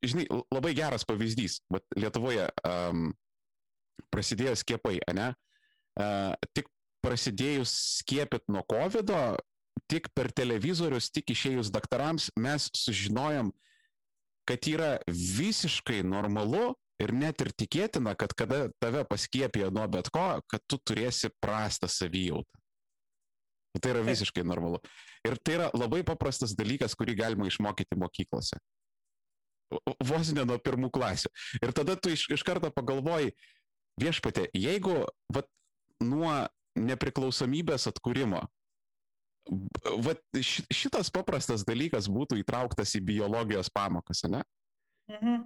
žinai, 0.06 0.28
labai 0.54 0.74
geras 0.78 1.06
pavyzdys, 1.08 1.62
vat, 1.74 1.86
Lietuvoje 1.98 2.48
um, 2.68 3.12
prasidėjo 4.14 4.56
skiepai, 4.62 5.00
ne? 5.18 5.32
Uh, 5.98 6.34
tik 6.54 6.70
prasidėjus 7.06 7.72
skiepit 8.02 8.44
nuo 8.52 8.64
COVID, 8.70 9.14
tik 9.90 10.10
per 10.18 10.30
televizorius, 10.36 11.12
tik 11.14 11.32
išėjus 11.34 11.72
daktarams, 11.74 12.30
mes 12.40 12.68
sužinojom, 12.76 13.54
kad 14.48 14.68
yra 14.70 14.92
visiškai 15.08 16.02
normalu 16.08 16.72
ir 17.02 17.14
net 17.14 17.42
ir 17.44 17.52
tikėtina, 17.54 18.16
kad 18.20 18.34
kada 18.38 18.68
tave 18.82 19.04
paskiepijo 19.08 19.70
nuo 19.74 19.86
bet 19.92 20.10
ko, 20.14 20.40
kad 20.50 20.64
tu 20.68 20.80
turėsi 20.82 21.32
prastą 21.44 21.90
savijautą. 21.92 22.64
Tai 23.78 23.92
yra 23.94 24.02
visiškai 24.08 24.46
normalu. 24.48 24.80
Ir 25.28 25.38
tai 25.44 25.58
yra 25.60 25.68
labai 25.76 26.02
paprastas 26.08 26.56
dalykas, 26.58 26.96
kurį 26.98 27.18
galima 27.20 27.48
išmokyti 27.50 28.00
mokyklose. 28.00 28.58
Vos 30.08 30.32
ne 30.34 30.46
nuo 30.48 30.58
pirmų 30.64 30.90
klasių. 30.96 31.30
Ir 31.60 31.74
tada 31.76 31.98
tu 32.00 32.14
iš, 32.16 32.26
iš 32.34 32.46
karto 32.48 32.72
pagalvoji, 32.74 33.36
viešpatė, 34.00 34.48
jeigu 34.56 35.04
vat, 35.34 35.50
nuo 36.02 36.32
nepriklausomybės 36.78 37.90
atkūrimo 37.92 38.46
vat, 40.04 40.22
šitas 40.74 41.12
paprastas 41.14 41.66
dalykas 41.68 42.10
būtų 42.12 42.42
įtrauktas 42.42 42.96
į 42.98 43.04
biologijos 43.12 43.72
pamokas, 43.74 44.24
ne? 44.30 44.44
Mhm. 45.12 45.46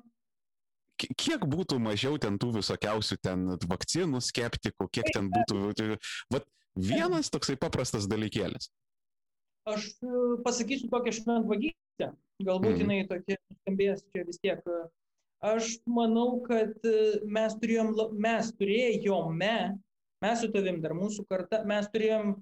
Kiek 1.18 1.42
būtų 1.50 1.80
mažiau 1.82 2.20
ten 2.22 2.38
tų 2.38 2.52
visokiausių 2.60 3.16
ten 3.26 3.46
vakcinų 3.66 4.20
skeptikų, 4.22 4.86
kiek 4.94 5.08
ten 5.16 5.32
būtų... 5.34 5.96
Vat, 6.34 6.46
Vienas 6.80 7.30
toksai 7.32 7.58
paprastas 7.60 8.08
dalykėlis. 8.08 8.70
Aš 9.70 9.92
pasakysiu 10.46 10.90
tokią 10.90 11.14
šventvagystę, 11.20 12.12
galbūt 12.42 12.72
mm. 12.74 12.82
jinai 12.82 13.02
tokia 13.10 13.38
skambės 13.62 14.06
čia 14.10 14.24
vis 14.26 14.40
tiek. 14.42 14.64
Aš 15.42 15.76
manau, 15.90 16.40
kad 16.46 16.86
mes 17.26 17.58
turėjom, 17.62 17.92
mes 18.22 18.52
turėjome, 18.58 19.56
mes 20.22 20.42
su 20.42 20.50
tavim 20.54 20.80
dar 20.82 20.94
mūsų 20.98 21.26
karta, 21.30 21.64
mes 21.70 21.90
turėjom, 21.94 22.36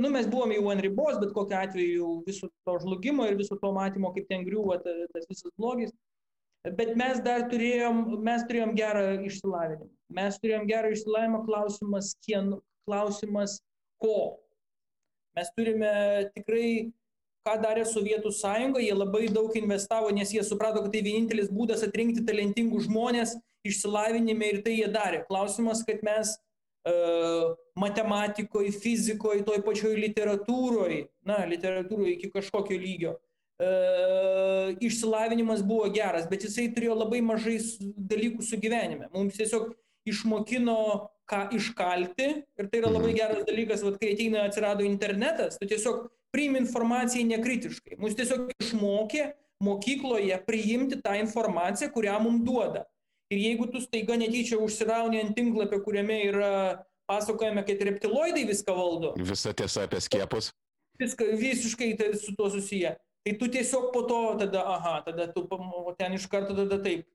nu 0.00 0.12
mes 0.12 0.28
buvome 0.32 0.56
jau 0.56 0.68
ant 0.72 0.84
ribos, 0.84 1.18
bet 1.20 1.32
kokiu 1.36 1.58
atveju 1.60 2.10
viso 2.28 2.48
to 2.68 2.76
žlugimo 2.84 3.28
ir 3.28 3.36
viso 3.40 3.56
to 3.60 3.72
matymo, 3.76 4.12
kaip 4.16 4.28
ten 4.28 4.44
griūva 4.48 4.78
tas 4.84 5.28
visas 5.28 5.52
blogis. 5.56 5.92
Bet 6.76 6.92
mes 7.00 7.22
dar 7.24 7.46
turėjom, 7.48 8.02
mes 8.20 8.44
turėjom 8.48 8.74
gerą 8.76 9.04
išsilavinimą. 9.24 9.86
Mes 10.16 10.36
turėjom 10.42 10.66
gerą 10.68 10.90
išsilavinimą, 10.92 11.40
klausimas, 11.46 12.10
kieno, 12.26 12.60
klausimas 12.88 13.58
ko. 14.00 14.40
Mes 15.36 15.50
turime 15.56 15.92
tikrai, 16.34 16.90
ką 17.46 17.56
darė 17.62 17.86
Sovietų 17.88 18.32
sąjunga, 18.34 18.82
jie 18.82 18.94
labai 18.96 19.28
daug 19.32 19.54
investavo, 19.56 20.10
nes 20.14 20.32
jie 20.34 20.42
suprato, 20.46 20.82
kad 20.84 20.92
tai 20.94 21.04
vienintelis 21.06 21.50
būdas 21.52 21.84
atrinkti 21.86 22.24
talentingus 22.26 22.88
žmonės 22.88 23.36
išsilavinime 23.66 24.54
ir 24.54 24.62
tai 24.64 24.78
jie 24.78 24.88
darė. 24.92 25.24
Klausimas, 25.28 25.84
kad 25.86 26.02
mes 26.06 26.34
uh, 26.88 27.56
matematikoje, 27.80 28.72
fizikoje, 28.82 29.44
toj 29.46 29.62
pačioj 29.64 29.96
literatūroje, 30.00 31.04
na, 31.28 31.42
literatūroje 31.48 32.16
iki 32.16 32.30
kažkokio 32.34 32.78
lygio, 32.80 33.14
e, 33.60 33.68
išsilavinimas 34.88 35.62
buvo 35.66 35.88
geras, 35.92 36.26
bet 36.30 36.44
jisai 36.48 36.68
turėjo 36.74 36.98
labai 36.98 37.22
mažai 37.24 37.58
dalykų 37.80 38.44
su 38.44 38.58
gyvenime. 38.60 39.08
Mums 39.14 39.38
tiesiog 39.40 39.70
išmokino, 40.08 41.08
ką 41.30 41.44
iškalti 41.54 42.28
ir 42.58 42.70
tai 42.70 42.80
yra 42.80 42.90
labai 42.90 43.12
geras 43.14 43.44
dalykas, 43.46 43.84
vat, 43.86 44.00
kai 44.00 44.14
ateina 44.14 44.46
atsirado 44.48 44.86
internetas, 44.86 45.58
tu 45.60 45.68
tiesiog 45.70 46.08
priimi 46.34 46.58
informaciją 46.62 47.26
nekritiškai. 47.30 47.98
Mums 48.00 48.16
tiesiog 48.18 48.50
išmokė 48.58 49.30
mokykloje 49.62 50.38
priimti 50.46 50.98
tą 51.04 51.14
informaciją, 51.20 51.90
kurią 51.94 52.16
mums 52.24 52.44
duoda. 52.46 52.86
Ir 53.30 53.38
jeigu 53.38 53.68
tu 53.70 53.82
staiga 53.82 54.16
netyčia 54.18 54.58
užsirauni 54.58 55.20
ant 55.22 55.36
tinklapio, 55.36 55.78
kuriame 55.84 56.16
yra 56.26 56.54
pasakojame, 57.10 57.62
kad 57.66 57.84
reptiloidai 57.90 58.46
viską 58.48 58.74
valdo. 58.74 59.12
Visa 59.18 59.54
tiesa 59.54 59.86
apie 59.86 60.00
skiepus. 60.02 60.50
Viską 61.00 61.30
visiškai 61.38 61.92
tai 61.98 62.10
su 62.18 62.34
tuo 62.36 62.50
susiję. 62.50 62.96
Tai 63.24 63.34
tu 63.38 63.48
tiesiog 63.52 63.90
po 63.92 64.02
to 64.08 64.20
tada, 64.40 64.64
aha, 64.74 64.94
tada 65.06 65.28
tu 65.32 65.46
ten 65.98 66.14
iš 66.16 66.26
karto 66.26 66.56
tada 66.56 66.80
taip. 66.82 67.06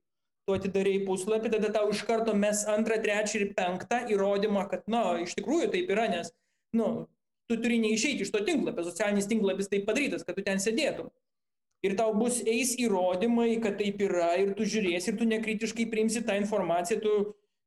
Tu 0.45 0.53
atidarėjai 0.53 1.03
puslapį, 1.07 1.49
tada 1.55 1.71
tau 1.73 1.89
iš 1.89 2.03
karto 2.05 2.35
mes 2.37 2.63
antrą, 2.69 2.99
trečią 3.01 3.39
ir 3.41 3.53
penktą 3.57 4.03
įrodymą, 4.13 4.67
kad, 4.69 4.83
na, 4.91 5.17
iš 5.23 5.33
tikrųjų 5.39 5.71
taip 5.73 5.89
yra, 5.95 6.05
nes, 6.11 6.29
nu, 6.77 7.07
tu 7.49 7.57
turi 7.61 7.79
neišeiti 7.81 8.27
iš 8.27 8.33
to 8.33 8.43
tinklapio, 8.45 8.85
socialinis 8.85 9.29
tinklapis 9.31 9.71
taip 9.71 9.87
padarytas, 9.89 10.25
kad 10.27 10.37
tu 10.37 10.45
ten 10.45 10.61
sėdėtum 10.61 11.09
ir 11.85 11.95
tau 11.99 12.13
bus 12.17 12.41
eis 12.49 12.73
įrodymai, 12.81 13.55
kad 13.63 13.77
taip 13.79 14.01
yra 14.05 14.33
ir 14.41 14.53
tu 14.57 14.67
žiūrėsi 14.67 15.11
ir 15.11 15.19
tu 15.19 15.27
nekritiškai 15.29 15.87
priimsi 15.91 16.23
tą 16.25 16.37
informaciją, 16.41 16.99
tu 17.03 17.13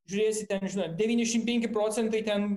žiūrėsi 0.08 0.46
ten, 0.48 0.64
žinai, 0.72 0.88
95 0.98 1.68
procentai 1.74 2.22
ten, 2.26 2.48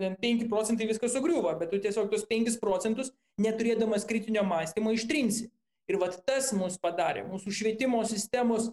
ten 0.00 0.16
5 0.22 0.48
procentai 0.50 0.88
viskas 0.88 1.14
sugriuva, 1.16 1.56
bet 1.60 1.72
tu 1.74 1.80
tiesiog 1.82 2.10
tos 2.12 2.24
5 2.30 2.58
procentus 2.62 3.12
neturėdamas 3.42 4.06
kritinio 4.08 4.46
mąstymo 4.46 4.94
ištrinsi. 4.96 5.50
Ir 5.88 5.96
vat 6.00 6.18
tas 6.28 6.52
mus 6.52 6.76
padarė, 6.80 7.24
mūsų 7.30 7.52
švietimo 7.58 8.02
sistemos 8.06 8.68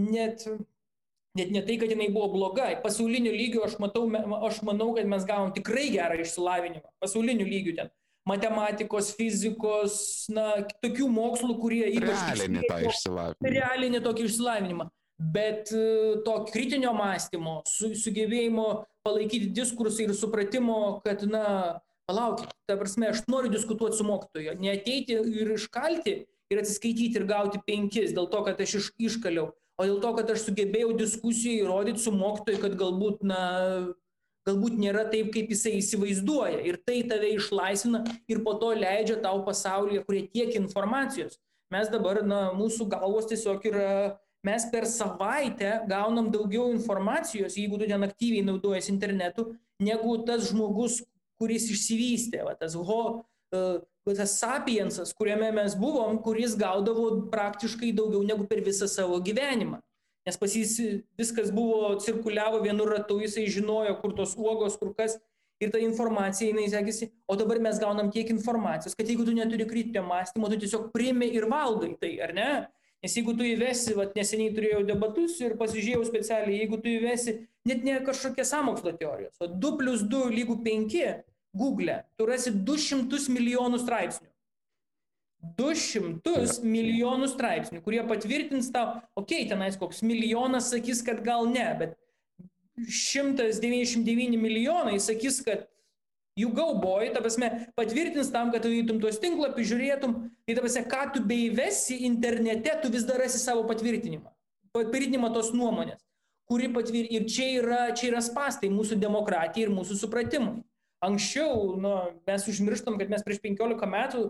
net, 0.00 0.46
net 1.38 1.54
ne 1.54 1.62
tai, 1.66 1.78
kad 1.80 1.92
jinai 1.92 2.10
buvo 2.12 2.30
blogai, 2.34 2.74
pasauliniu 2.84 3.32
lygiu 3.34 3.64
aš, 3.66 3.78
matau, 3.82 4.06
aš 4.48 4.62
manau, 4.66 4.92
kad 4.96 5.08
mes 5.10 5.26
gavom 5.28 5.52
tikrai 5.56 5.88
gerą 5.94 6.20
išsilavinimą, 6.24 6.94
pasauliniu 7.02 7.48
lygiu 7.48 7.76
ten 7.78 7.92
matematikos, 8.28 9.14
fizikos, 9.16 9.94
na, 10.32 10.62
tokių 10.84 11.08
mokslų, 11.10 11.56
kurie 11.60 11.84
ypač... 11.96 12.24
Realinį 12.36 12.64
tą 12.68 12.80
išsilavinimą. 12.90 13.52
Realinį 13.56 14.00
tokį 14.04 14.26
išsilavinimą. 14.28 14.88
Bet 15.20 15.72
e, 15.76 15.84
to 16.24 16.34
kritinio 16.48 16.92
mąstymo, 16.96 17.58
su, 17.68 17.92
sugebėjimo 17.98 18.66
palaikyti 19.04 19.50
diskursą 19.56 20.06
ir 20.06 20.14
supratimo, 20.16 20.78
kad, 21.04 21.26
na, 21.28 21.44
palaukit, 22.08 22.52
ta 22.68 22.76
prasme, 22.80 23.10
aš 23.12 23.26
noriu 23.28 23.52
diskutuoti 23.52 23.98
su 23.98 24.06
mokytoju, 24.08 24.56
neateiti 24.62 25.18
ir 25.18 25.52
iškalti 25.58 26.16
ir 26.50 26.62
atsiskaityti 26.62 27.20
ir 27.20 27.26
gauti 27.28 27.60
penkis 27.66 28.14
dėl 28.16 28.30
to, 28.32 28.40
kad 28.48 28.60
aš 28.64 28.78
iš, 28.80 28.88
iškaliau, 29.10 29.50
o 29.80 29.86
dėl 29.88 29.98
to, 30.02 30.12
kad 30.18 30.30
aš 30.34 30.44
sugebėjau 30.48 30.92
diskusijoje 30.98 31.64
įrodyti 31.64 32.02
su 32.02 32.12
mokytoju, 32.12 32.60
kad 32.60 32.76
galbūt, 32.80 33.22
na, 33.24 33.40
galbūt 34.48 34.76
nėra 34.80 35.06
taip, 35.12 35.30
kaip 35.34 35.52
jisai 35.54 35.78
įsivaizduoja. 35.78 36.60
Ir 36.68 36.80
tai 36.84 37.00
tave 37.08 37.32
išlaisvina 37.36 38.02
ir 38.30 38.42
po 38.44 38.58
to 38.60 38.74
leidžia 38.76 39.16
tau 39.24 39.40
pasaulyje, 39.46 40.04
kurie 40.04 40.26
tiek 40.28 40.52
informacijos. 40.60 41.38
Mes 41.72 41.88
dabar, 41.88 42.20
na, 42.26 42.48
mūsų 42.58 42.88
galvos 42.92 43.30
tiesiog 43.30 43.64
yra, 43.70 43.90
mes 44.46 44.66
per 44.72 44.88
savaitę 44.90 45.78
gaunam 45.88 46.28
daugiau 46.34 46.68
informacijos, 46.74 47.56
jeigu 47.56 47.78
tu 47.80 47.88
ten 47.88 48.04
aktyviai 48.04 48.44
naudojasi 48.44 48.92
internetu, 48.92 49.52
negu 49.80 50.18
tas 50.26 50.50
žmogus, 50.50 51.00
kuris 51.40 51.70
išsivystė, 51.72 52.42
va, 52.44 52.56
tas 52.58 52.74
ho, 52.76 53.02
uh, 53.56 53.78
tas 54.08 54.38
sapiensas, 54.40 55.12
kuriame 55.14 55.52
mes 55.54 55.76
buvom, 55.78 56.18
kuris 56.24 56.56
gaudavo 56.58 57.28
praktiškai 57.30 57.92
daugiau 57.94 58.24
negu 58.26 58.48
per 58.48 58.64
visą 58.64 58.88
savo 58.90 59.20
gyvenimą 59.22 59.78
nes 60.26 60.38
pas 60.40 60.54
jį 60.54 60.88
viskas 61.18 61.50
buvo 61.54 61.94
cirkuliavo 62.02 62.62
vienu 62.64 62.86
ratu, 62.88 63.18
jisai 63.22 63.48
žinojo, 63.50 63.96
kur 64.02 64.14
tos 64.16 64.36
uogos, 64.38 64.78
kur 64.80 64.94
kas. 64.96 65.18
Ir 65.60 65.68
ta 65.68 65.76
informacija, 65.84 66.48
jinai 66.48 66.70
sekėsi, 66.72 67.10
o 67.28 67.34
dabar 67.36 67.58
mes 67.60 67.76
gaunam 67.82 68.06
tiek 68.08 68.30
informacijos, 68.32 68.94
kad 68.96 69.04
jeigu 69.04 69.26
tu 69.26 69.34
neturi 69.36 69.66
kritinio 69.68 70.00
mąstymo, 70.06 70.48
tu 70.48 70.56
tiesiog 70.62 70.86
priimi 70.94 71.28
ir 71.36 71.44
valgai 71.52 71.90
tai, 72.00 72.14
ar 72.24 72.32
ne? 72.32 72.46
Nes 73.04 73.16
jeigu 73.16 73.34
tu 73.36 73.44
įvesi, 73.44 73.92
vat, 73.96 74.14
neseniai 74.16 74.54
turėjau 74.56 74.80
debatus 74.88 75.36
ir 75.44 75.58
pasižiūrėjau 75.60 76.06
specialiai, 76.08 76.62
jeigu 76.62 76.78
tu 76.80 76.88
įvesi 76.94 77.34
net 77.68 77.84
ne 77.84 77.98
kažkokie 78.06 78.44
samokslo 78.48 78.94
teorijos, 78.96 79.36
o 79.36 79.50
2 79.52 79.74
plus 79.82 80.06
2 80.08 80.32
lygų 80.38 80.56
5 80.64 80.96
Google, 81.56 82.02
tu 82.18 82.26
rasi 82.28 82.52
200 82.54 83.30
milijonų 83.32 83.80
straipsnių. 83.82 84.28
200 85.56 86.60
milijonų 86.68 87.30
straipsnių, 87.32 87.80
kurie 87.84 88.02
patvirtins 88.08 88.68
tau, 88.74 89.00
okei, 89.16 89.46
okay, 89.46 89.48
tenais 89.48 89.78
koks 89.80 90.02
milijonas 90.04 90.68
sakys, 90.72 91.00
kad 91.06 91.22
gal 91.24 91.48
ne, 91.48 91.64
bet 91.80 91.96
199 92.84 94.36
milijonai 94.40 94.98
sakys, 95.00 95.40
kad 95.44 95.64
you 96.36 96.52
go 96.52 96.74
boy, 96.80 97.08
ta 97.14 97.24
prasme, 97.24 97.48
patvirtins 97.76 98.30
tam, 98.32 98.52
kad 98.52 98.64
tu 98.64 98.72
įtum 98.72 99.00
tuos 99.02 99.18
tinklapius, 99.20 99.68
žiūrėtum, 99.72 100.14
tai 100.44 100.56
ta 100.56 100.64
prasme, 100.64 100.84
ką 100.92 101.02
tu 101.16 101.24
beivesi 101.24 102.02
internete, 102.08 102.76
tu 102.84 102.92
vis 102.92 103.08
dar 103.08 103.24
esi 103.24 103.40
savo 103.40 103.64
patvirtinimą. 103.68 104.30
Patvirtinimą 104.76 105.32
tos 105.34 105.50
nuomonės, 105.56 105.98
kuri 106.48 106.70
patvirtina. 106.72 107.16
Ir 107.16 107.28
čia 107.32 107.48
yra, 107.58 107.80
čia 107.96 108.12
yra 108.12 108.22
spastai 108.24 108.70
mūsų 108.72 109.00
demokratijai 109.00 109.66
ir 109.66 109.74
mūsų 109.74 109.98
supratimui. 110.04 110.60
Anksčiau, 111.00 111.76
nu, 111.80 111.94
mes 112.28 112.46
užmirštam, 112.52 112.98
kad 113.00 113.12
mes 113.12 113.22
prieš 113.24 113.40
15 113.40 113.88
metų 113.88 114.24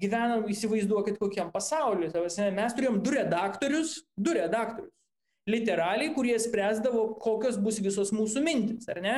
gyvenam, 0.00 0.46
įsivaizduokit, 0.52 1.18
kokiam 1.20 1.52
pasauliu. 1.52 2.10
Mes 2.56 2.74
turėjom 2.76 2.98
du 3.04 3.14
redaktorius, 3.14 4.00
du 4.16 4.34
redaktorius, 4.36 4.92
literaliai, 5.48 6.12
kurie 6.14 6.36
spręsdavo, 6.40 7.06
kokios 7.20 7.56
bus 7.60 7.80
visos 7.82 8.12
mūsų 8.12 8.42
mintis, 8.44 8.88
ar 8.92 9.00
ne? 9.04 9.16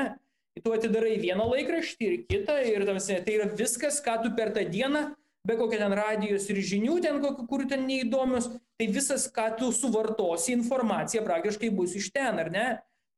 Tu 0.63 0.75
atidarai 0.75 1.17
vieną 1.21 1.47
laikraštį 1.49 2.07
ir 2.07 2.17
kitą, 2.29 2.59
ir 2.69 2.85
tavasi, 2.87 3.19
tai 3.25 3.39
yra 3.39 3.49
viskas, 3.57 4.03
ką 4.05 4.19
tu 4.23 4.33
per 4.37 4.53
tą 4.55 4.67
dieną, 4.69 5.07
be 5.49 5.57
kokia 5.59 5.81
ten 5.81 5.95
radijos 5.97 6.47
ir 6.53 6.61
žinių, 6.63 6.99
ten, 7.03 7.19
kur 7.49 7.65
ten 7.71 7.87
neįdomios, 7.89 8.51
tai 8.79 8.89
visas, 8.93 9.27
ką 9.33 9.49
tu 9.59 9.73
suvartosi, 9.75 10.53
informacija 10.55 11.25
praktiškai 11.25 11.73
bus 11.75 11.97
iš 11.99 12.13
ten, 12.15 12.39
ar 12.43 12.53
ne? 12.53 12.67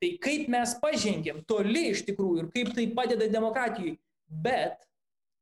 Tai 0.05 0.11
kaip 0.21 0.51
mes 0.53 0.73
pažengėm 0.83 1.39
toli 1.49 1.87
iš 1.95 2.03
tikrųjų 2.05 2.43
ir 2.43 2.49
kaip 2.53 2.75
tai 2.77 2.85
padeda 2.93 3.25
demokratijai. 3.33 3.95
Bet 4.29 4.83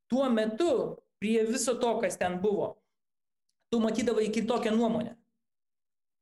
tuo 0.07 0.29
metu 0.31 1.01
prie 1.19 1.41
viso 1.49 1.75
to, 1.81 1.89
kas 1.99 2.15
ten 2.21 2.37
buvo, 2.39 2.69
tu 3.67 3.81
matydavai 3.83 4.29
kitokią 4.31 4.71
nuomonę. 4.71 5.17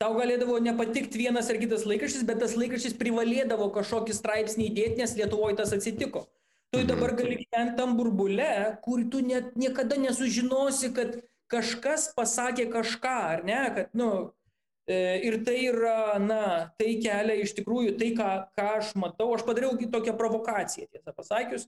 Tau 0.02 0.16
galėdavo 0.18 0.58
nepatikti 0.58 1.22
vienas 1.22 1.54
ar 1.54 1.60
kitas 1.62 1.86
laikraštis, 1.86 2.26
bet 2.26 2.42
tas 2.42 2.58
laikraštis 2.58 2.98
privalėdavo 2.98 3.68
kažkokį 3.76 4.18
straipsnį 4.18 4.72
įdėti, 4.72 4.98
nes 5.04 5.14
Lietuvoje 5.20 5.60
tas 5.62 5.76
atsitiko. 5.78 6.26
Tu 6.74 6.82
mhm. 6.82 6.90
dabar 6.90 7.14
gali 7.20 7.38
gyventi 7.44 7.78
tam 7.78 7.94
burbule, 8.00 8.80
kur 8.82 9.06
tu 9.14 9.22
net 9.22 9.54
niekada 9.54 10.02
nesužinosi, 10.02 10.90
kad 10.98 11.20
kažkas 11.54 12.10
pasakė 12.18 12.72
kažką, 12.74 13.18
ar 13.36 13.46
ne, 13.46 13.62
kad, 13.76 13.94
nu, 13.94 14.10
e, 14.18 14.41
ir 14.90 15.38
tai 15.46 15.58
yra, 15.68 16.18
na, 16.24 16.44
tai 16.80 16.96
kelia 17.04 17.38
iš 17.44 17.54
tikrųjų 17.60 17.98
tai, 18.00 18.14
ką, 18.18 18.32
ką 18.58 18.68
aš 18.80 18.96
matau. 19.00 19.30
Aš 19.36 19.46
padariau 19.48 19.78
tokią 19.78 20.16
provokaciją, 20.18 20.90
tiesą 20.92 21.14
pasakius, 21.16 21.68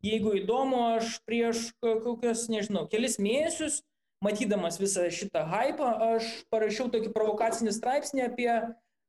Jeigu 0.00 0.32
įdomu, 0.38 0.78
aš 0.96 1.18
prieš 1.28 1.70
kokius, 1.80 2.46
nežinau, 2.48 2.86
kelis 2.88 3.18
mėnesius, 3.20 3.82
matydamas 4.24 4.78
visą 4.80 5.04
šitą 5.12 5.42
hypą, 5.48 5.90
aš 6.16 6.28
parašiau 6.52 6.88
tokį 6.92 7.12
provokacinį 7.12 7.74
straipsnį 7.76 8.24
apie, 8.24 8.48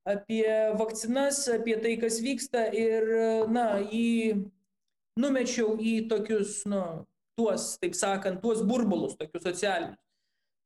apie 0.03 0.43
vakcinas, 0.79 1.45
apie 1.55 1.77
tai, 1.79 1.95
kas 2.01 2.19
vyksta 2.23 2.65
ir, 2.75 3.07
na, 3.55 3.79
jį 3.87 4.51
numečiau 5.19 5.77
į 5.79 5.95
tokius, 6.11 6.59
na, 6.67 7.05
tuos, 7.39 7.77
taip 7.79 7.95
sakant, 7.95 8.43
tuos 8.43 8.59
burbulus, 8.67 9.15
tokius 9.19 9.47
socialinius. 9.47 9.99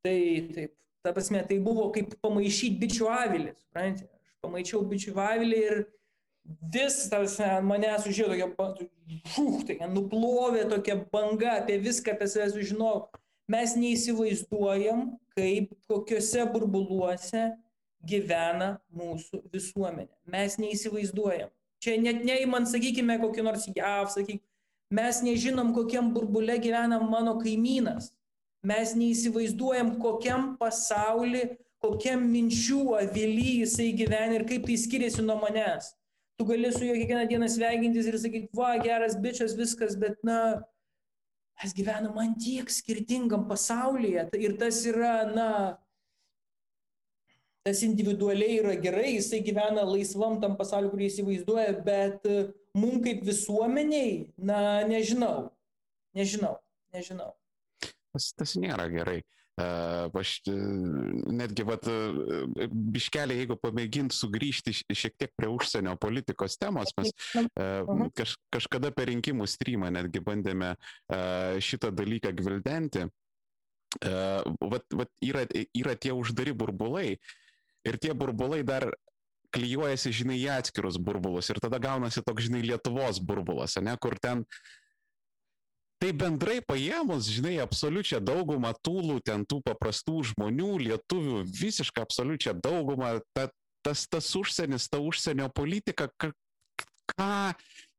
Tai 0.05 0.17
taip, 0.57 0.73
ta 1.05 1.13
prasme, 1.13 1.43
tai 1.47 1.59
buvo 1.61 1.91
kaip 1.93 2.15
pamaišyti 2.25 2.79
bičių 2.81 3.09
avilį, 3.13 3.53
suprantate? 3.59 4.09
Aš 4.09 4.39
pamaičiau 4.45 4.81
bičių 4.89 5.13
avilį 5.21 5.59
ir 5.67 5.83
vis 6.73 6.97
tas 7.11 7.37
manęs 7.65 8.07
užėjo 8.09 8.31
tokia, 8.55 8.87
šūk, 9.35 9.67
tai 9.69 9.89
nuplovė 9.91 10.65
tokia 10.71 10.97
banga 11.13 11.59
apie 11.61 11.77
viską, 11.81 12.15
apie 12.15 12.29
save 12.31 12.49
sužinojau. 12.53 13.05
Mes 13.51 13.75
neįsivaizduojam, 13.77 15.11
kaip 15.37 15.75
kokiuose 15.89 16.47
burbuluose 16.49 17.51
gyvena 18.09 18.75
mūsų 18.95 19.43
visuomenė. 19.53 20.09
Mes 20.33 20.57
neįsivaizduojam. 20.61 21.51
Čia 21.83 21.99
net 22.01 22.23
neįman, 22.25 22.65
sakykime, 22.69 23.19
kokį 23.21 23.45
nors 23.45 23.67
JAV, 23.69 24.09
sakykime, 24.13 24.41
mes 24.97 25.21
nežinom, 25.25 25.73
kokiam 25.75 26.09
burbule 26.15 26.57
gyvena 26.61 26.97
mano 27.03 27.35
kaimynas. 27.41 28.11
Mes 28.65 28.95
neįsivaizduojam, 28.97 29.95
kokiam 30.01 30.55
pasauliu, 30.57 31.53
kokiam 31.85 32.23
minčių 32.31 32.81
avily 32.97 33.59
jisai 33.61 33.91
gyvena 33.97 34.39
ir 34.39 34.45
kaip 34.49 34.65
tai 34.65 34.77
skiriasi 34.81 35.25
nuo 35.25 35.37
manęs. 35.43 35.91
Tu 36.35 36.47
gali 36.49 36.71
su 36.73 36.83
juo 36.83 36.95
kiekvieną 36.97 37.27
dieną 37.29 37.47
sveikintis 37.51 38.09
ir 38.09 38.17
sakyti, 38.19 38.49
va, 38.57 38.73
geras 38.83 39.15
bičias, 39.21 39.53
viskas, 39.55 39.95
bet, 39.99 40.17
na, 40.27 40.39
mes 41.61 41.75
gyvenam 41.77 42.17
ant 42.19 42.39
tiek 42.41 42.71
skirtingam 42.73 43.45
pasaulyje. 43.47 44.27
Ir 44.41 44.57
tas 44.59 44.81
yra, 44.89 45.13
na, 45.31 45.47
tas 47.65 47.85
individualiai 47.87 48.59
yra 48.59 48.75
gerai, 48.81 49.15
jisai 49.15 49.39
gyvena 49.45 49.85
laisvam 49.87 50.41
tam 50.41 50.57
pasauliu, 50.59 50.91
kurį 50.91 51.07
įsivaizduoja, 51.09 51.79
bet 51.87 52.27
e, 52.27 52.43
mum 52.77 52.99
kaip 53.05 53.23
visuomeniai, 53.25 54.27
na, 54.37 54.59
nežinau, 54.89 55.49
nežinau, 56.17 56.57
nežinau. 56.93 57.31
Tas, 58.15 58.31
tas 58.39 58.55
nėra 58.55 58.87
gerai. 58.87 59.19
Aš 59.55 60.31
netgi, 60.47 61.63
vat, 61.67 61.85
biškelį, 62.95 63.37
jeigu 63.39 63.55
pamėgint 63.59 64.15
sugrįžti 64.15 64.73
šiek 64.75 65.15
tiek 65.15 65.31
prie 65.35 65.47
užsienio 65.51 65.93
politikos 65.99 66.57
temos, 66.59 66.91
mes 66.99 67.13
kaž, 68.19 68.35
kažkada 68.51 68.91
per 68.95 69.07
rinkimų 69.11 69.47
streamą 69.47 69.93
netgi 69.95 70.23
bandėme 70.23 70.73
šitą 71.63 71.93
dalyką 71.95 72.35
gvildenti. 72.35 73.07
Vat, 74.03 74.87
vat 74.91 75.11
yra, 75.23 75.45
yra 75.71 75.95
tie 75.95 76.11
uždari 76.11 76.51
burbulai 76.51 77.13
ir 77.87 77.99
tie 78.03 78.11
burbulai 78.11 78.59
dar 78.67 78.89
klyjuojasi, 79.55 80.11
žinai, 80.11 80.35
į 80.41 80.49
atskirus 80.57 80.99
burbulus 80.99 81.47
ir 81.47 81.61
tada 81.63 81.79
gaunasi 81.79 82.23
toks, 82.27 82.49
žinai, 82.49 82.65
Lietuvos 82.65 83.21
burbulas, 83.23 83.77
ne, 83.79 83.93
kur 84.03 84.17
ten 84.19 84.41
uh, 84.43 84.84
tai 86.05 86.13
bendrai 86.13 86.59
paėmus, 86.61 87.25
žinai, 87.33 87.55
absoliučią 87.63 88.19
daugumą 88.21 88.75
tūlų, 88.85 89.17
ten 89.25 89.45
tų 89.49 89.61
paprastų 89.65 90.21
žmonių, 90.31 90.71
lietuvių, 90.83 91.41
visišką 91.49 92.03
absoliučią 92.05 92.53
daugumą, 92.61 93.15
ta, 93.33 93.47
tas, 93.85 94.05
tas 94.11 94.29
užsienis, 94.37 94.85
ta 94.91 95.01
užsienio 95.01 95.49
politika, 95.55 96.09
ką, 96.13 97.29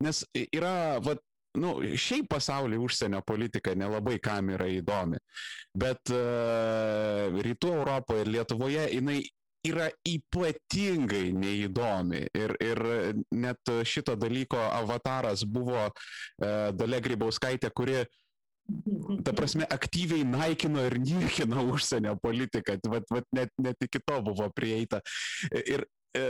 nes 0.03 0.23
yra, 0.39 1.01
va, 1.03 1.17
nu, 1.59 1.73
šiaip 1.99 2.29
pasaulyje 2.31 2.79
užsienio 2.85 3.19
politika 3.27 3.75
nelabai 3.75 4.21
kam 4.23 4.53
yra 4.55 4.69
įdomi, 4.71 5.19
bet 5.75 6.13
uh, 6.13 7.35
rytų 7.43 7.73
Europoje 7.81 8.23
ir 8.23 8.33
Lietuvoje 8.37 8.87
jinai 8.93 9.19
yra 9.69 9.89
ypatingai 10.07 11.31
neįdomi. 11.35 12.23
Ir, 12.37 12.55
ir 12.63 12.81
net 13.35 13.73
šito 13.87 14.15
dalyko 14.19 14.59
avataras 14.59 15.43
buvo 15.47 15.87
e, 15.87 15.91
Dalia 16.77 17.01
Grybauskaitė, 17.03 17.71
kuri 17.75 18.01
ta 19.23 19.31
prasme, 19.31 19.63
aktyviai 19.71 20.25
naikino 20.27 20.83
ir 20.87 20.97
niekino 20.99 21.63
užsienio 21.71 22.17
politiką, 22.19 22.75
vat, 22.91 23.07
vat 23.13 23.29
net, 23.35 23.53
net 23.61 23.87
iki 23.87 24.01
to 24.03 24.19
buvo 24.25 24.49
prieita. 24.55 24.99
Ir, 25.63 25.85
e, 26.17 26.25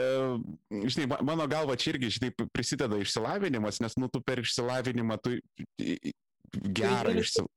žinai, 0.85 1.09
mano 1.25 1.47
galva 1.49 1.77
čia 1.79 1.95
irgi, 1.95 2.13
žinai, 2.19 2.31
prisideda 2.53 2.99
išsilavinimas, 3.01 3.81
nes, 3.81 3.97
nu, 3.97 4.11
tu 4.13 4.21
per 4.21 4.43
išsilavinimą, 4.45 5.17
tu 5.23 5.37
gerą 6.53 7.17
išsilavinimą. 7.17 7.53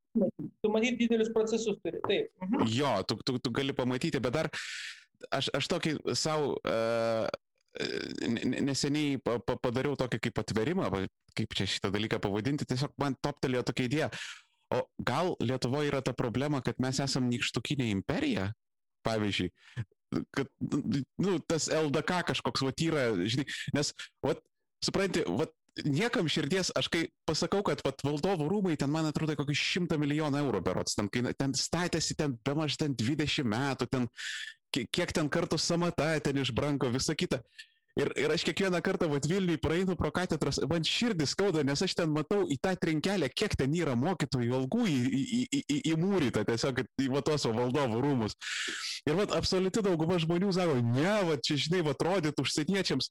Tu 0.60 0.70
matyt 0.72 0.96
didelius 0.98 1.30
procesus 1.30 1.76
turi, 1.84 2.00
taip. 2.02 2.32
Mhm. 2.42 2.64
Jo, 2.74 2.96
tu, 3.06 3.20
tu, 3.22 3.38
tu 3.38 3.52
gali 3.54 3.76
pamatyti, 3.76 4.18
bet 4.22 4.34
dar 4.34 4.48
aš, 5.28 5.50
aš 5.56 5.68
tokį 5.70 5.94
savo 6.18 6.56
uh, 6.58 7.28
neseniai 8.66 9.20
pa, 9.22 9.38
pa, 9.38 9.54
padariau 9.60 9.96
tokį 9.98 10.18
kaip 10.26 10.40
atverimą, 10.42 10.88
kaip 11.38 11.54
čia 11.54 11.68
šitą 11.70 11.92
dalyką 11.94 12.18
pavadinti, 12.22 12.66
tiesiog 12.66 12.96
man 12.98 13.16
toptelėjo 13.22 13.62
tokia 13.70 13.86
idėja. 13.86 14.10
O 14.74 14.82
gal 15.02 15.34
Lietuvoje 15.42 15.90
yra 15.90 16.02
ta 16.02 16.14
problema, 16.14 16.60
kad 16.62 16.78
mes 16.82 17.00
esam 17.02 17.26
nykštukinė 17.30 17.88
imperija, 17.90 18.50
pavyzdžiui, 19.06 19.50
kad, 20.34 20.50
nu, 21.18 21.38
tas 21.46 21.70
LDK 21.74 22.20
kažkoks, 22.30 22.66
va, 22.66 22.74
yra, 22.86 23.06
žinai, 23.26 23.46
nes, 23.74 23.90
va, 24.26 24.36
supranti, 24.84 25.24
va, 25.26 25.48
niekam 25.86 26.28
širdies, 26.30 26.72
aš 26.76 26.90
kai 26.92 27.02
pasakau, 27.28 27.62
kad 27.66 27.82
vat, 27.86 28.02
valdovų 28.06 28.48
rūmai 28.50 28.76
ten, 28.78 28.90
man 28.92 29.08
atrodo, 29.10 29.36
kokį 29.38 29.56
šimtą 29.58 29.98
milijonų 30.00 30.42
eurų 30.42 30.62
berots, 30.66 30.96
ten, 30.98 31.10
kai, 31.12 31.24
ten 31.38 31.54
statėsi 31.56 32.18
ten 32.18 32.36
be 32.46 32.56
maž 32.58 32.78
ten 32.80 32.94
20 32.98 33.46
metų, 33.50 33.90
ten 33.90 34.08
kiek 34.70 35.12
ten 35.16 35.28
kartų 35.32 35.58
samata 35.60 36.12
ten 36.24 36.40
išbranko, 36.42 36.92
visa 36.94 37.16
kita. 37.18 37.42
Ir, 37.98 38.12
ir 38.14 38.30
aš 38.30 38.44
kiekvieną 38.46 38.78
kartą 38.86 39.08
vat 39.10 39.26
Vilniui 39.26 39.58
praeinu 39.58 39.96
pro 39.98 40.12
katedras, 40.14 40.60
man 40.70 40.84
širdis 40.86 41.32
skauda, 41.34 41.64
nes 41.66 41.80
aš 41.82 41.96
ten 41.98 42.12
matau 42.14 42.44
į 42.46 42.56
tą 42.62 42.76
trinkelę, 42.78 43.28
kiek 43.34 43.56
ten 43.58 43.74
yra 43.74 43.96
mokytojų 43.98 44.54
algų 44.60 44.84
įmūryta 45.90 46.44
tiesiog 46.46 46.84
į 47.02 47.08
vatos 47.10 47.48
valdovų 47.50 48.04
rūmus. 48.04 48.38
Ir 49.10 49.18
vat 49.18 49.34
absoliuti 49.34 49.82
dauguma 49.82 50.20
žmonių 50.22 50.52
sako, 50.54 50.78
ne, 50.86 51.16
va 51.26 51.36
čia 51.42 51.58
žinai, 51.58 51.82
va 51.88 51.96
atrodytų 51.96 52.46
užsieniečiams, 52.46 53.10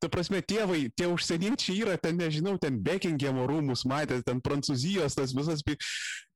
ta 0.00 0.08
prasme, 0.12 0.40
tėvai, 0.40 0.88
tie 0.96 1.08
užsieniečiai 1.12 1.82
yra 1.84 1.96
ten, 2.00 2.16
nežinau, 2.20 2.56
ten 2.60 2.78
Bekingemo 2.84 3.46
rūmus 3.48 3.84
matė, 3.88 4.20
ten 4.26 4.40
Prancūzijos, 4.44 5.16
tas 5.18 5.34
visas, 5.36 5.62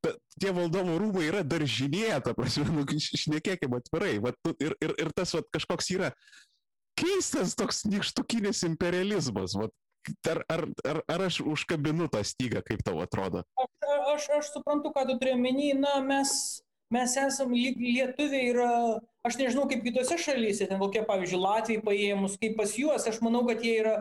ta, 0.04 0.14
tie 0.40 0.52
valdovo 0.54 0.98
rūmai 1.00 1.28
yra 1.30 1.44
daržinė, 1.46 2.10
ta 2.24 2.36
prasme, 2.36 2.66
nu, 2.70 2.84
šnekėkime 2.86 3.80
atvirai, 3.80 4.18
va, 4.24 4.34
ir, 4.58 4.76
ir, 4.84 4.96
ir 5.06 5.14
tas 5.16 5.34
va, 5.36 5.44
kažkoks 5.56 5.90
yra 5.96 6.12
keistas 6.98 7.56
toks 7.58 7.82
nikštukinis 7.88 8.62
imperializmas, 8.68 9.56
va, 9.58 9.70
ar, 10.30 10.44
ar, 10.52 10.66
ar, 10.84 11.00
ar 11.08 11.26
aš 11.26 11.40
užkabinu 11.40 12.08
tą 12.12 12.22
stygą, 12.26 12.62
kaip 12.66 12.84
tau 12.86 13.00
atrodo? 13.04 13.44
Aš, 13.58 13.72
aš, 14.14 14.28
aš 14.38 14.52
suprantu, 14.58 14.92
ką 14.94 15.06
tu 15.08 15.18
turi 15.18 15.34
omeny, 15.38 15.72
na, 15.80 15.96
mes, 16.04 16.60
mes 16.92 17.16
esam, 17.20 17.52
lietuviai 17.54 18.50
yra 18.52 18.70
aš 19.24 19.38
nežinau 19.40 19.64
kaip 19.70 19.84
kitose 19.84 20.18
šalyse, 20.20 20.68
ten 20.68 20.80
kokie, 20.80 21.02
pavyzdžiui, 21.08 21.40
Latvijai 21.40 21.84
paėmus, 21.84 22.36
kaip 22.40 22.58
pas 22.60 22.74
juos, 22.76 23.06
aš 23.08 23.20
manau, 23.24 23.44
kad 23.48 23.62
jie 23.64 23.78
yra, 23.80 23.94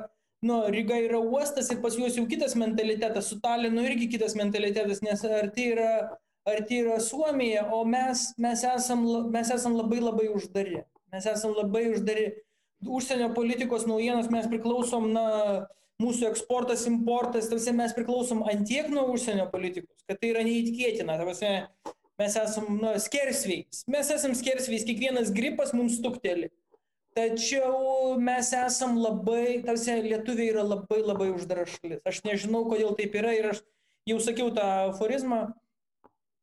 nu, 0.44 0.60
Ryga 0.74 1.00
yra 1.06 1.22
uostas 1.24 1.72
ir 1.72 1.80
pas 1.84 1.96
juos 1.96 2.18
jau 2.20 2.26
kitas 2.30 2.58
mentalitetas, 2.60 3.30
su 3.32 3.40
Talinu 3.44 3.86
irgi 3.88 4.10
kitas 4.18 4.36
mentalitetas, 4.40 5.00
nes 5.06 5.24
arti 5.24 5.70
yra, 5.72 5.92
arti 6.50 6.82
yra 6.84 7.00
Suomija, 7.04 7.70
o 7.72 7.84
mes, 7.88 8.32
mes, 8.44 8.66
esam, 8.68 9.06
mes 9.32 9.54
esam 9.56 9.78
labai 9.80 10.02
labai 10.04 10.28
uždari. 10.34 10.84
Mes 11.14 11.30
esam 11.30 11.56
labai 11.56 11.88
uždari. 11.94 12.34
Užsienio 12.84 13.30
politikos 13.32 13.86
naujienos 13.88 14.28
mes 14.34 14.50
priklausom, 14.52 15.06
na, 15.16 15.24
mūsų 16.04 16.28
eksportas, 16.34 16.84
importas, 16.90 17.48
tarsi 17.48 17.72
mes 17.72 17.94
priklausom 17.96 18.42
antiek 18.52 18.90
nuo 18.92 19.06
užsienio 19.14 19.46
politikos, 19.54 20.02
kad 20.10 20.20
tai 20.20 20.34
yra 20.34 20.44
neįtikėtina. 20.44 21.16
Tarsi, 21.22 21.54
Mes 22.24 22.36
esam 22.40 22.68
nu, 22.80 22.92
skersvėjais. 23.04 23.84
Mes 23.92 24.10
esam 24.14 24.36
skersvėjais, 24.38 24.86
kiekvienas 24.88 25.32
gripas 25.36 25.74
mums 25.76 25.98
stukteli. 26.00 26.48
Tačiau 27.18 28.16
mes 28.18 28.48
esam 28.58 28.96
labai, 28.98 29.60
tarsi 29.66 30.00
lietuviai 30.06 30.54
yra 30.54 30.64
labai 30.66 31.02
labai 31.04 31.28
uždara 31.34 31.66
šalis. 31.70 32.00
Aš 32.10 32.24
nežinau, 32.26 32.64
kodėl 32.70 32.96
taip 32.98 33.18
yra 33.20 33.34
ir 33.36 33.50
aš 33.52 33.60
jau 34.10 34.18
sakiau 34.24 34.54
tą 34.56 34.70
aforizmą. 34.94 35.42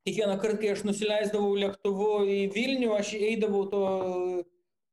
Kiekvieną 0.06 0.36
kartą, 0.42 0.60
kai 0.60 0.74
aš 0.74 0.84
nusileisdavau 0.88 1.56
lėktuvu 1.62 2.10
į 2.36 2.38
Vilnių, 2.54 2.92
aš 2.96 3.14
eidavau 3.18 3.64
to, 3.72 3.82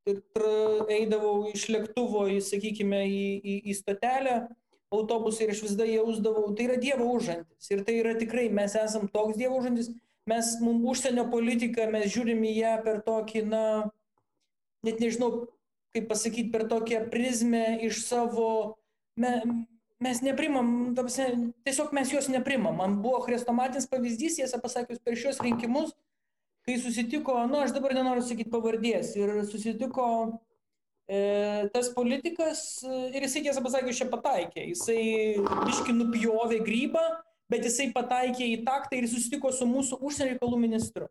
eidavau 0.07 1.35
iš 1.51 1.67
lėktuvo, 1.73 2.25
į, 2.31 2.41
sakykime, 2.47 3.03
į, 3.11 3.21
į, 3.37 3.59
į 3.71 3.77
stotelę 3.77 4.39
autobusą 4.93 5.43
ir 5.43 5.53
aš 5.53 5.61
visada 5.65 5.87
jausdavau, 5.87 6.49
tai 6.55 6.69
yra 6.69 6.79
Dievo 6.79 7.11
užantis. 7.11 7.71
Ir 7.75 7.83
tai 7.87 7.99
yra 8.01 8.15
tikrai, 8.19 8.47
mes 8.49 8.75
esam 8.79 9.07
toks 9.11 9.39
Dievo 9.39 9.59
užantis, 9.59 9.91
mes 10.27 10.57
mum 10.61 10.83
užsienio 10.91 11.27
politika, 11.31 11.87
mes 11.91 12.09
žiūrim 12.13 12.43
į 12.45 12.53
ją 12.59 12.73
per 12.85 12.99
tokį, 13.05 13.43
na, 13.47 13.63
net 14.85 14.99
nežinau, 15.03 15.47
kaip 15.95 16.09
pasakyti, 16.11 16.51
per 16.53 16.67
tokią 16.69 17.05
prizmę 17.11 17.79
iš 17.87 18.03
savo, 18.05 18.49
me, 19.19 19.31
mes 20.03 20.19
neprimam, 20.25 20.91
tiesiog 21.65 21.93
mes 21.95 22.11
juos 22.13 22.27
neprimam. 22.31 22.75
Man 22.77 22.99
buvo 23.03 23.21
chrestomatinis 23.25 23.89
pavyzdys, 23.89 24.41
tiesą 24.41 24.59
pasakius, 24.63 25.01
per 25.03 25.17
šios 25.19 25.39
rinkimus, 25.43 25.95
kai 26.67 26.75
susitiko, 26.81 27.37
nu, 27.47 27.61
aš 27.63 27.73
dabar 27.77 27.95
nenoriu 27.95 28.25
sakyti 28.25 28.51
pavardės, 28.51 29.13
ir 29.15 29.31
susitiko 29.47 30.07
e, 31.07 31.69
tas 31.71 31.89
politikas 31.95 32.83
ir 32.83 33.23
jisai, 33.23 33.45
tiesą 33.47 33.63
pasakius, 33.63 34.01
čia 34.01 34.09
pataikė. 34.11 34.67
Jisai 34.73 34.99
biški 35.63 35.95
nupjovė 35.95 36.59
grybą 36.67 37.05
bet 37.51 37.65
jisai 37.67 37.91
pataikė 37.95 38.47
į 38.53 38.59
taktą 38.67 38.99
ir 38.99 39.07
susitiko 39.11 39.51
su 39.55 39.67
mūsų 39.69 40.01
užsienio 40.01 40.35
reikalų 40.35 40.59
ministru. 40.61 41.07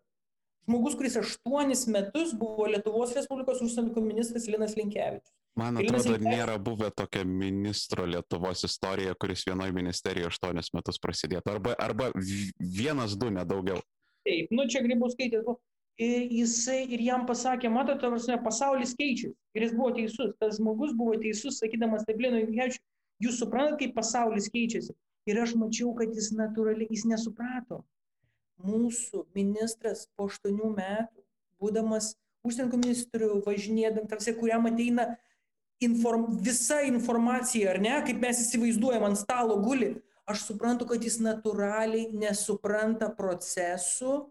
Žmogus, 0.67 0.97
kuris 0.99 1.15
aštuonis 1.21 1.85
metus 1.95 2.33
buvo 2.35 2.67
Lietuvos 2.73 3.15
Respublikos 3.15 3.63
užsienio 3.63 3.93
reikalų 3.93 4.09
ministras 4.09 4.49
Linas 4.51 4.75
Linkevičius. 4.79 5.33
Man 5.57 5.79
atrodo, 5.81 6.03
Linkevičius... 6.03 6.27
nėra 6.27 6.57
buvę 6.61 6.91
tokio 6.93 7.23
ministro 7.25 8.05
Lietuvos 8.11 8.67
istorijoje, 8.67 9.15
kuris 9.23 9.47
vienoje 9.47 9.73
ministerijoje 9.77 10.33
aštuonis 10.35 10.73
metus 10.77 10.99
prasidėtų. 11.01 11.55
Arba, 11.55 11.77
arba 11.81 12.11
vienas, 12.59 13.15
du, 13.17 13.31
nedaugiau. 13.33 13.81
Taip, 14.27 14.51
nu 14.53 14.67
čia 14.69 14.83
grybauskaitės 14.85 15.47
buvo. 15.47 15.61
Ir 16.03 16.27
jisai 16.29 16.83
ir 16.93 17.01
jam 17.01 17.23
pasakė, 17.25 17.71
matote, 17.73 18.11
pasaulis 18.45 18.93
keičiasi. 18.99 19.33
Ir 19.57 19.65
jis 19.65 19.73
buvo 19.79 19.95
teisus. 19.97 20.35
Tas 20.43 20.59
žmogus 20.59 20.93
buvo 20.99 21.15
teisus, 21.23 21.57
sakydamas 21.63 22.05
taip, 22.05 22.21
Linui 22.21 22.43
Linkevičiui, 22.45 22.83
jūs 23.25 23.39
suprantate, 23.41 23.87
kaip 23.87 23.95
pasaulis 23.97 24.51
keičiasi. 24.53 24.93
Ir 25.27 25.41
aš 25.43 25.57
mačiau, 25.59 25.91
kad 25.99 26.13
jis 26.15 26.31
natūraliai, 26.39 26.87
jis 26.93 27.05
nesuprato. 27.11 27.83
Mūsų 28.63 29.27
ministras 29.37 30.07
po 30.17 30.29
aštuonių 30.31 30.71
metų, 30.77 31.25
būdamas 31.61 32.15
užsienio 32.47 32.79
ministrių, 32.79 33.31
važinėdam, 33.47 34.07
tarsi 34.09 34.37
kuriam 34.39 34.69
ateina 34.71 35.17
inform, 35.83 36.29
visa 36.41 36.81
informacija, 36.87 37.75
ar 37.75 37.81
ne, 37.83 37.97
kaip 38.07 38.23
mes 38.23 38.41
įsivaizduojam, 38.47 39.05
ant 39.09 39.21
stalo 39.21 39.59
guli, 39.65 39.97
aš 40.31 40.47
suprantu, 40.49 40.89
kad 40.91 41.03
jis 41.05 41.19
natūraliai 41.23 42.09
nesupranta 42.17 43.11
procesų, 43.19 44.27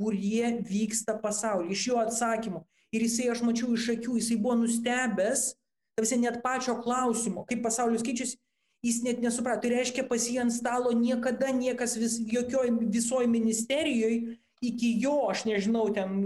kurie 0.00 0.54
vyksta 0.64 1.16
pasaulyje, 1.20 1.74
iš 1.74 1.86
jo 1.90 1.98
atsakymų. 2.00 2.62
Ir 2.94 3.04
jisai, 3.04 3.28
aš 3.30 3.42
mačiau 3.46 3.74
iš 3.76 3.90
akių, 3.96 4.16
jisai 4.18 4.38
buvo 4.40 4.56
nustebęs, 4.62 5.50
tarsi 5.98 6.18
net 6.18 6.40
pačio 6.42 6.78
klausimo, 6.80 7.44
kaip 7.46 7.60
pasaulis 7.66 8.02
keičiasi, 8.06 8.38
jis 8.84 9.02
net 9.04 9.20
nesuprato. 9.22 9.64
Tai 9.64 9.74
reiškia, 9.74 10.06
pas 10.08 10.24
jį 10.28 10.40
ant 10.44 10.54
stalo 10.54 10.92
niekada 10.96 11.52
niekas 11.54 11.96
vis, 12.00 12.18
jokioj 12.32 12.72
visoj 12.92 13.26
ministerijoje 13.30 14.38
iki 14.60 14.94
jo, 15.00 15.16
aš 15.32 15.46
nežinau, 15.48 15.86
ten 15.96 16.20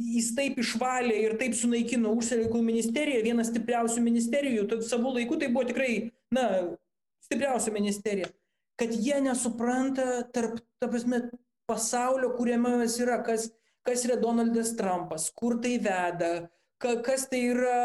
jis 0.00 0.32
taip 0.36 0.58
išvalė 0.62 1.18
ir 1.26 1.36
taip 1.40 1.54
sunaikino 1.56 2.14
užsienio 2.16 2.46
reikalų 2.46 2.64
ministeriją, 2.66 3.24
vienas 3.26 3.52
stipriausių 3.52 4.02
ministerijų, 4.04 4.66
tad 4.70 4.86
savo 4.86 5.12
laiku 5.14 5.38
tai 5.38 5.50
buvo 5.52 5.68
tikrai, 5.68 5.92
na, 6.34 6.46
stipriausia 7.26 7.74
ministerija, 7.74 8.30
kad 8.80 8.94
jie 8.96 9.20
nesupranta 9.22 10.24
tarp, 10.34 10.58
ta 10.82 10.88
prasme, 10.90 11.26
pasaulio, 11.70 12.32
kuriame 12.36 12.80
jis 12.82 12.98
yra, 13.04 13.20
kas, 13.24 13.50
kas 13.86 14.02
yra 14.08 14.18
Donaldas 14.20 14.74
Trumpas, 14.78 15.28
kur 15.36 15.60
tai 15.62 15.76
veda, 15.82 16.32
ka, 16.82 16.96
kas 17.06 17.26
tai 17.30 17.40
yra, 17.52 17.78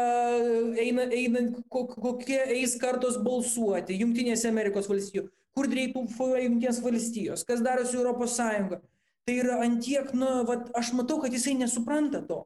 eina, 0.82 1.06
eina, 1.14 1.44
kokie 1.70 2.38
eis 2.58 2.76
kartos 2.80 3.18
balsuoti 3.22 3.98
Junktinėse 4.02 4.50
Amerikos 4.50 4.88
valstijų, 4.90 5.28
kur 5.56 5.70
dreituoja 5.70 6.44
Junktinės 6.44 6.80
valstijos, 6.84 7.44
kas 7.48 7.62
darosi 7.64 7.98
Europos 7.98 8.36
Sąjunga. 8.38 8.80
Tai 9.28 9.36
yra 9.36 9.58
antiek, 9.60 10.10
na, 10.16 10.42
vat, 10.48 10.70
aš 10.78 10.94
matau, 10.96 11.18
kad 11.20 11.34
jisai 11.34 11.54
nesupranta 11.58 12.22
to. 12.24 12.42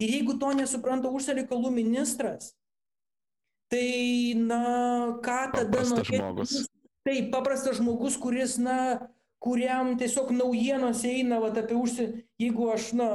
Ir 0.00 0.14
jeigu 0.16 0.38
to 0.40 0.50
nesupranta 0.56 1.10
užsienio 1.12 1.42
reikalų 1.42 1.72
ministras, 1.74 2.54
tai, 3.72 4.32
na, 4.40 4.62
ką 5.24 5.40
tada 5.56 5.82
norėtų. 5.90 6.64
Taip, 7.02 7.28
paprastas 7.34 7.80
žmogus, 7.80 8.16
kuris, 8.22 8.56
na, 8.62 8.78
kuriam 9.42 9.96
tiesiog 9.98 10.30
naujienos 10.36 11.02
eina 11.08 11.40
vat, 11.42 11.58
apie 11.58 11.74
užsienį, 11.74 12.22
jeigu 12.40 12.68
aš, 12.70 12.92
na, 12.98 13.08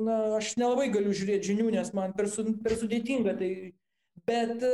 na, 0.00 0.16
aš 0.38 0.54
nelabai 0.60 0.88
galiu 0.94 1.12
žiūrėti 1.16 1.52
žinių, 1.52 1.68
nes 1.74 1.92
man 1.96 2.14
per, 2.16 2.30
su, 2.32 2.46
per 2.64 2.78
sudėtinga, 2.80 3.36
tai, 3.36 3.50
bet 4.28 4.64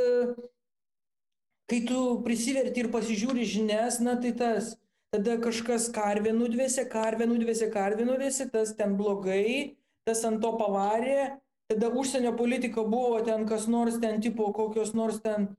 kai 1.71 1.81
tu 1.89 1.99
prisiverti 2.23 2.85
ir 2.85 2.91
pasižiūri 2.93 3.47
žinias, 3.49 3.99
na, 4.03 4.15
tai 4.23 4.31
tas, 4.39 4.73
tada 5.13 5.35
kažkas 5.43 5.89
karvė 5.93 6.31
nudvėsė, 6.37 6.87
karvė 6.91 7.27
nudvėsė, 7.29 7.69
karvė 7.73 8.07
nudvėsė, 8.07 8.47
tas 8.53 8.71
ten 8.77 8.95
blogai, 8.99 9.75
tas 10.07 10.23
ant 10.27 10.39
to 10.43 10.53
pavarė, 10.59 11.33
tada 11.71 11.91
užsienio 11.91 12.31
politika 12.39 12.83
buvo 12.87 13.19
ten 13.27 13.43
kas 13.49 13.67
nors 13.67 13.99
ten 13.99 14.23
tipo 14.23 14.51
kokios 14.55 14.95
nors 14.95 15.19
ten, 15.23 15.51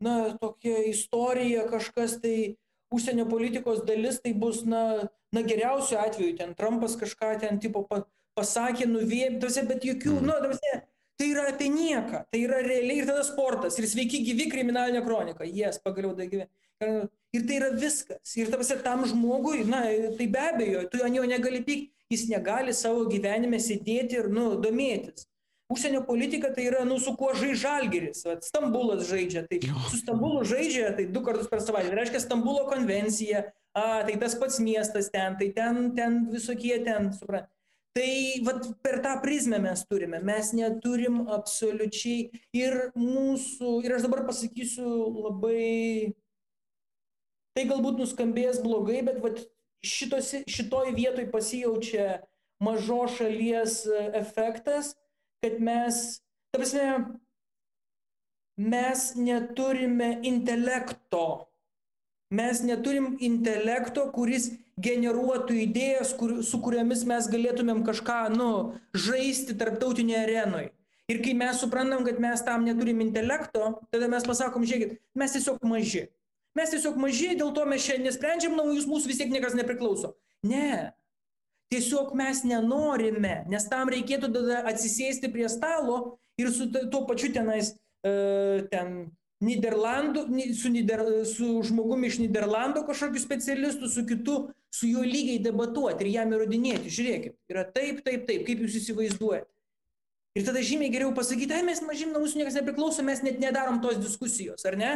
na, 0.00 0.16
tokia 0.40 0.86
istorija, 0.88 1.68
kažkas 1.68 2.16
tai, 2.24 2.56
užsienio 2.94 3.26
politikos 3.30 3.84
dalis 3.86 4.20
tai 4.24 4.32
bus, 4.34 4.64
na, 4.66 5.08
na 5.32 5.42
geriausiu 5.46 5.98
atveju, 6.00 6.36
ten 6.38 6.54
Trumpas 6.58 6.96
kažką 7.00 7.36
ten 7.42 7.60
tipo 7.62 7.84
pasakė, 8.38 8.88
nuvėptose, 8.90 9.66
bet 9.68 9.86
jokių, 9.86 10.16
mm. 10.18 10.26
nu, 10.26 10.36
tavasi, 10.42 10.74
tai 11.20 11.30
yra 11.30 11.46
apie 11.52 11.70
nieką, 11.72 12.24
tai 12.32 12.42
yra 12.46 12.60
realiai 12.64 13.02
ir 13.02 13.08
tada 13.08 13.24
sportas, 13.26 13.78
ir 13.78 13.88
sveiki 13.90 14.22
gyvi 14.26 14.48
kriminalinė 14.52 15.04
kronika, 15.06 15.46
jes, 15.46 15.56
yes, 15.76 15.80
pagaliau 15.84 16.14
da 16.18 16.26
gyvi. 16.30 16.46
Ir 17.36 17.42
tai 17.46 17.58
yra 17.60 17.70
viskas. 17.76 18.34
Ir 18.40 18.48
tavasi 18.50 18.78
tam 18.82 19.04
žmogui, 19.06 19.62
na, 19.68 19.84
tai 20.18 20.26
be 20.32 20.44
abejo, 20.50 20.86
tu 20.90 21.02
ant 21.04 21.14
jo 21.14 21.26
negali 21.28 21.60
pykti, 21.66 21.92
jis 22.10 22.26
negali 22.30 22.72
savo 22.74 23.04
gyvenime 23.10 23.60
sėdėti 23.62 24.18
ir, 24.18 24.30
nu, 24.34 24.54
domėtis 24.62 25.29
užsienio 25.70 26.02
politika 26.06 26.50
tai 26.54 26.66
yra, 26.70 26.82
nu, 26.88 26.98
su 26.98 27.14
kuo 27.18 27.30
žai 27.38 27.54
žalgeris. 27.58 28.24
Vat, 28.26 28.44
Stambulas 28.46 29.06
žaidžia, 29.08 29.44
tai 29.48 29.60
su 29.90 30.00
Stambulu 30.00 30.42
žaidžia, 30.48 30.90
tai 30.98 31.06
du 31.14 31.22
kartus 31.26 31.48
per 31.50 31.62
savaitę. 31.64 31.92
Tai 31.92 32.00
reiškia 32.00 32.24
Stambulo 32.24 32.66
konvencija, 32.70 33.46
a, 33.72 34.02
tai 34.08 34.18
tas 34.20 34.36
pats 34.40 34.58
miestas 34.62 35.10
ten, 35.14 35.38
tai 35.38 35.52
ten, 35.56 35.90
ten 35.96 36.24
visokie 36.32 36.80
ten, 36.86 37.12
suprantate. 37.16 37.52
Tai 37.90 38.10
vat, 38.46 38.66
per 38.86 39.00
tą 39.02 39.16
prizmę 39.22 39.58
mes 39.58 39.80
turime, 39.90 40.20
mes 40.22 40.52
neturim 40.54 41.24
absoliučiai 41.34 42.28
ir 42.54 42.76
mūsų, 42.94 43.80
ir 43.82 43.96
aš 43.96 44.04
dabar 44.06 44.22
pasakysiu 44.28 44.90
labai, 45.24 46.12
tai 47.58 47.64
galbūt 47.66 47.98
nuskambės 47.98 48.62
blogai, 48.62 49.00
bet 49.08 49.18
vat, 49.24 49.42
šitose, 49.82 50.44
šitoj 50.46 50.92
vietoj 50.94 51.26
pasijaučia 51.32 52.20
mažos 52.62 53.16
šalies 53.18 53.80
efektas, 54.14 54.94
kad 55.44 55.60
mes, 55.60 56.20
ta 56.52 56.60
prasme, 56.60 56.88
mes 58.60 59.14
neturime 59.16 60.18
intelekto. 60.22 61.46
Mes 62.30 62.60
neturim 62.62 63.16
intelekto, 63.18 64.04
kuris 64.14 64.52
generuotų 64.80 65.56
idėjas, 65.64 66.12
kur, 66.16 66.36
su 66.46 66.60
kuriomis 66.62 67.02
mes 67.08 67.26
galėtumėm 67.32 67.82
kažką, 67.86 68.20
nu, 68.36 68.50
žaisti 68.94 69.56
tarptautinėje 69.58 70.20
arenoje. 70.28 70.70
Ir 71.10 71.18
kai 71.24 71.34
mes 71.34 71.58
suprantam, 71.58 72.04
kad 72.06 72.20
mes 72.22 72.42
tam 72.46 72.62
neturim 72.68 73.00
intelekto, 73.02 73.80
tada 73.90 74.06
mes 74.12 74.26
pasakom, 74.28 74.62
žiūrėkit, 74.62 75.00
mes 75.18 75.34
tiesiog 75.34 75.64
maži. 75.66 76.04
Mes 76.54 76.70
tiesiog 76.70 76.98
maži, 77.02 77.32
dėl 77.38 77.50
to 77.56 77.64
mes 77.66 77.82
šiandien 77.82 78.10
nesprendžiam 78.10 78.54
naujus, 78.58 78.86
mūsų 78.90 79.10
vis 79.10 79.18
tiek 79.18 79.32
niekas 79.34 79.56
nepriklauso. 79.58 80.14
Ne, 80.46 80.92
Tiesiog 81.70 82.16
mes 82.18 82.42
nenorime, 82.42 83.44
nes 83.50 83.68
tam 83.70 83.92
reikėtų 83.92 84.32
tada 84.34 84.64
atsisėsti 84.72 85.30
prie 85.30 85.46
stalo 85.52 86.18
ir 86.40 86.50
su 86.50 86.66
tuo 86.72 87.04
pačiu 87.06 87.30
tenais, 87.34 87.76
e, 88.02 88.66
ten 88.72 89.10
Niderlandų, 89.40 90.26
su, 90.52 90.68
Nider, 90.68 91.00
su 91.24 91.62
žmogumi 91.64 92.10
iš 92.10 92.18
Niderlandų 92.20 92.82
kažkokiu 92.88 93.22
specialistu, 93.22 93.88
su 93.88 94.04
kitu, 94.08 94.34
su 94.74 94.90
juo 94.90 95.04
lygiai 95.06 95.40
debatuoti 95.40 96.04
ir 96.04 96.10
jam 96.18 96.34
įrodinėti. 96.36 96.92
Žiūrėkit, 96.92 97.38
yra 97.48 97.64
taip, 97.64 98.02
taip, 98.04 98.26
taip, 98.28 98.44
kaip 98.48 98.66
jūs 98.66 98.76
įsivaizduojate. 98.82 99.48
Ir 100.38 100.44
tada 100.46 100.60
žymiai 100.62 100.92
geriau 100.92 101.14
pasakyti, 101.16 101.56
ai 101.56 101.64
mes 101.66 101.80
mažym 101.82 102.12
nuo 102.12 102.20
mūsų 102.22 102.38
niekas 102.38 102.58
nepriklauso, 102.60 103.02
mes 103.06 103.24
net 103.26 103.40
nedarom 103.42 103.80
tos 103.82 103.96
diskusijos, 103.98 104.62
ar 104.68 104.76
ne? 104.78 104.92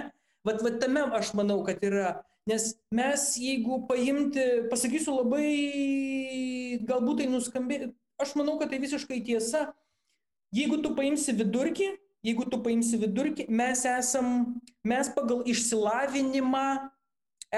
Vat, 0.47 0.61
vat 0.63 0.77
tame 0.83 1.07
aš 1.17 1.33
manau, 1.39 1.63
kad 1.67 1.81
yra 1.83 2.21
Nes 2.47 2.75
mes, 2.93 3.23
jeigu 3.41 3.87
paimti, 3.89 4.43
pasakysiu 4.69 5.17
labai, 5.23 5.49
galbūt 6.85 7.23
tai 7.23 7.29
nuskambė, 7.33 7.79
aš 8.21 8.35
manau, 8.37 8.59
kad 8.61 8.69
tai 8.73 8.83
visiškai 8.83 9.23
tiesa. 9.25 9.71
Jeigu 10.55 10.83
tu 10.85 10.93
paimsi 10.95 11.33
vidurkį, 11.35 11.89
jeigu 12.25 12.45
tu 12.53 12.61
paimsi 12.63 13.01
vidurkį, 13.01 13.49
mes 13.49 13.87
esam, 13.89 14.29
mes 14.85 15.09
pagal 15.17 15.41
išsilavinimą 15.49 16.67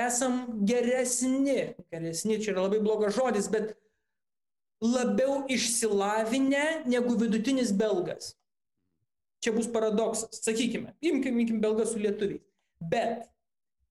esam 0.07 0.41
geresni. 0.69 1.75
Geresni, 1.91 2.39
čia 2.39 2.55
yra 2.55 2.69
labai 2.69 2.81
blogas 2.85 3.19
žodis, 3.19 3.51
bet 3.53 3.75
labiau 4.85 5.43
išsilavinę 5.51 6.87
negu 6.87 7.19
vidutinis 7.19 7.75
belgas. 7.75 8.37
Čia 9.43 9.53
bus 9.55 9.67
paradoksas, 9.71 10.41
sakykime, 10.47 10.95
imkim, 11.05 11.43
imkim 11.43 11.59
belgas 11.63 11.93
su 11.93 12.01
lietuviais. 12.01 12.47
Bet 12.81 13.27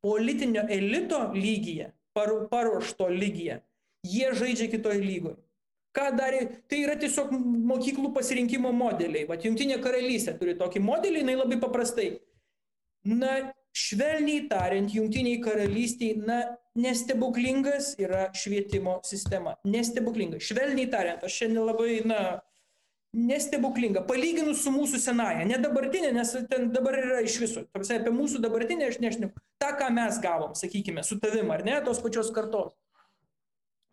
politinio 0.06 0.68
elito 0.70 1.18
lygyje, 1.34 1.90
paruošto 2.14 3.10
lygyje, 3.10 3.58
jie 4.06 4.30
žaidžia 4.38 4.70
kitoj 4.70 5.02
lygoje. 5.02 5.42
Ką 5.96 6.10
darė, 6.12 6.42
tai 6.68 6.82
yra 6.84 6.98
tiesiog 7.00 7.32
mokyklų 7.72 8.12
pasirinkimo 8.18 8.74
modeliai. 8.76 9.24
Vat 9.30 9.46
Junktinė 9.48 9.78
karalystė 9.84 10.34
turi 10.36 10.58
tokį 10.60 10.82
modelį, 10.84 11.22
jinai 11.24 11.38
labai 11.40 11.58
paprastai. 11.62 12.10
Na, 13.08 13.38
švelniai 13.72 14.44
tariant, 14.52 14.92
Junktiniai 14.92 15.40
karalystiai, 15.44 16.18
na, 16.20 16.42
nestebuklingas 16.76 17.94
yra 18.02 18.28
švietimo 18.36 18.98
sistema. 19.08 19.56
Nestebuklingas. 19.64 20.44
Švelniai 20.50 20.92
tariant, 20.92 21.24
aš 21.24 21.40
šiandien 21.40 21.64
labai, 21.64 22.02
na, 22.08 22.20
nestebuklinga, 23.16 24.04
palyginus 24.10 24.62
su 24.66 24.72
mūsų 24.74 25.00
senaja, 25.00 25.46
ne 25.48 25.58
dabartinė, 25.62 26.12
nes 26.16 26.34
ten 26.52 26.68
dabar 26.74 26.98
yra 27.00 27.22
iš 27.24 27.38
viso. 27.40 27.64
Tarsi 27.72 27.96
apie 27.96 28.12
mūsų 28.14 28.42
dabartinę 28.44 28.90
aš 28.90 29.00
nešneku. 29.04 29.40
Ta, 29.62 29.72
ką 29.80 29.88
mes 29.96 30.20
gavom, 30.24 30.52
sakykime, 30.58 31.04
su 31.08 31.18
tavim, 31.24 31.52
ar 31.56 31.64
ne, 31.68 31.78
tos 31.86 32.02
pačios 32.04 32.32
kartos. 32.36 32.76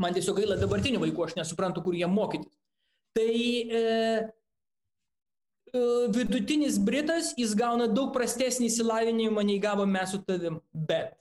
Man 0.02 0.16
tiesiog 0.16 0.40
gaila 0.40 0.58
dabartinių 0.58 1.02
vaikų, 1.04 1.28
aš 1.28 1.38
nesuprantu, 1.38 1.84
kur 1.86 1.94
jie 1.94 2.08
mokytis. 2.10 2.50
Tai 3.14 3.30
e, 3.30 3.82
e, 5.70 5.82
vidutinis 6.16 6.80
Britas, 6.82 7.32
jis 7.38 7.54
gauna 7.58 7.86
daug 7.86 8.10
prastesnį 8.16 8.70
įsilavinimą, 8.72 9.44
nei 9.46 9.60
gavom 9.62 9.90
mes 9.92 10.16
su 10.16 10.22
tavim. 10.26 10.58
Bet 10.72 11.14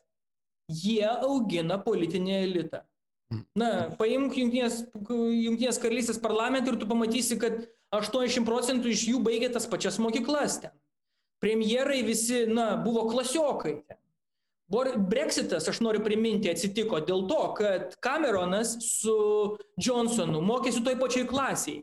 jie 0.72 1.06
augina 1.06 1.78
politinį 1.84 2.40
elitą. 2.48 2.82
Na, 3.56 3.70
paimk 4.00 4.36
jungtinės, 4.36 4.82
jungtinės 5.08 5.80
karalystės 5.80 6.20
parlamentą 6.20 6.74
ir 6.74 6.80
tu 6.82 6.88
pamatysi, 6.90 7.38
kad 7.40 7.64
80 7.96 8.48
procentų 8.48 8.92
iš 8.92 9.06
jų 9.12 9.22
baigė 9.24 9.52
tas 9.54 9.68
pačias 9.72 10.00
mokyklas 10.04 10.60
ten. 10.64 10.74
Premjerai 11.42 12.02
visi, 12.06 12.44
na, 12.50 12.76
buvo 12.80 13.08
klasiokai 13.10 13.80
ten. 13.82 13.98
Brexitas, 14.72 15.66
aš 15.68 15.82
noriu 15.84 16.00
priminti, 16.04 16.48
atsitiko 16.52 17.02
dėl 17.04 17.26
to, 17.28 17.40
kad 17.58 17.96
Cameronas 18.04 18.78
su 18.86 19.16
Johnsonu 19.76 20.40
mokėsi 20.48 20.84
toj 20.86 20.96
pačioj 21.02 21.26
klasiai. 21.28 21.82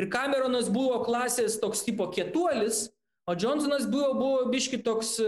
Ir 0.00 0.08
Cameronas 0.08 0.70
buvo 0.72 1.02
klasės 1.04 1.58
toks 1.60 1.84
tipo 1.84 2.06
kietuolis, 2.08 2.86
o 3.28 3.34
Johnsonas 3.36 3.84
buvo, 3.90 4.14
buvo 4.16 4.46
biški 4.48 4.80
toks, 4.80 5.18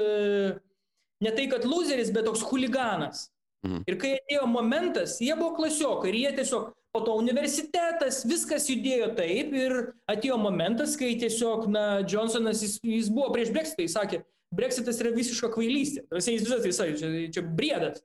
ne 1.21 1.33
tai, 1.37 1.45
kad 1.53 1.69
loseris, 1.69 2.13
bet 2.15 2.25
toks 2.25 2.45
huliganas. 2.49 3.27
Mhm. 3.63 3.85
Ir 3.87 3.99
kai 4.01 4.17
atėjo 4.19 4.47
momentas, 4.51 5.21
jie 5.23 5.35
buvo 5.39 5.55
klasiokai 5.61 6.11
ir 6.11 6.19
jie 6.19 6.33
tiesiog 6.41 6.73
po 6.93 7.01
to 7.07 7.15
universitetas, 7.17 8.21
viskas 8.29 8.67
judėjo 8.69 9.13
taip 9.17 9.55
ir 9.57 9.77
atėjo 10.11 10.37
momentas, 10.41 10.97
kai 11.01 11.15
tiesiog, 11.21 11.69
na, 11.73 11.85
Johnsonas, 12.03 12.61
jis, 12.65 12.77
jis 12.85 13.09
buvo 13.13 13.31
prieš 13.33 13.53
Brexitą, 13.55 13.87
jis 13.87 13.97
sakė, 13.97 14.23
Brexitas 14.53 14.99
yra 15.01 15.15
visiška 15.17 15.49
kvailystė. 15.55 16.05
Jis 16.13 16.45
visas 16.45 16.65
tai 16.65 16.73
sakė, 16.77 16.97
čia, 17.01 17.13
čia 17.33 17.45
briedas. 17.47 18.03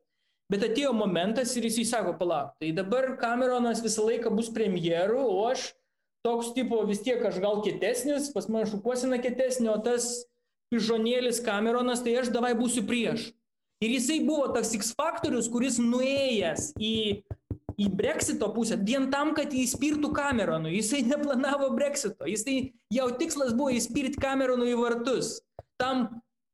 Bet 0.47 0.63
atėjo 0.63 0.93
momentas 0.95 1.51
ir 1.59 1.65
jis 1.67 1.81
įsako, 1.83 2.13
palauk, 2.21 2.53
tai 2.61 2.69
dabar 2.75 3.09
Cameronas 3.19 3.81
visą 3.83 4.05
laiką 4.07 4.31
bus 4.31 4.47
premjeru, 4.55 5.19
o 5.19 5.41
aš 5.49 5.73
toks 6.23 6.53
tipo 6.55 6.79
vis 6.87 7.03
tiek 7.03 7.19
aš 7.27 7.41
gal 7.43 7.59
kietesnis, 7.65 8.29
pas 8.31 8.47
mane 8.47 8.69
šukuosina 8.71 9.19
kietesnė, 9.19 9.73
o 9.73 9.81
tas 9.83 10.07
pižonėlis 10.71 11.43
Cameronas, 11.43 11.99
tai 12.05 12.15
aš 12.21 12.31
davai 12.31 12.53
būsiu 12.55 12.85
prieš. 12.87 13.33
Ir 13.83 13.93
jisai 13.93 14.21
buvo 14.25 14.47
tas 14.55 14.71
X 14.73 14.93
faktorius, 14.97 15.49
kuris 15.53 15.77
nuėjęs 15.77 16.71
į, 16.81 16.93
į 17.77 17.89
Brexito 17.93 18.49
pusę, 18.55 18.79
vien 18.81 19.11
tam, 19.13 19.35
kad 19.37 19.53
įspirtų 19.53 20.09
Cameronui. 20.17 20.79
Jisai 20.79 21.03
neplanavo 21.05 21.69
Brexito. 21.77 22.25
Jisai 22.25 22.71
jau 22.93 23.11
tikslas 23.19 23.53
buvo 23.57 23.75
įspirti 23.77 24.17
Cameronui 24.21 24.71
į 24.73 24.79
vartus. 24.81 25.37
Tam 25.77 26.07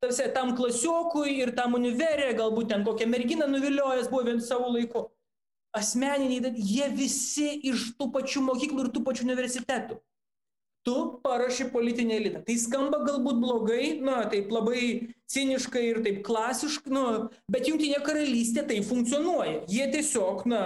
tarsi 0.04 0.28
tam 0.36 0.52
klasiokui 0.58 1.38
ir 1.40 1.54
tam 1.56 1.78
univerė, 1.80 2.34
galbūt 2.36 2.74
ten 2.74 2.84
kokią 2.84 3.08
merginą 3.08 3.48
nuviliojęs 3.48 4.10
buvo 4.12 4.26
vien 4.28 4.42
savo 4.44 4.74
laiku. 4.76 5.08
Asmeniniai, 5.74 6.52
jie 6.60 6.90
visi 6.94 7.54
iš 7.72 7.94
tų 7.98 8.12
pačių 8.14 8.44
mokyklų 8.50 8.84
ir 8.84 8.92
tų 8.94 9.02
pačių 9.08 9.24
universitetų. 9.30 9.96
Tu 10.84 10.96
paraši 11.24 11.70
politinį 11.72 12.16
elitą. 12.18 12.42
Tai 12.44 12.56
skamba 12.60 13.00
galbūt 13.06 13.38
blogai, 13.40 13.86
na, 14.04 14.18
taip 14.32 14.52
labai 14.52 15.14
ciniškai 15.32 15.84
ir 15.94 16.02
taip 16.04 16.20
klasiškai, 16.28 16.92
nu, 16.92 17.06
bet 17.52 17.70
Junktinė 17.70 18.02
karalystė 18.04 18.66
tai 18.68 18.82
funkcionuoja. 18.84 19.62
Jie 19.72 19.88
tiesiog, 19.96 20.44
na, 20.52 20.62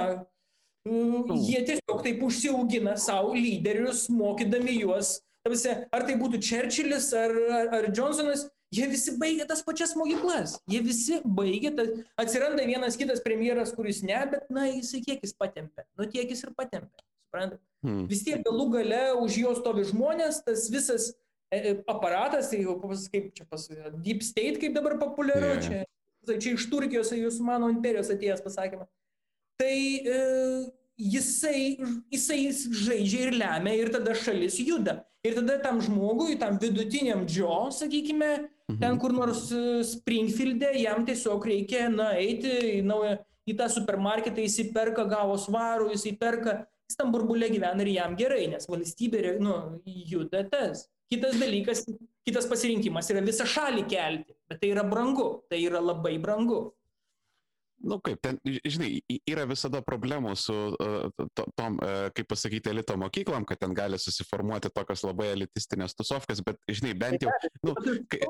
jie 0.87 1.61
tiesiog 1.69 2.01
taip 2.07 2.25
užsiaugina 2.25 2.97
savo 2.97 3.37
lyderius, 3.37 4.07
mokydami 4.09 4.79
juos. 4.81 5.19
Ar 5.47 6.03
tai 6.03 6.17
būtų 6.19 6.41
Čerčilis 6.43 7.13
ar, 7.15 7.31
ar, 7.31 7.69
ar 7.77 7.91
Johnsonas, 7.93 8.49
Jie 8.75 8.83
visi 8.91 9.13
baigė 9.15 9.45
tas 9.47 9.61
pačias 9.63 9.93
mokyklas. 9.95 10.57
Jie 10.67 10.81
visi 10.83 11.21
baigė, 11.23 11.71
tas, 11.77 11.93
atsiranda 12.19 12.65
vienas 12.67 12.99
kitas 12.99 13.21
premjeras, 13.23 13.71
kuris 13.75 14.01
ne, 14.03 14.17
bet, 14.33 14.49
na, 14.51 14.65
jisai 14.67 14.99
kiek 15.05 15.23
jis 15.23 15.31
patempė. 15.39 15.85
Nu, 15.95 16.07
tiek 16.11 16.27
jis 16.27 16.43
ir 16.43 16.51
patempė. 16.57 17.05
Suprantate? 17.29 17.63
Hmm. 17.85 18.07
Vis 18.09 18.23
tiek 18.25 18.41
galų 18.45 18.69
gale 18.73 19.01
už 19.21 19.37
jo 19.43 19.53
stovi 19.59 19.85
žmonės, 19.87 20.41
tas 20.45 20.65
visas 20.73 21.11
e, 21.53 21.59
e 21.59 21.75
aparatas, 21.89 22.49
tai 22.51 22.63
jau 22.63 22.77
kaip 22.81 23.29
čia 23.37 23.45
pas 23.49 23.67
Deep 24.01 24.25
State, 24.25 24.57
kaip 24.63 24.73
dabar 24.75 24.97
populiaru, 25.01 25.53
yeah. 25.53 25.61
čia, 25.63 25.83
tai 26.27 26.39
čia 26.43 26.55
iš 26.57 26.67
Turkijos, 26.71 27.13
jūs 27.13 27.39
mano 27.45 27.69
imperijos 27.73 28.11
atėjęs 28.13 28.43
pasakymą. 28.45 28.89
Tai 29.61 29.77
e, 29.77 30.19
jisai, 30.97 31.77
jisai 32.13 32.41
žaidžia 32.53 33.27
ir 33.27 33.37
lemia 33.37 33.77
ir 33.77 33.93
tada 33.93 34.17
šalis 34.17 34.59
juda. 34.61 35.03
Ir 35.25 35.35
tada 35.39 35.57
tam 35.61 35.81
žmogui, 35.83 36.37
tam 36.39 36.59
vidutiniam 36.61 37.25
Džo, 37.27 37.67
sakykime, 37.73 38.47
Mhm. 38.67 38.79
Ten 38.79 38.99
kur 38.99 39.13
nors 39.15 39.47
e, 39.51 39.83
Springfield'e 39.87 40.73
jam 40.81 41.05
tiesiog 41.07 41.45
reikia, 41.47 41.87
na, 41.91 42.11
eiti 42.19 42.51
į 42.77 42.81
naują, 42.83 43.15
į 43.47 43.55
tą 43.59 43.69
supermarketą, 43.71 44.43
jis 44.43 44.59
įperka, 44.65 45.05
gavo 45.07 45.37
svarų, 45.39 45.93
jis 45.93 46.03
įperka, 46.11 46.57
jis 46.87 46.99
tam 46.99 47.11
burbulė 47.13 47.49
gyvena 47.51 47.83
ir 47.83 47.93
jam 47.95 48.15
gerai, 48.19 48.45
nes 48.51 48.67
valstybė, 48.69 49.37
nu, 49.43 49.57
juda 49.85 50.45
tas. 50.51 50.87
Kitas 51.07 51.37
dalykas, 51.39 51.85
kitas 52.27 52.47
pasirinkimas 52.51 53.07
yra 53.13 53.21
visą 53.23 53.45
šalį 53.47 53.85
kelti, 53.87 54.35
bet 54.49 54.59
tai 54.59 54.73
yra 54.73 54.83
brangu, 54.83 55.29
tai 55.47 55.61
yra 55.63 55.79
labai 55.79 56.17
brangu. 56.19 56.65
Nu 57.87 57.99
kaip, 58.01 58.17
ten, 58.25 58.39
žinai, 58.65 58.89
yra 59.29 59.45
visada 59.47 59.83
problemų 59.85 60.33
su 60.39 60.55
uh, 60.73 61.27
tom, 61.55 61.77
uh, 61.77 62.07
kaip 62.17 62.27
pasakyti, 62.31 62.71
elito 62.73 62.95
mokyklom, 62.97 63.45
kad 63.47 63.61
ten 63.61 63.75
gali 63.77 63.99
susiformuoti 64.01 64.71
tokios 64.73 65.05
labai 65.05 65.29
elitistinės 65.35 65.93
tusovkas, 65.95 66.41
bet, 66.43 66.57
žinai, 66.67 66.95
bent 66.97 67.23
jau... 67.23 67.31
Nu, 67.63 67.77
kai, 68.09 68.23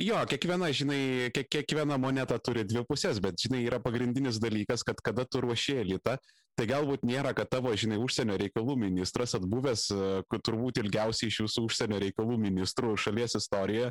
jo, 0.00 0.18
kiekviena, 0.30 0.70
žinai, 0.74 1.30
kiek, 1.34 1.48
kiekviena 1.52 1.98
moneta 2.00 2.38
turi 2.42 2.64
dvi 2.66 2.84
pusės, 2.88 3.20
bet, 3.22 3.38
žinai, 3.40 3.64
yra 3.68 3.80
pagrindinis 3.82 4.40
dalykas, 4.42 4.84
kad 4.86 5.00
kada 5.04 5.26
tu 5.28 5.42
ruoši 5.44 5.80
elitą, 5.84 6.16
tai 6.58 6.68
galbūt 6.70 7.06
nėra, 7.06 7.34
kad 7.36 7.50
tavo, 7.50 7.72
žinai, 7.78 7.98
užsienio 8.02 8.36
reikalų 8.40 8.76
ministras 8.84 9.34
atbuvęs, 9.38 9.88
uh, 9.94 10.38
turbūt 10.46 10.82
ilgiausiai 10.84 11.32
iš 11.32 11.42
jūsų 11.44 11.66
užsienio 11.68 11.98
reikalų 12.02 12.38
ministrų 12.46 12.94
šalies 13.00 13.38
istorijoje, 13.40 13.90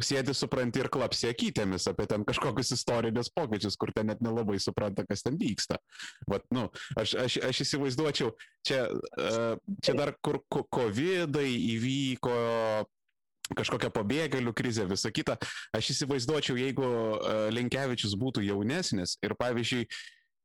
sėdi, 0.00 0.32
supranti 0.36 0.80
ir 0.80 0.88
klapsi 0.92 1.28
akytėmis 1.28 1.84
apie 1.90 2.06
ten 2.08 2.24
kažkokius 2.24 2.72
istorinius 2.76 3.28
pokyčius, 3.36 3.76
kur 3.76 3.92
ten 3.92 4.08
net 4.08 4.22
nelabai 4.24 4.56
supranta, 4.62 5.04
kas 5.08 5.24
ten 5.26 5.36
vyksta. 5.40 5.76
Vat, 6.30 6.46
nu, 6.54 6.68
aš, 6.96 7.18
aš, 7.20 7.36
aš 7.50 7.60
įsivaizduočiau, 7.66 8.32
čia, 8.66 8.86
uh, 8.88 9.60
čia 9.84 9.96
dar 9.98 10.14
kur 10.24 10.40
COVID 10.48 11.36
įvyko, 11.44 12.38
kažkokia 13.58 13.90
pabėgėlių 13.94 14.54
krizė, 14.56 14.86
visa 14.90 15.10
kita. 15.14 15.36
Aš 15.76 15.92
įsivaizduočiau, 15.96 16.58
jeigu 16.60 16.86
uh, 16.86 17.50
Linkevičius 17.54 18.16
būtų 18.20 18.44
jaunesnis 18.46 19.16
ir, 19.24 19.36
pavyzdžiui, 19.38 19.86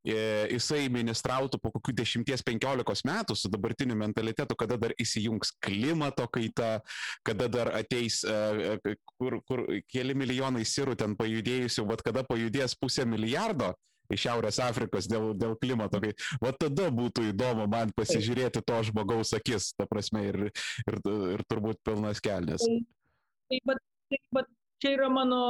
E, 0.05 0.45
jisai 0.53 0.85
ministrautų 0.93 1.57
po 1.57 1.71
kokių 1.73 1.95
10-15 2.03 3.07
metų 3.09 3.35
su 3.37 3.49
dabartiniu 3.49 3.95
mentalitetu, 3.97 4.53
kada 4.57 4.77
dar 4.77 4.93
įsijungs 5.01 5.55
klimato 5.65 6.27
kaita, 6.29 6.83
kada 7.25 7.47
dar 7.49 7.71
ateis, 7.73 8.19
e, 8.21 8.35
e, 8.75 8.95
kur, 9.17 9.39
kur 9.49 9.63
keli 9.89 10.13
milijonai 10.13 10.61
sirų 10.61 10.93
ten 11.01 11.17
pajudėjusių, 11.17 11.87
vad 11.89 12.05
kada 12.05 12.21
pajudės 12.27 12.77
pusę 12.77 13.07
milijardo 13.09 13.73
iš 14.13 14.25
Šiaurės 14.25 14.59
Afrikos 14.63 15.09
dėl, 15.11 15.31
dėl 15.37 15.55
klimato. 15.61 16.01
Tai 16.03 16.13
va 16.41 16.53
tada 16.57 16.89
būtų 16.93 17.29
įdomu 17.31 17.67
man 17.71 17.93
pasižiūrėti 17.97 18.63
to 18.65 18.81
žmogaus 18.89 19.33
akis, 19.37 19.71
ta 19.77 19.87
prasme, 19.89 20.25
ir, 20.31 20.41
ir, 20.85 20.99
ir 21.35 21.45
turbūt 21.49 21.81
pilnas 21.85 22.21
kelnes. 22.23 22.65
Taip, 22.65 23.61
bet, 23.69 23.81
taip, 24.11 24.23
bet 24.39 24.49
čia 24.83 24.95
yra 24.97 25.09
mano 25.09 25.41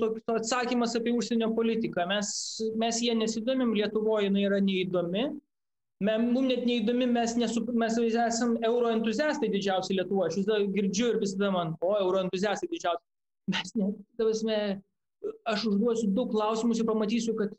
toks 0.00 0.22
atsakymas 0.40 0.96
apie 0.98 1.14
užsienio 1.16 1.52
politiką. 1.56 2.06
Mes, 2.10 2.28
mes 2.78 3.02
jie 3.02 3.16
nesidomim, 3.18 3.74
Lietuvoje 3.76 4.30
jinai 4.30 4.46
yra 4.48 4.62
neįdomi. 4.62 5.26
Mums 6.06 6.42
net 6.44 6.66
neįdomi, 6.68 7.06
mes, 7.08 7.36
nesu, 7.40 7.62
mes 7.72 7.94
esame 7.96 8.60
euro 8.68 8.90
entuziastai 8.92 9.48
didžiausi 9.52 9.96
Lietuvoje. 9.96 10.32
Aš 10.32 10.40
visada 10.42 10.66
girdžiu 10.74 11.14
ir 11.14 11.22
visada 11.22 11.52
man, 11.54 11.72
o 11.80 11.94
euro 11.96 12.20
entuziastai 12.26 12.68
didžiausi. 12.72 13.04
Mes, 13.54 13.72
ne, 13.78 13.92
tavasme, 14.18 14.58
aš 15.48 15.66
užduosiu 15.72 16.12
daug 16.16 16.30
klausimus 16.32 16.80
ir 16.80 16.88
pamatysiu, 16.88 17.34
kad 17.38 17.52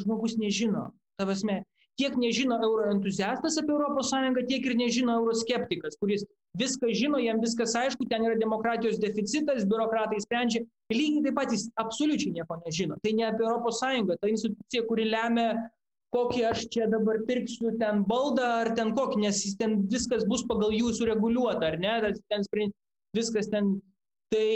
žmogus 0.00 0.36
nežino. 0.40 0.90
Tavasme, 1.20 1.60
tiek 2.00 2.16
nežino 2.16 2.56
euroentuziastas 2.64 3.58
apie 3.60 3.76
ES, 3.76 4.12
tiek 4.48 4.68
ir 4.68 4.76
nežino 4.78 5.16
euroskeptikas, 5.20 5.98
kuris 6.00 6.24
viską 6.58 6.92
žino, 6.96 7.18
jam 7.22 7.42
viskas 7.42 7.74
aišku, 7.78 8.06
ten 8.10 8.24
yra 8.26 8.38
demokratijos 8.40 8.98
deficitas, 9.02 9.66
biurokratai 9.68 10.22
sprendžia, 10.24 10.64
lygiai 10.94 11.26
taip 11.26 11.36
pat 11.38 11.52
jis 11.54 11.68
absoliučiai 11.82 12.38
nieko 12.38 12.56
nežino. 12.64 12.96
Tai 13.04 13.12
ne 13.18 13.28
apie 13.28 13.50
ES, 13.50 14.16
ta 14.22 14.32
institucija, 14.32 14.86
kuri 14.88 15.06
lemia, 15.10 15.52
kokį 16.14 16.46
aš 16.48 16.64
čia 16.74 16.88
dabar 16.90 17.20
pirksiu 17.28 17.76
ten 17.78 18.02
baldą 18.08 18.48
ar 18.64 18.72
ten 18.78 18.94
kokį, 18.96 19.20
nes 19.26 19.44
ten 19.60 19.78
viskas 19.92 20.26
bus 20.30 20.42
pagal 20.48 20.74
jų 20.74 20.90
sureguliuota, 20.96 21.70
ar 21.70 21.78
ne, 21.82 22.14
ten 22.32 22.74
viskas 23.16 23.52
ten. 23.52 23.78
Tai 24.30 24.50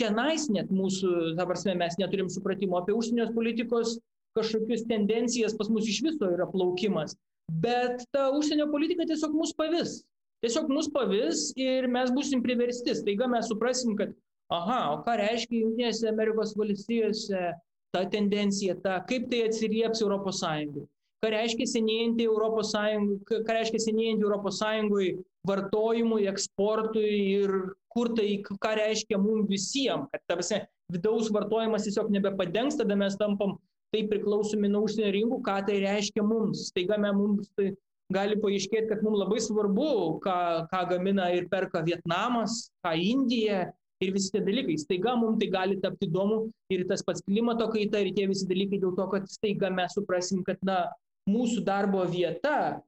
tenais 0.00 0.46
net 0.48 0.70
mūsų, 0.72 1.34
dabar 1.36 1.58
mes 1.76 1.98
neturim 2.00 2.30
supratimo 2.32 2.78
apie 2.78 2.94
užsienio 2.96 3.28
politikos 3.34 3.98
kažkokius 4.38 4.86
tendencijas 4.88 5.56
pas 5.58 5.68
mus 5.68 5.88
iš 5.90 6.00
viso 6.06 6.30
yra 6.30 6.46
plaukimas. 6.48 7.16
Bet 7.50 8.06
ta 8.14 8.30
užsienio 8.32 8.70
politika 8.70 9.04
tiesiog 9.10 9.34
mus 9.36 9.52
pavis. 9.58 9.98
Tiesiog 10.40 10.70
mus 10.72 10.88
pavis 10.88 11.50
ir 11.60 11.88
mes 11.90 12.12
busim 12.16 12.40
priversti. 12.42 12.94
Staiga 12.96 13.28
mes 13.28 13.50
suprasim, 13.50 13.96
kad, 13.98 14.14
aha, 14.54 14.78
o 14.94 15.02
ką 15.04 15.18
reiškia 15.20 15.64
Junktinėse 15.64 16.08
Amerikos 16.08 16.54
valstijose 16.56 17.50
ta 17.92 18.04
tendencija, 18.08 18.78
ta, 18.80 19.00
kaip 19.10 19.28
tai 19.32 19.42
atsilieps 19.48 20.00
Europos 20.04 20.40
Sąjungai. 20.40 20.86
Ką 21.20 21.34
reiškia 21.34 21.66
senėjantį 21.68 22.24
Europos 22.30 22.70
Sąjungui, 22.72 23.18
ką 23.28 23.56
reiškia 23.58 23.82
senėjantį 23.84 24.24
Europos 24.24 24.62
Sąjungui 24.62 25.10
vartojimui, 25.50 26.24
eksportui 26.30 27.10
ir 27.34 27.52
kur 27.90 28.12
tai, 28.16 28.28
ką 28.46 28.74
reiškia 28.78 29.18
mums 29.20 29.48
visiems, 29.50 30.08
kad 30.12 30.22
tarsi 30.30 30.60
vidaus 30.92 31.30
vartojimas 31.34 31.86
tiesiog 31.86 32.10
nebepadengs, 32.14 32.78
tada 32.78 32.96
mes 32.98 33.16
tampam 33.18 33.56
taip 33.94 34.10
priklausomi 34.12 34.70
nuo 34.70 34.84
užsienio 34.86 35.10
rinkų, 35.16 35.40
ką 35.46 35.56
tai 35.66 35.80
reiškia 35.82 36.24
mums. 36.26 36.68
Staiga 36.70 36.98
mums 37.02 37.50
tai 37.58 37.72
gali 38.14 38.38
paaiškėti, 38.42 38.88
kad 38.90 39.02
mums 39.06 39.22
labai 39.24 39.40
svarbu, 39.42 39.90
ką, 40.24 40.38
ką 40.70 40.80
gamina 40.94 41.30
ir 41.34 41.48
perka 41.50 41.82
Vietnamas, 41.86 42.70
ką 42.84 42.94
Indija 42.98 43.68
ir 44.00 44.14
visi 44.14 44.32
tie 44.34 44.42
dalykai. 44.44 44.78
Staiga 44.80 45.14
mums 45.18 45.38
tai 45.42 45.50
gali 45.52 45.78
tapti 45.82 46.08
įdomu 46.08 46.42
ir 46.72 46.86
tas 46.90 47.04
pats 47.06 47.24
klimato 47.26 47.68
kaita 47.72 48.02
ir 48.02 48.14
tie 48.16 48.26
visi 48.30 48.48
dalykai 48.50 48.80
dėl 48.82 48.94
to, 48.98 49.06
kad 49.12 49.26
staiga 49.30 49.70
mes 49.74 49.94
suprasim, 49.98 50.44
kad 50.46 50.62
na, 50.66 50.84
mūsų 51.30 51.62
darbo 51.66 52.02
vieta, 52.08 52.80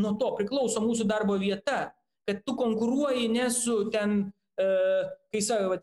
nuo 0.00 0.14
to 0.20 0.30
priklauso 0.38 0.82
mūsų 0.84 1.06
darbo 1.08 1.38
vieta, 1.40 1.94
kad 2.28 2.42
tu 2.44 2.56
konkuruoji 2.56 3.28
ne 3.28 3.50
su 3.50 3.84
ten, 3.92 4.32
e, 4.60 4.66
kai 5.32 5.42
savo, 5.42 5.76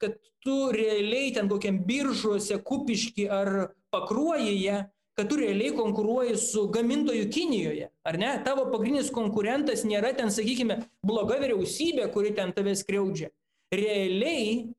kad 0.00 0.18
tu 0.44 0.56
realiai 0.72 1.32
ten 1.34 1.48
kokiam 1.48 1.80
biržuose, 1.86 2.58
kupiški 2.62 3.28
ar 3.32 3.72
pakruojėje, 3.94 4.84
kad 5.16 5.30
tu 5.30 5.38
realiai 5.40 5.72
konkuruoji 5.76 6.36
su 6.36 6.66
gamintoju 6.68 7.30
Kinijoje, 7.32 7.88
ar 8.04 8.18
ne? 8.20 8.34
Tavo 8.44 8.66
pagrindinis 8.72 9.08
konkurentas 9.14 9.86
nėra 9.88 10.12
ten, 10.16 10.28
sakykime, 10.32 10.82
bloga 11.06 11.38
vyriausybė, 11.40 12.10
kuri 12.12 12.34
ten 12.36 12.52
tave 12.56 12.76
skriaudžia. 12.76 13.30
Realiai 13.72 14.74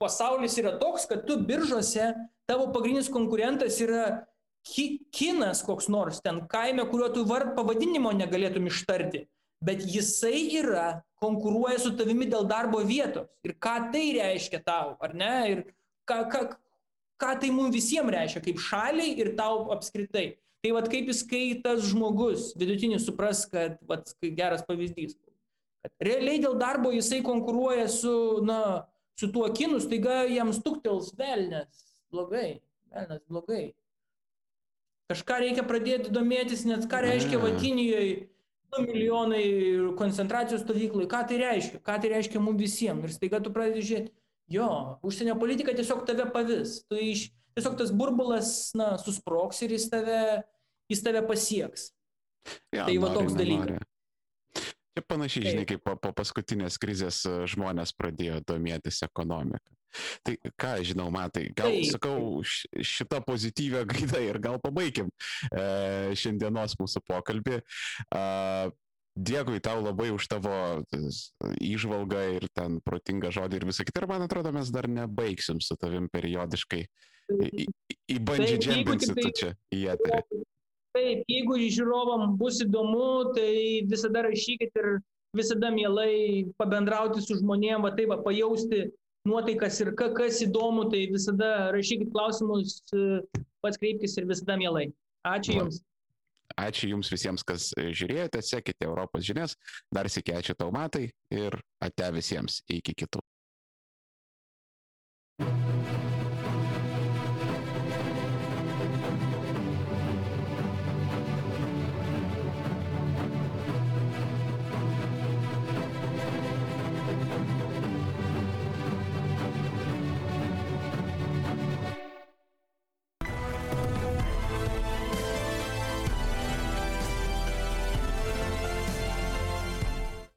pasaulis 0.00 0.56
yra 0.58 0.78
toks, 0.80 1.04
kad 1.10 1.26
tu 1.28 1.36
biržose, 1.44 2.14
tavo 2.48 2.70
pagrindinis 2.72 3.12
konkurentas 3.12 3.76
yra 3.84 4.24
ki, 4.64 5.04
kinas 5.12 5.60
koks 5.66 5.90
nors 5.92 6.22
ten 6.24 6.40
kaime, 6.48 6.86
kuriuo 6.88 7.10
tu 7.12 7.24
vard 7.28 7.52
pavadinimo 7.58 8.14
negalėtum 8.16 8.70
ištarti, 8.72 9.26
bet 9.64 9.82
jisai 9.86 10.46
yra, 10.60 11.02
konkuruoja 11.22 11.78
su 11.82 11.92
tavimi 11.98 12.28
dėl 12.30 12.46
darbo 12.48 12.80
vietos. 12.86 13.28
Ir 13.46 13.56
ką 13.58 13.90
tai 13.92 14.04
reiškia 14.18 14.62
tau, 14.66 14.94
ar 15.02 15.14
ne? 15.18 15.34
Ir 15.52 15.62
ką, 16.08 16.18
ką, 16.32 16.42
ką 17.18 17.32
tai 17.42 17.50
mums 17.54 17.74
visiems 17.74 18.14
reiškia, 18.14 18.44
kaip 18.44 18.60
šaliai 18.62 19.16
ir 19.18 19.32
tau 19.38 19.66
apskritai. 19.74 20.28
Tai 20.62 20.74
vad 20.74 20.88
kaip 20.90 21.10
jis, 21.10 21.22
kai 21.26 21.42
tas 21.62 21.84
žmogus 21.86 22.52
vidutinis 22.58 23.04
supras, 23.06 23.44
kad, 23.50 23.76
vad, 23.86 24.08
geras 24.22 24.64
pavyzdys, 24.66 25.14
kad 25.84 26.06
realiai 26.08 26.40
dėl 26.42 26.56
darbo 26.58 26.90
jisai 26.94 27.20
konkuruoja 27.26 27.86
su, 27.92 28.14
na, 28.46 28.88
su 29.18 29.30
tuo 29.34 29.46
kinu, 29.54 29.78
staiga 29.82 30.24
jam 30.26 30.50
stuktels 30.54 31.12
velnės, 31.18 31.84
blogai, 32.10 32.58
velnės 32.94 33.22
blogai. 33.30 33.68
Kažką 35.08 35.38
reikia 35.40 35.62
pradėti 35.64 36.10
domėtis, 36.12 36.66
net 36.68 36.84
ką 36.90 37.00
reiškia 37.06 37.38
Vakinijoje 37.40 38.16
2 38.18 38.37
milijonai 38.76 39.44
koncentracijos 39.98 40.62
stovyklai, 40.64 41.08
ką 41.10 41.22
tai 41.28 41.40
reiškia, 41.40 41.80
ką 41.84 41.98
tai 42.02 42.12
reiškia 42.12 42.42
mums 42.42 42.60
visiems. 42.60 43.06
Ir 43.06 43.14
staiga 43.14 43.40
tu 43.44 43.52
pradedi 43.54 43.84
žiūrėti, 43.88 44.12
jo, 44.54 44.68
užsienio 45.06 45.36
politika 45.40 45.74
tiesiog 45.76 46.04
tave 46.08 46.28
pavis. 46.34 46.82
Tu 46.88 47.00
iš, 47.10 47.24
tiesiog 47.58 47.78
tas 47.80 47.92
burbulas, 47.94 48.52
na, 48.78 48.92
susproks 49.02 49.62
ir 49.64 49.76
jis 49.76 49.88
tave, 49.92 50.20
jis 50.92 51.04
tave 51.06 51.24
pasieks. 51.28 51.90
Ja, 52.72 52.84
tai 52.84 52.98
va 53.00 53.12
nori, 53.12 53.22
toks 53.22 53.38
dalykas. 53.38 53.88
Čia 54.98 55.06
panašiai, 55.06 55.50
žinai, 55.52 55.66
kaip 55.68 55.82
po, 55.86 55.94
po 56.00 56.10
paskutinės 56.16 56.78
krizės 56.82 57.22
e, 57.28 57.34
žmonės 57.50 57.94
pradėjo 57.94 58.40
domėtis 58.48 59.04
ekonomiką. 59.06 59.77
Tai 60.26 60.34
ką 60.60 60.72
žinau, 60.86 61.08
matai, 61.14 61.48
gal 61.56 61.72
Taip. 61.74 61.88
sakau 61.94 62.42
šitą 62.44 63.22
pozityvę 63.26 63.84
gaidą 63.88 64.22
ir 64.24 64.40
gal 64.42 64.60
pabaikim 64.62 65.10
e, 65.52 65.64
šiandienos 66.18 66.78
mūsų 66.80 67.04
pokalbį. 67.08 67.62
E, 67.62 68.26
Dėkui 69.18 69.58
tau 69.58 69.80
labai 69.82 70.12
už 70.14 70.28
tavo 70.30 70.54
tas, 70.92 71.32
įžvalgą 71.58 72.20
ir 72.36 72.44
ten 72.54 72.76
protingą 72.86 73.32
žodį 73.34 73.58
ir 73.58 73.66
visą 73.66 73.82
kitą. 73.82 74.04
Ir 74.04 74.12
man 74.12 74.22
atrodo, 74.28 74.52
mes 74.54 74.70
dar 74.70 74.86
nebaigsim 74.86 75.58
su 75.64 75.74
tavim 75.80 76.06
periodiškai. 76.12 76.84
Į, 77.34 77.48
į, 77.64 77.66
į 78.14 78.18
bandžią 78.22 78.60
Taip, 78.60 78.68
jeigu 78.70 78.94
džempinsi 78.94 79.16
tu 79.18 79.32
čia 79.40 79.50
į 79.74 79.80
eterį. 79.96 80.38
Taip, 80.96 81.24
jeigu 81.28 81.58
žiūrovam 81.66 82.36
bus 82.38 82.62
įdomu, 82.62 83.34
tai 83.34 83.50
visada 83.90 84.22
rašykit 84.28 84.78
ir 84.80 84.88
visada 85.36 85.70
mielai 85.74 86.48
pabendrauti 86.60 87.22
su 87.24 87.36
žmonėm, 87.42 87.84
va 87.84 87.92
taip, 87.98 88.12
va, 88.14 88.20
pajausti 88.24 88.86
nuotaikas 89.28 89.78
ir 89.84 89.92
ka, 89.98 90.10
kas 90.16 90.40
įdomu, 90.44 90.88
tai 90.92 91.04
visada 91.12 91.70
rašykit 91.74 92.10
klausimus, 92.14 92.80
e, 92.92 93.20
pats 93.64 93.80
kreipkis 93.80 94.16
ir 94.18 94.28
visada 94.30 94.58
mielai. 94.60 94.88
Ačiū. 95.28 95.58
Jums. 95.60 95.82
Ačiū 96.58 96.90
Jums 96.94 97.10
visiems, 97.12 97.44
kas 97.46 97.70
žiūrėjote, 97.76 98.42
sekite 98.42 98.88
Europos 98.88 99.26
žinias. 99.28 99.54
Dar 99.94 100.08
sėkiai 100.10 100.40
ačiū 100.40 100.56
tau 100.58 100.72
matai 100.74 101.10
ir 101.30 101.60
ate 101.84 102.12
visiems. 102.16 102.62
Iki 102.80 102.96
kitų. 103.04 103.22